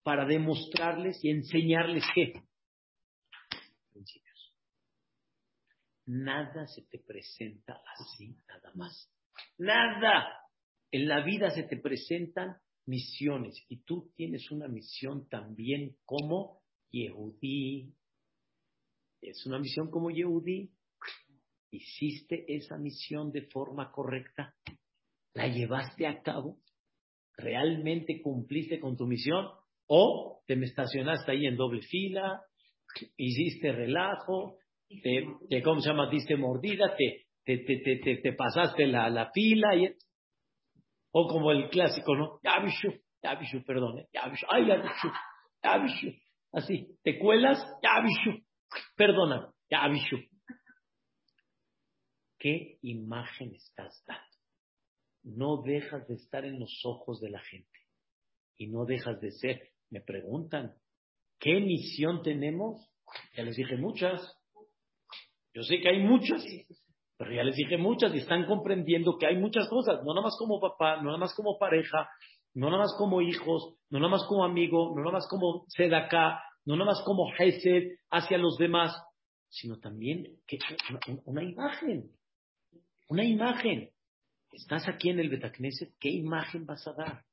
para 0.03 0.25
demostrarles 0.25 1.23
y 1.23 1.29
enseñarles 1.29 2.03
principios. 3.91 4.32
Nada 6.05 6.67
se 6.67 6.83
te 6.83 6.99
presenta 6.99 7.81
así, 7.97 8.35
nada 8.47 8.71
más. 8.75 9.09
Nada. 9.57 10.27
En 10.91 11.07
la 11.07 11.23
vida 11.23 11.49
se 11.49 11.63
te 11.63 11.77
presentan 11.77 12.57
misiones 12.85 13.55
y 13.69 13.83
tú 13.83 14.11
tienes 14.15 14.51
una 14.51 14.67
misión 14.67 15.27
también 15.29 15.95
como 16.05 16.61
Yehudí. 16.91 17.93
Es 19.21 19.45
una 19.45 19.59
misión 19.59 19.89
como 19.89 20.11
Yehudí. 20.11 20.71
¿Hiciste 21.71 22.45
esa 22.53 22.77
misión 22.77 23.31
de 23.31 23.47
forma 23.47 23.91
correcta? 23.91 24.55
¿La 25.33 25.47
llevaste 25.47 26.05
a 26.05 26.21
cabo? 26.21 26.59
¿Realmente 27.35 28.21
cumpliste 28.21 28.79
con 28.79 28.95
tu 28.95 29.07
misión? 29.07 29.47
¿O 29.87 30.43
te 30.45 30.53
estacionaste 30.53 31.31
ahí 31.31 31.47
en 31.47 31.57
doble 31.57 31.81
fila? 31.81 32.43
hiciste 33.17 33.71
relajo, 33.71 34.57
te, 35.01 35.61
¿cómo 35.63 35.81
se 35.81 35.89
llama? 35.89 36.09
Diste 36.09 36.35
mordida, 36.35 36.95
te, 36.95 37.25
te, 37.43 37.57
te, 37.57 38.17
te, 38.17 38.33
pasaste 38.33 38.87
la, 38.87 39.09
la 39.09 39.31
fila, 39.31 39.75
y, 39.75 39.93
o 41.11 41.27
como 41.27 41.51
el 41.51 41.69
clásico, 41.69 42.15
¿no? 42.15 42.39
Yabishu, 42.43 42.93
Yabishu, 43.21 43.63
perdón, 43.65 43.99
¿eh? 43.99 44.07
Yabishu, 44.13 44.45
ay, 44.49 44.67
Yabishu, 44.67 45.11
Yabishu, 45.63 46.11
así, 46.51 46.97
te 47.03 47.19
cuelas, 47.19 47.59
Yabishu, 47.81 48.43
perdona, 48.95 49.53
Yabishu. 49.69 50.17
¿Qué 52.37 52.77
imagen 52.81 53.53
estás 53.55 54.03
dando? 54.05 54.23
No 55.23 55.61
dejas 55.63 56.05
de 56.07 56.15
estar 56.15 56.43
en 56.43 56.59
los 56.59 56.81
ojos 56.83 57.21
de 57.21 57.29
la 57.29 57.39
gente 57.39 57.79
y 58.57 58.67
no 58.67 58.83
dejas 58.85 59.21
de 59.21 59.31
ser. 59.31 59.69
Me 59.89 60.01
preguntan, 60.01 60.75
¿Qué 61.43 61.59
misión 61.59 62.23
tenemos? 62.23 62.89
Ya 63.35 63.43
les 63.43 63.57
dije 63.57 63.75
muchas. 63.75 64.21
Yo 65.53 65.63
sé 65.63 65.79
que 65.79 65.89
hay 65.89 65.99
muchas, 65.99 66.43
pero 67.17 67.31
ya 67.31 67.43
les 67.43 67.55
dije 67.55 67.77
muchas 67.77 68.13
y 68.13 68.19
están 68.19 68.45
comprendiendo 68.45 69.17
que 69.17 69.27
hay 69.27 69.37
muchas 69.37 69.69
cosas, 69.69 70.03
no 70.03 70.13
nada 70.13 70.23
más 70.23 70.35
como 70.37 70.59
papá, 70.59 70.97
no 70.97 71.05
nada 71.05 71.19
más 71.19 71.33
como 71.35 71.57
pareja, 71.59 72.09
no 72.55 72.67
nada 72.67 72.83
más 72.83 72.95
como 72.97 73.21
hijos, 73.21 73.75
no 73.89 73.99
nada 73.99 74.11
más 74.11 74.25
como 74.27 74.43
amigo, 74.43 74.93
no 74.95 75.01
nada 75.01 75.13
más 75.13 75.27
como 75.29 75.65
sedaka, 75.67 76.41
no 76.65 76.75
nada 76.75 76.91
más 76.91 77.01
como 77.05 77.31
Hesed 77.37 77.97
hacia 78.09 78.37
los 78.37 78.57
demás, 78.57 78.95
sino 79.49 79.79
también 79.79 80.39
que 80.47 80.57
una, 80.89 81.21
una, 81.25 81.43
imagen, 81.43 82.11
una 83.09 83.23
imagen. 83.23 83.91
Estás 84.51 84.87
aquí 84.87 85.09
en 85.09 85.19
el 85.19 85.29
Betacneset, 85.29 85.93
¿qué 85.99 86.09
imagen 86.09 86.65
vas 86.65 86.87
a 86.87 86.93
dar? 86.93 87.25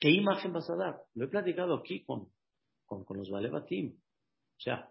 ¿Qué 0.00 0.10
imagen 0.10 0.52
vas 0.52 0.68
a 0.70 0.76
dar? 0.76 1.00
Lo 1.14 1.24
he 1.24 1.28
platicado 1.28 1.74
aquí 1.76 2.04
con, 2.04 2.28
con, 2.86 3.04
con 3.04 3.18
los 3.18 3.30
Valebatim. 3.30 3.96
O 3.96 4.60
sea, 4.60 4.88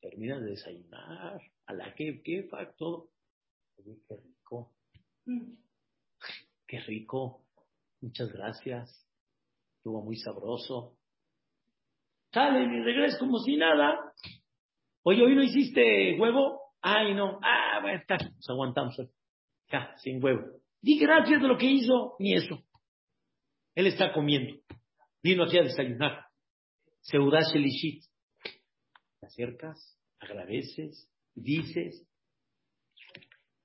terminas 0.00 0.40
de 0.40 0.50
desayunar, 0.50 1.40
a 1.66 1.72
la 1.72 1.94
que, 1.94 2.22
qué 2.22 2.44
facto. 2.44 3.10
qué 3.76 4.16
rico. 4.16 4.72
Mm. 5.26 5.54
Qué 6.66 6.80
rico. 6.80 7.42
Muchas 8.00 8.32
gracias. 8.32 9.06
Estuvo 9.76 10.02
muy 10.02 10.16
sabroso. 10.16 10.96
Sale 12.32 12.62
y 12.62 12.82
regreso 12.82 13.18
como 13.18 13.38
si 13.38 13.56
nada. 13.56 14.12
Oye, 15.02 15.22
hoy 15.22 15.34
no 15.34 15.42
hiciste 15.42 16.18
huevo. 16.18 16.60
Ay, 16.80 17.14
no. 17.14 17.40
Ah, 17.42 17.80
bueno, 17.82 17.98
está. 17.98 18.16
Nos 18.16 18.48
aguantamos. 18.48 18.96
Ya, 19.70 19.94
sin 19.98 20.22
huevo. 20.22 20.60
Di 20.80 20.98
gracias 20.98 21.42
de 21.42 21.48
lo 21.48 21.58
que 21.58 21.66
hizo, 21.66 22.16
ni 22.18 22.34
eso. 22.34 22.62
Él 23.74 23.86
está 23.86 24.12
comiendo. 24.12 24.60
Vino 25.22 25.44
aquí 25.44 25.58
a 25.58 25.62
desayunar. 25.62 26.26
Seudá 27.00 27.40
Shelishit. 27.40 28.04
Te 29.20 29.26
acercas, 29.26 29.98
agradeces, 30.18 31.08
dices. 31.34 32.06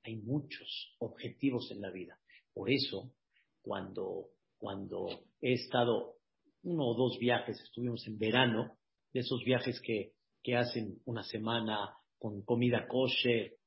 Hay 0.04 0.18
muchos 0.18 0.96
objetivos 1.00 1.72
en 1.72 1.82
la 1.82 1.90
vida. 1.90 2.20
Por 2.54 2.70
eso, 2.70 3.12
cuando, 3.62 4.30
cuando 4.58 5.08
he 5.42 5.54
estado 5.54 6.18
uno 6.64 6.86
o 6.86 6.96
dos 6.96 7.18
viajes, 7.20 7.60
estuvimos 7.62 8.06
en 8.08 8.20
verano, 8.20 8.78
de 9.14 9.22
esos 9.22 9.44
viajes 9.44 9.80
que, 9.82 10.12
que 10.44 10.56
hacen 10.56 11.00
una 11.06 11.24
semana 11.24 11.96
con 12.20 12.44
comida 12.44 12.88
kosher, 12.88 13.58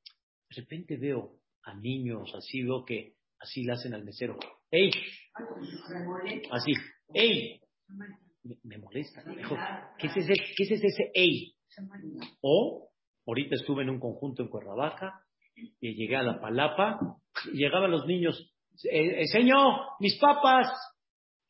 de 0.49 0.61
repente 0.61 0.97
veo 0.97 1.39
a 1.63 1.75
niños, 1.75 2.33
así 2.35 2.63
veo 2.63 2.85
que 2.85 3.15
así 3.39 3.63
le 3.63 3.73
hacen 3.73 3.93
al 3.93 4.03
mesero. 4.03 4.37
¡Ey! 4.71 4.91
Así, 6.51 6.71
¡ey! 7.13 7.59
me, 8.63 8.77
molesta. 8.77 9.23
¿qué 9.97 10.07
es 10.07 10.17
ese, 10.17 10.33
qué 10.55 10.63
es 10.63 10.71
ese 10.71 11.11
ey? 11.13 11.55
O, 12.41 12.89
ahorita 13.25 13.55
estuve 13.55 13.83
en 13.83 13.89
un 13.89 13.99
conjunto 13.99 14.43
en 14.43 14.49
Cuernavaca, 14.49 15.21
y 15.55 15.95
llegué 15.95 16.15
a 16.15 16.23
la 16.23 16.39
palapa, 16.39 16.99
y 17.51 17.57
llegaban 17.57 17.91
los 17.91 18.05
niños, 18.05 18.53
eh, 18.91 19.21
eh, 19.21 19.27
señor, 19.27 19.81
mis 19.99 20.17
papas. 20.19 20.67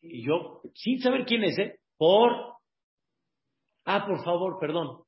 Y 0.01 0.25
yo, 0.25 0.61
sin 0.73 0.99
saber 1.01 1.25
quién 1.25 1.43
es, 1.43 1.57
¿eh? 1.59 1.79
Por. 1.97 2.31
Ah, 3.85 4.05
por 4.05 4.23
favor, 4.23 4.57
perdón. 4.59 5.03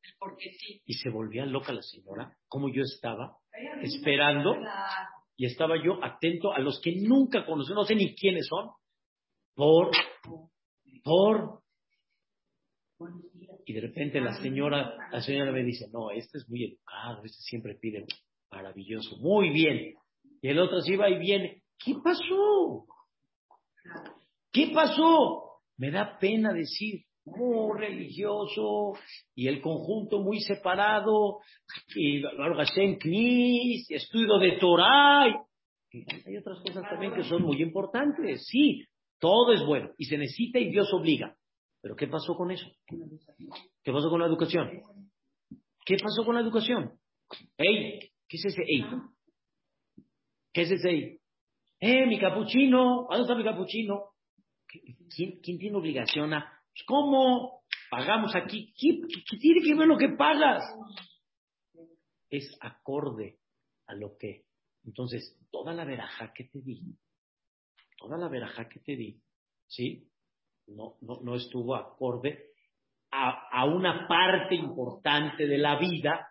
Y 0.86 0.94
se 0.94 1.10
volvía 1.10 1.46
loca 1.46 1.74
la 1.74 1.82
señora, 1.82 2.36
como 2.48 2.70
yo 2.70 2.84
estaba, 2.84 3.38
esperando, 3.82 4.56
y 5.38 5.46
estaba 5.46 5.76
yo 5.84 6.04
atento 6.04 6.52
a 6.54 6.60
los 6.60 6.80
que 6.82 6.96
nunca 7.02 7.46
conocí, 7.46 7.74
no 7.74 7.84
sé 7.84 7.96
ni 7.96 8.16
quiénes 8.16 8.48
son, 8.48 8.72
por, 9.56 9.92
por, 11.04 11.62
y 13.66 13.74
de 13.74 13.82
repente 13.82 14.20
la 14.22 14.34
señora, 14.42 14.96
la 15.12 15.22
señora 15.22 15.52
me 15.52 15.64
dice, 15.64 15.88
no, 15.92 16.12
este 16.12 16.38
es 16.38 16.50
muy 16.50 16.66
educado, 16.66 17.24
este 17.24 17.42
siempre 17.42 17.76
pide 17.76 18.06
maravilloso, 18.52 19.18
muy 19.18 19.50
bien. 19.50 19.94
Y 20.42 20.48
el 20.48 20.60
otro 20.60 20.82
se 20.82 20.98
va 20.98 21.10
y 21.10 21.20
viene, 21.20 21.64
¿qué 21.78 21.96
pasó? 22.04 22.86
¿Qué 24.52 24.72
pasó? 24.74 25.62
Me 25.78 25.92
da 25.92 26.18
pena 26.20 26.54
decir, 26.54 27.04
muy 27.26 27.80
religioso, 27.80 28.94
y 29.36 29.48
el 29.48 29.62
conjunto 29.62 30.22
muy 30.22 30.42
separado, 30.42 31.40
y 31.96 32.22
Hashem 32.22 32.98
Knis, 32.98 33.90
estudio 33.90 34.40
de 34.40 34.58
Torah. 34.58 35.28
Y 35.92 36.06
hay 36.28 36.38
otras 36.38 36.60
cosas 36.62 36.84
también 36.90 37.14
que 37.14 37.24
son 37.24 37.44
muy 37.44 37.62
importantes. 37.62 38.46
Sí, 38.48 38.86
todo 39.20 39.54
es 39.54 39.64
bueno, 39.66 39.92
y 39.98 40.06
se 40.06 40.18
necesita 40.18 40.60
y 40.60 40.72
Dios 40.72 40.92
obliga. 40.94 41.36
Pero 41.82 41.96
¿qué 41.96 42.08
pasó 42.08 42.36
con 42.36 42.52
eso? 42.52 42.68
¿Qué 43.84 43.92
pasó 43.92 44.10
con 44.10 44.20
la 44.20 44.28
educación? 44.28 44.70
¿Qué 45.86 45.98
pasó 45.98 46.24
con 46.24 46.36
la 46.36 46.42
educación? 46.42 47.00
¡Ey! 47.58 48.12
¿Qué 48.28 48.38
es 48.38 48.46
ese 48.46 48.62
ey? 48.62 48.86
¿Qué 50.54 50.62
es 50.62 50.72
ese 50.72 50.90
ey? 50.90 51.20
¡Eh, 51.80 52.06
mi 52.06 52.20
capuchino! 52.20 53.08
¿Dónde 53.10 53.24
está 53.24 53.36
mi 53.36 53.44
capuchino? 53.44 54.12
¿Quién, 55.16 55.42
tiene 55.42 55.76
obligación 55.76 56.34
a.? 56.34 56.46
Pues, 56.72 56.86
¿Cómo? 56.86 57.64
Pagamos 57.90 58.36
aquí. 58.36 58.74
¿Qué, 58.78 59.02
tiene 59.40 59.62
que 59.62 59.76
ver 59.76 59.88
lo 59.88 59.98
que 59.98 60.10
pagas? 60.10 60.64
Es 62.30 62.56
acorde 62.62 63.40
a 63.88 63.96
lo 63.96 64.16
que. 64.18 64.46
Entonces, 64.84 65.38
toda 65.52 65.74
la 65.74 65.84
veraja 65.84 66.32
que 66.34 66.46
te 66.46 66.62
di, 66.62 66.82
toda 67.98 68.18
la 68.18 68.30
veraja 68.30 68.68
que 68.70 68.80
te 68.80 68.96
di, 68.96 69.22
¿sí? 69.68 70.08
No, 70.76 70.96
no, 71.02 71.20
no 71.22 71.36
estuvo 71.36 71.76
acorde 71.76 72.46
a, 73.12 73.50
a, 73.52 73.66
una 73.66 74.08
parte 74.08 74.56
importante 74.56 75.48
de 75.48 75.58
la 75.58 75.78
vida 75.78 76.30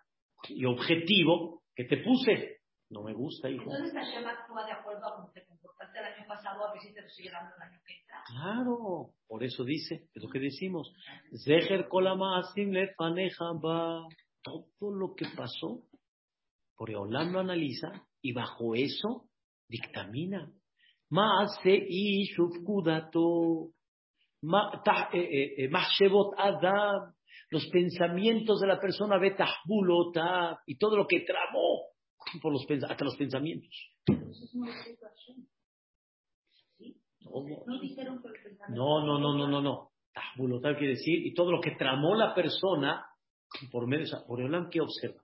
y 0.49 0.65
objetivo 0.65 1.63
que 1.75 1.85
te 1.85 1.97
puse. 1.97 2.57
No 2.89 3.03
me 3.03 3.13
gusta, 3.13 3.49
hijo. 3.49 3.63
Entonces 3.63 3.93
Hashem 3.93 4.27
actúa 4.27 4.65
de 4.65 4.71
acuerdo 4.73 5.07
a 5.07 5.15
cómo 5.15 5.31
te 5.31 5.45
comportaste 5.45 5.99
el 5.99 6.05
año 6.05 6.27
pasado, 6.27 6.67
a 6.67 6.73
ver 6.73 6.81
si 6.81 6.93
te 6.93 7.01
lo 7.01 7.09
sigue 7.09 7.31
dando 7.31 7.55
el 7.55 7.61
año 7.61 7.79
que 7.85 7.93
entra. 7.93 8.23
Claro, 8.27 9.11
por 9.27 9.43
eso 9.43 9.63
dice, 9.63 10.07
es 10.13 10.23
lo 10.23 10.29
que 10.29 10.39
decimos. 10.39 10.91
Zeher 11.45 11.87
kolama 11.87 12.41
le 12.55 12.91
va. 13.63 14.07
Todo 14.43 14.91
lo 14.91 15.13
que 15.13 15.25
pasó 15.37 15.83
Boreolam 16.81 17.31
lo 17.31 17.39
analiza 17.41 17.91
y 18.23 18.33
bajo 18.33 18.73
eso 18.73 19.29
dictamina. 19.67 20.51
Maase 21.11 21.77
y 21.87 22.23
shufkudato. 22.23 23.69
Mahshevot 24.41 26.35
Adam. 26.37 27.13
Los 27.49 27.67
pensamientos 27.67 28.61
de 28.61 28.67
la 28.67 28.79
persona 28.79 29.17
betahbulota 29.17 30.61
y 30.65 30.77
todo 30.77 30.95
lo 30.95 31.05
que 31.05 31.21
tramó 31.21 31.81
por 32.41 32.53
los, 32.53 32.65
hasta 32.89 33.03
los 33.03 33.17
pensamientos. 33.17 33.69
No, 38.69 39.05
no, 39.05 39.19
no, 39.19 39.37
no, 39.37 39.47
no, 39.47 39.61
no. 39.61 39.91
Tahbulota 40.13 40.77
quiere 40.77 40.93
decir, 40.95 41.25
y 41.25 41.33
todo 41.33 41.51
lo 41.51 41.61
que 41.61 41.71
tramó 41.71 42.15
la 42.15 42.33
persona 42.35 43.05
por 43.71 43.87
medio 43.87 44.05
de 44.05 44.25
Boreolam, 44.27 44.69
¿qué 44.69 44.81
observa? 44.81 45.21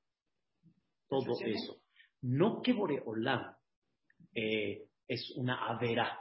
Todo 1.08 1.34
eso. 1.42 1.78
No 2.22 2.62
que 2.62 2.74
Boreolam 2.74 3.54
eh, 4.34 4.88
es 5.08 5.34
una 5.38 5.68
avera, 5.68 6.18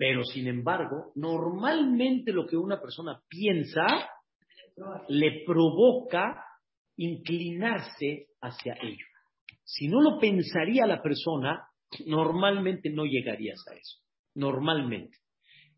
pero 0.00 0.24
sin 0.24 0.48
embargo, 0.48 1.12
normalmente 1.16 2.32
lo 2.32 2.46
que 2.46 2.56
una 2.56 2.80
persona 2.80 3.20
piensa 3.28 3.82
le 5.08 5.44
provoca 5.44 6.42
inclinarse 6.96 8.28
hacia 8.40 8.78
ello. 8.80 9.04
Si 9.62 9.88
no 9.88 10.00
lo 10.00 10.18
pensaría 10.18 10.86
la 10.86 11.02
persona, 11.02 11.68
normalmente 12.06 12.88
no 12.88 13.04
llegarías 13.04 13.62
a 13.70 13.74
eso. 13.74 13.98
Normalmente. 14.36 15.18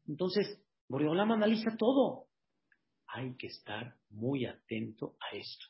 Entonces, 0.07 0.65
Boreolam 0.89 1.33
analiza 1.33 1.77
todo. 1.77 2.27
Hay 3.09 3.37
que 3.37 3.49
estar 3.49 3.97
muy 4.11 4.47
atento 4.47 5.17
a 5.19 5.37
esto. 5.37 5.67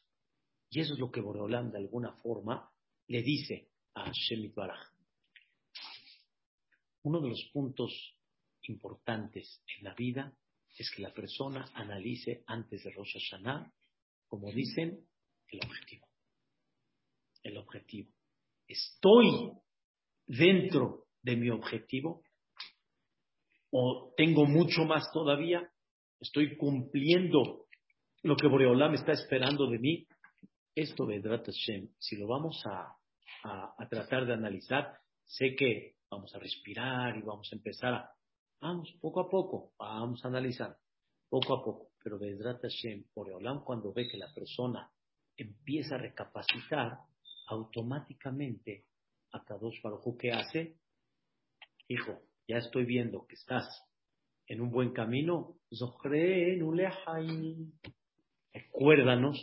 Y 0.69 0.81
eso 0.81 0.93
es 0.93 1.01
lo 1.01 1.11
que 1.11 1.23
Boreolam 1.23 1.71
de 1.71 1.79
alguna 1.79 2.13
forma 2.17 2.71
le 3.09 3.23
dice 3.23 3.71
a 3.95 4.05
Hashem 4.05 4.53
Baraj. 4.55 4.93
Uno 7.05 7.23
de 7.23 7.31
los 7.31 7.51
puntos 7.55 8.19
importantes 8.69 9.63
en 9.77 9.85
la 9.85 9.95
vida 9.95 10.33
es 10.77 10.91
que 10.95 11.03
la 11.03 11.13
persona 11.13 11.71
analice 11.75 12.43
antes 12.47 12.83
de 12.83 12.91
Rosh 12.91 13.15
Hashanah, 13.15 13.71
como 14.27 14.51
dicen, 14.53 15.07
el 15.49 15.61
objetivo. 15.65 16.07
El 17.43 17.57
objetivo. 17.59 18.11
¿Estoy 18.67 19.53
dentro 20.27 21.07
de 21.23 21.37
mi 21.37 21.51
objetivo? 21.51 22.23
¿O 23.71 24.13
tengo 24.17 24.47
mucho 24.47 24.85
más 24.85 25.05
todavía? 25.13 25.71
¿Estoy 26.21 26.57
cumpliendo 26.57 27.67
lo 28.23 28.37
que 28.37 28.47
Boreolam 28.47 28.95
está 28.95 29.13
esperando 29.13 29.69
de 29.69 29.79
mí? 29.79 30.07
Esto, 30.75 31.07
Vedrat 31.07 31.45
Hashem, 31.45 31.89
si 31.99 32.17
lo 32.17 32.29
vamos 32.29 32.63
a, 32.67 32.97
a 33.45 33.89
tratar 33.89 34.25
de 34.25 34.33
analizar, 34.33 34.97
sé 35.25 35.55
que 35.55 35.97
vamos 36.11 36.35
a 36.35 36.39
respirar 36.39 37.17
y 37.17 37.23
vamos 37.23 37.49
a 37.53 37.57
empezar 37.57 37.95
a 37.95 38.11
Vamos, 38.63 38.93
poco 39.01 39.19
a 39.19 39.29
poco, 39.29 39.73
vamos 39.77 40.25
a 40.25 40.29
analizar, 40.29 40.79
poco 41.29 41.55
a 41.55 41.65
poco. 41.65 41.91
Pero 42.01 42.17
Vedrat 42.17 42.63
Hashem, 42.63 43.07
Boreolam, 43.13 43.65
cuando 43.65 43.93
ve 43.93 44.07
que 44.07 44.17
la 44.17 44.33
persona 44.33 44.89
empieza 45.37 45.97
a 45.97 45.99
recapacitar, 45.99 47.01
automáticamente, 47.49 48.85
a 49.33 49.43
Kadosh 49.43 49.83
Baruj 49.83 50.17
¿qué 50.17 50.31
hace? 50.31 50.77
Hijo, 51.89 52.21
ya 52.47 52.59
estoy 52.59 52.85
viendo 52.85 53.27
que 53.27 53.35
estás 53.35 53.67
en 54.47 54.61
un 54.61 54.71
buen 54.71 54.93
camino. 54.93 55.57
Recuérdanos, 58.53 59.43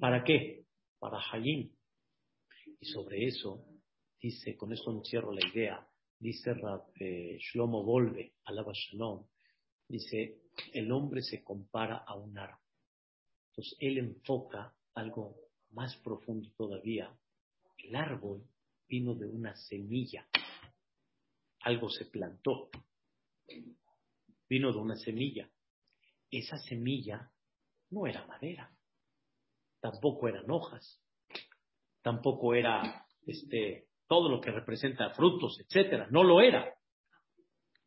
¿para 0.00 0.24
qué? 0.24 0.64
Para 0.98 1.20
Hayim. 1.30 1.70
Y 2.80 2.86
sobre 2.86 3.24
eso, 3.24 3.64
dice, 4.20 4.56
con 4.56 4.72
esto 4.72 4.90
encierro 4.90 5.32
la 5.32 5.46
idea, 5.46 5.87
dice 6.18 6.54
eh, 7.00 7.38
Shlomo 7.40 7.82
Volve, 7.82 8.34
alaba 8.44 8.72
Shalom, 8.74 9.24
dice, 9.86 10.42
el 10.72 10.90
hombre 10.92 11.22
se 11.22 11.42
compara 11.42 11.98
a 11.98 12.14
un 12.14 12.36
árbol. 12.38 12.60
Entonces 13.50 13.76
él 13.80 13.98
enfoca 13.98 14.74
algo 14.94 15.36
más 15.70 15.96
profundo 15.96 16.50
todavía. 16.56 17.12
El 17.76 17.96
árbol 17.96 18.44
vino 18.88 19.14
de 19.14 19.26
una 19.26 19.54
semilla. 19.56 20.26
Algo 21.60 21.88
se 21.90 22.06
plantó. 22.06 22.70
Vino 24.48 24.72
de 24.72 24.78
una 24.78 24.96
semilla. 24.96 25.50
Esa 26.30 26.58
semilla 26.58 27.30
no 27.90 28.06
era 28.06 28.26
madera. 28.26 28.72
Tampoco 29.80 30.28
eran 30.28 30.50
hojas. 30.50 31.00
Tampoco 32.02 32.54
era 32.54 33.06
este 33.26 33.87
todo 34.08 34.28
lo 34.28 34.40
que 34.40 34.50
representa 34.50 35.10
frutos, 35.10 35.60
etcétera. 35.60 36.08
No 36.10 36.24
lo 36.24 36.40
era. 36.40 36.74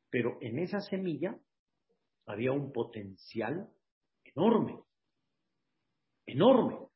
Pero 0.09 0.37
en 0.41 0.59
esa 0.59 0.79
semilla 0.81 1.37
había 2.25 2.51
un 2.51 2.71
potencial 2.71 3.69
enorme. 4.23 4.79
Enorme. 6.25 6.87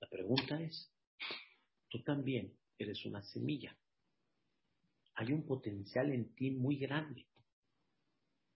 La 0.00 0.08
pregunta 0.08 0.60
es, 0.60 0.92
tú 1.88 2.02
también 2.02 2.52
eres 2.78 3.04
una 3.06 3.22
semilla. 3.22 3.76
Hay 5.14 5.32
un 5.32 5.46
potencial 5.46 6.12
en 6.12 6.34
ti 6.34 6.50
muy 6.50 6.76
grande. 6.76 7.26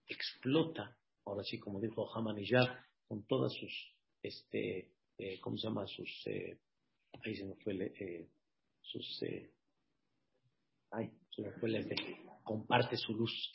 Explota, 0.05 0.97
ahora 1.25 1.43
sí, 1.43 1.59
como 1.59 1.79
dijo 1.79 2.13
Hamanillah, 2.13 2.85
con 3.07 3.25
todas 3.25 3.53
sus, 3.53 3.95
este, 4.21 4.91
eh, 5.17 5.39
¿cómo 5.39 5.57
se 5.57 5.67
llama? 5.67 5.87
Sus, 5.87 6.27
eh, 6.27 6.59
ahí 7.23 7.35
se 7.35 7.45
me 7.45 7.55
fue, 7.55 7.73
eh, 7.73 8.29
sus, 8.81 9.23
eh, 9.23 9.51
ay, 10.91 11.09
se 11.35 11.41
me 11.41 11.51
fue 11.53 11.69
comparte 12.43 12.97
su 12.97 13.13
luz. 13.13 13.51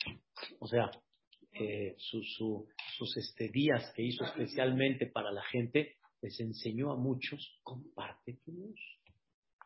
O 0.59 0.67
sea, 0.67 0.89
eh, 1.53 1.95
sus 1.97 3.17
este, 3.17 3.49
días 3.49 3.91
que 3.95 4.03
hizo 4.03 4.23
especialmente 4.25 5.07
para 5.07 5.31
la 5.31 5.43
gente, 5.43 5.97
les 6.21 6.39
enseñó 6.39 6.91
a 6.91 6.97
muchos, 6.97 7.59
comparte 7.63 8.39
tu 8.43 8.51
luz. 8.51 8.79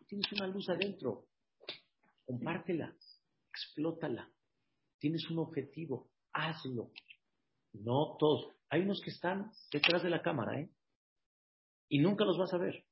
Tienes 0.08 0.32
una 0.34 0.48
luz 0.48 0.70
adentro, 0.70 1.28
compártela, 2.26 2.94
explótala. 3.50 4.30
Tienes 5.00 5.30
un 5.30 5.40
objetivo, 5.40 6.12
hazlo. 6.34 6.92
No 7.74 8.18
todos. 8.20 8.54
Hay 8.70 8.82
unos 8.82 9.02
que 9.02 9.10
están 9.10 9.52
detrás 9.72 10.04
de 10.04 10.10
la 10.10 10.22
cámara, 10.22 10.60
¿eh? 10.60 10.70
Y 11.88 12.00
nunca 12.00 12.26
los 12.26 12.38
vas 12.38 12.54
a 12.54 12.58
ver. 12.58 12.86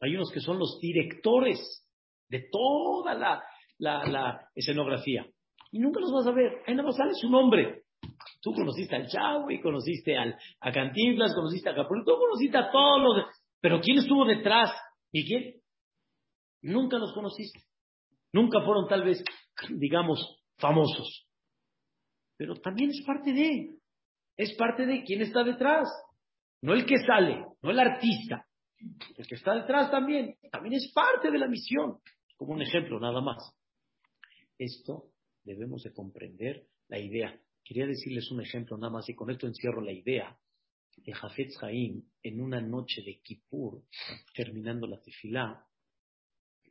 Hay 0.00 0.14
unos 0.14 0.30
que 0.30 0.40
son 0.40 0.58
los 0.58 0.78
directores 0.80 1.85
de 2.28 2.48
toda 2.50 3.14
la, 3.14 3.42
la, 3.78 4.48
escenografía. 4.54 5.26
Y 5.72 5.78
nunca 5.78 6.00
los 6.00 6.12
vas 6.12 6.26
a 6.26 6.32
ver. 6.32 6.62
Ahí 6.66 6.74
nada 6.74 6.88
más 6.88 6.96
sale 6.96 7.12
su 7.14 7.28
nombre. 7.28 7.82
Tú 8.40 8.52
conociste 8.52 8.94
al 8.94 9.08
Chavo 9.08 9.50
y 9.50 9.60
conociste 9.60 10.16
al, 10.16 10.36
a 10.60 10.72
Cantinflas, 10.72 11.34
conociste 11.34 11.70
a 11.70 11.74
Capullo, 11.74 12.04
tú 12.04 12.16
conociste 12.16 12.56
a 12.56 12.70
todos 12.70 13.02
los. 13.02 13.26
Pero 13.60 13.80
¿quién 13.80 13.98
estuvo 13.98 14.24
detrás? 14.24 14.70
¿Y 15.12 15.26
quién? 15.26 15.60
Nunca 16.62 16.98
los 16.98 17.12
conociste. 17.12 17.60
Nunca 18.32 18.60
fueron 18.62 18.88
tal 18.88 19.04
vez, 19.04 19.22
digamos, 19.70 20.38
famosos. 20.58 21.26
Pero 22.36 22.54
también 22.56 22.90
es 22.90 23.02
parte 23.06 23.32
de. 23.32 23.76
Es 24.36 24.54
parte 24.56 24.84
de 24.84 25.02
quién 25.04 25.22
está 25.22 25.42
detrás. 25.42 25.88
No 26.62 26.74
el 26.74 26.84
que 26.84 26.98
sale, 26.98 27.44
no 27.62 27.70
el 27.70 27.78
artista. 27.78 28.46
El 29.16 29.26
que 29.26 29.34
está 29.34 29.54
detrás 29.54 29.90
también. 29.90 30.36
También 30.50 30.74
es 30.74 30.92
parte 30.94 31.30
de 31.30 31.38
la 31.38 31.48
misión 31.48 31.98
como 32.36 32.54
un 32.54 32.62
ejemplo 32.62 33.00
nada 33.00 33.20
más. 33.20 33.54
Esto 34.58 35.12
debemos 35.44 35.82
de 35.82 35.92
comprender 35.92 36.68
la 36.88 36.98
idea. 36.98 37.38
Quería 37.64 37.86
decirles 37.86 38.30
un 38.30 38.40
ejemplo 38.40 38.76
nada 38.76 38.92
más 38.92 39.08
y 39.08 39.14
con 39.14 39.30
esto 39.30 39.46
encierro 39.46 39.80
la 39.80 39.92
idea 39.92 40.38
de 40.96 41.12
Jafet 41.12 41.50
Haim 41.62 42.02
en 42.22 42.40
una 42.40 42.60
noche 42.60 43.02
de 43.02 43.20
Kippur, 43.20 43.84
terminando 44.34 44.86
la 44.86 45.00
tefilá, 45.00 45.66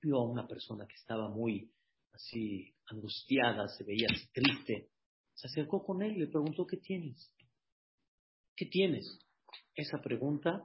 vio 0.02 0.18
a 0.18 0.30
una 0.30 0.48
persona 0.48 0.88
que 0.88 0.96
estaba 0.96 1.30
muy 1.30 1.72
así 2.14 2.74
angustiada, 2.88 3.68
se 3.68 3.84
veía 3.84 4.08
triste. 4.34 4.90
Se 5.34 5.48
acercó 5.48 5.84
con 5.84 6.02
él 6.02 6.16
y 6.16 6.20
le 6.22 6.28
preguntó, 6.28 6.66
¿qué 6.66 6.78
tienes? 6.78 7.34
¿Qué 8.56 8.66
tienes? 8.68 9.20
Esa 9.76 10.02
pregunta 10.02 10.64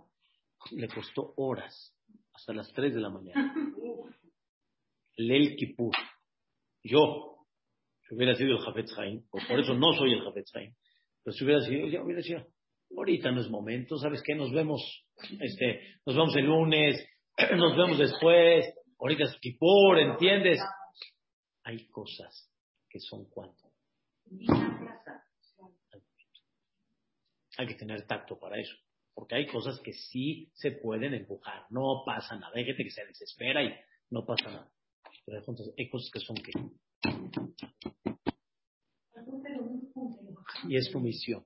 le 0.72 0.88
costó 0.88 1.34
horas, 1.36 1.94
hasta 2.32 2.52
las 2.52 2.72
3 2.72 2.94
de 2.94 3.00
la 3.00 3.10
mañana. 3.10 3.54
Lel 5.26 5.56
Kippur. 5.56 5.94
Yo, 6.82 7.46
si 8.08 8.14
hubiera 8.14 8.34
sido 8.34 8.56
el 8.56 8.64
Jafet 8.64 8.88
Haim, 8.96 9.22
por, 9.30 9.60
eso 9.60 9.74
no 9.74 9.92
soy 9.92 10.14
el 10.14 10.22
Jafet 10.22 10.46
Haim, 10.54 10.74
pero 11.22 11.34
si 11.34 11.44
hubiera 11.44 11.60
sido, 11.60 11.88
ya 11.88 12.02
hubiera 12.02 12.22
sido, 12.22 12.46
ahorita 12.96 13.30
no 13.30 13.40
es 13.40 13.50
momento, 13.50 13.96
¿sabes 13.98 14.22
qué? 14.24 14.34
Nos 14.34 14.52
vemos, 14.52 14.80
este, 15.40 15.98
nos 16.06 16.16
vemos 16.16 16.36
el 16.36 16.46
lunes, 16.46 17.06
nos 17.56 17.76
vemos 17.76 17.98
después, 17.98 18.66
ahorita 18.98 19.24
es 19.24 19.36
Kippur, 19.40 19.98
¿entiendes? 19.98 20.58
Hay 21.64 21.86
cosas 21.88 22.50
que 22.88 22.98
son 22.98 23.28
cuanto. 23.28 23.70
Hay 27.58 27.66
que 27.66 27.74
tener 27.74 28.06
tacto 28.06 28.38
para 28.38 28.58
eso, 28.58 28.74
porque 29.12 29.34
hay 29.34 29.46
cosas 29.46 29.78
que 29.80 29.92
sí 29.92 30.50
se 30.54 30.72
pueden 30.72 31.12
empujar, 31.12 31.66
no 31.68 32.02
pasa 32.06 32.36
nada, 32.36 32.52
hay 32.54 32.64
gente 32.64 32.84
que 32.84 32.90
se 32.90 33.04
desespera 33.04 33.62
y 33.62 33.74
no 34.08 34.24
pasa 34.24 34.50
nada. 34.50 34.72
Pero 35.24 35.42
hay 35.76 35.88
cosas 35.90 36.10
que 36.10 36.20
son 36.20 36.36
que. 36.36 36.52
Y 40.68 40.76
es 40.76 40.90
tu 40.90 41.00
misión. 41.00 41.44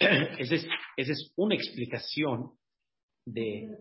Esa 0.00 0.54
es, 0.54 0.66
esa 0.96 1.12
es 1.12 1.32
una 1.36 1.54
explicación 1.54 2.52
de... 3.26 3.76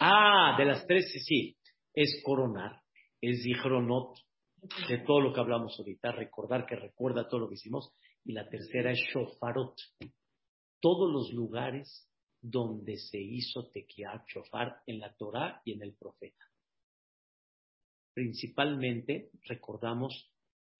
Ah, 0.00 0.54
de 0.56 0.64
las 0.64 0.86
tres, 0.86 1.12
sí. 1.26 1.56
Es 1.92 2.22
coronar, 2.24 2.80
es 3.20 3.42
dichronot, 3.42 4.16
de 4.88 4.98
todo 4.98 5.20
lo 5.20 5.32
que 5.34 5.40
hablamos 5.40 5.78
ahorita, 5.78 6.12
recordar 6.12 6.64
que 6.64 6.76
recuerda 6.76 7.28
todo 7.28 7.40
lo 7.40 7.48
que 7.48 7.56
hicimos. 7.56 7.92
Y 8.24 8.32
la 8.32 8.48
tercera 8.48 8.92
es 8.92 8.98
shofarot. 9.12 9.74
Todos 10.80 11.12
los 11.12 11.32
lugares 11.32 12.08
donde 12.40 12.96
se 12.96 13.20
hizo 13.20 13.68
tequia, 13.70 14.24
shofar, 14.26 14.80
en 14.86 15.00
la 15.00 15.14
Torah 15.14 15.60
y 15.64 15.72
en 15.72 15.82
el 15.82 15.94
profeta. 15.94 16.44
Principalmente 18.14 19.30
recordamos 19.44 20.30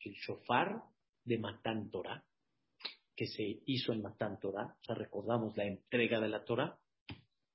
el 0.01 0.13
shofar 0.15 0.83
de 1.25 1.39
Matán 1.39 1.91
Torah, 1.91 2.25
que 3.17 3.27
se 3.27 3.61
hizo 3.67 3.93
en 3.93 4.03
Matán 4.03 4.39
Torah, 4.41 4.77
o 4.81 4.85
sea, 4.85 4.95
recordamos 4.95 5.57
la 5.57 5.65
entrega 5.65 6.21
de 6.21 6.29
la 6.29 6.45
Torah, 6.45 6.79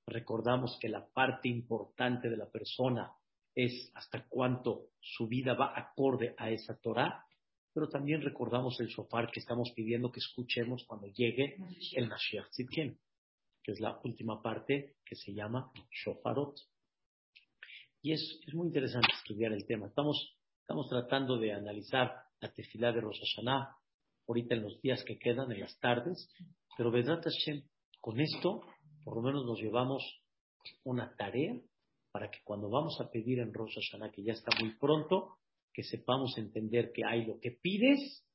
recordamos 0.05 0.78
que 0.80 0.89
la 0.89 1.05
parte 1.05 1.49
importante 1.49 2.30
de 2.30 2.38
la 2.38 2.49
persona 2.49 3.11
es 3.53 3.91
hasta 3.95 4.25
cuánto 4.28 4.89
su 5.01 5.28
vida 5.28 5.53
va 5.53 5.73
acorde 5.78 6.36
a 6.38 6.49
esa 6.51 6.78
Torah, 6.78 7.25
pero 7.73 7.89
también 7.89 8.21
recordamos 8.21 8.80
el 8.80 8.88
shofar 8.88 9.30
que 9.32 9.39
estamos 9.39 9.71
pidiendo 9.75 10.11
que 10.11 10.19
escuchemos 10.19 10.84
cuando 10.86 11.07
llegue 11.07 11.57
el 11.93 12.07
Mashiach 12.07 12.49
Tzidken, 12.49 12.97
que 13.63 13.71
es 13.71 13.80
la 13.80 13.99
última 14.03 14.41
parte 14.41 14.95
que 15.03 15.15
se 15.15 15.34
llama 15.34 15.71
shofarot. 15.91 16.55
Y 18.08 18.14
es, 18.14 18.39
es 18.47 18.53
muy 18.53 18.68
interesante 18.68 19.10
estudiar 19.18 19.51
el 19.51 19.66
tema. 19.66 19.88
Estamos, 19.88 20.34
estamos 20.62 20.88
tratando 20.88 21.38
de 21.38 21.51
analizar 21.51 22.14
la 22.39 22.53
tefilá 22.53 22.93
de 22.93 23.01
Rosh 23.01 23.20
ahorita 24.26 24.55
en 24.55 24.62
los 24.62 24.80
días 24.80 25.03
que 25.03 25.20
quedan, 25.20 25.51
en 25.51 25.60
las 25.60 25.78
tardes, 25.82 26.34
pero 26.78 26.89
Vedrat 26.89 27.26
Hashem, 27.26 27.64
con 27.99 28.22
esto, 28.22 28.62
por 29.03 29.18
lo 29.18 29.22
menos 29.22 29.45
nos 29.45 29.60
llevamos 29.60 30.01
una 30.86 31.14
tarea 31.18 31.60
para 32.14 32.32
que 32.32 32.39
cuando 32.45 32.70
vamos 32.70 32.97
a 33.01 33.12
pedir 33.12 33.39
en 33.39 33.53
Rosh 33.53 33.76
que 34.14 34.24
ya 34.24 34.32
está 34.32 34.51
muy 34.58 34.78
pronto, 34.78 35.39
que 35.74 35.84
sepamos 35.84 36.38
entender 36.38 36.93
que 36.93 37.03
hay 37.03 37.26
lo 37.26 37.41
que 37.41 37.60
pides, 37.62 38.26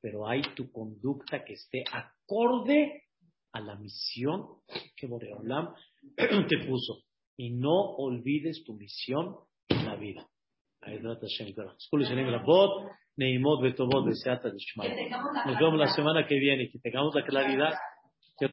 pero 0.00 0.28
hay 0.28 0.42
tu 0.54 0.70
conducta 0.70 1.44
que 1.44 1.54
esté 1.54 1.82
acorde 1.90 3.02
a 3.50 3.60
la 3.62 3.74
misión 3.74 4.62
que 4.96 5.08
Boreolam 5.08 5.74
te 6.48 6.58
puso. 6.68 7.07
Y 7.38 7.50
no 7.50 7.94
olvides 7.96 8.64
tu 8.64 8.74
misión 8.74 9.36
en 9.68 9.86
la 9.86 9.96
vida. 9.96 10.28
Nos 15.46 15.58
vemos 15.58 15.78
la 15.78 15.94
semana 15.94 16.26
que 16.26 16.38
viene, 16.38 16.70
que 16.70 16.78
tengamos 16.78 17.14
la 17.14 17.24
claridad 17.24 17.72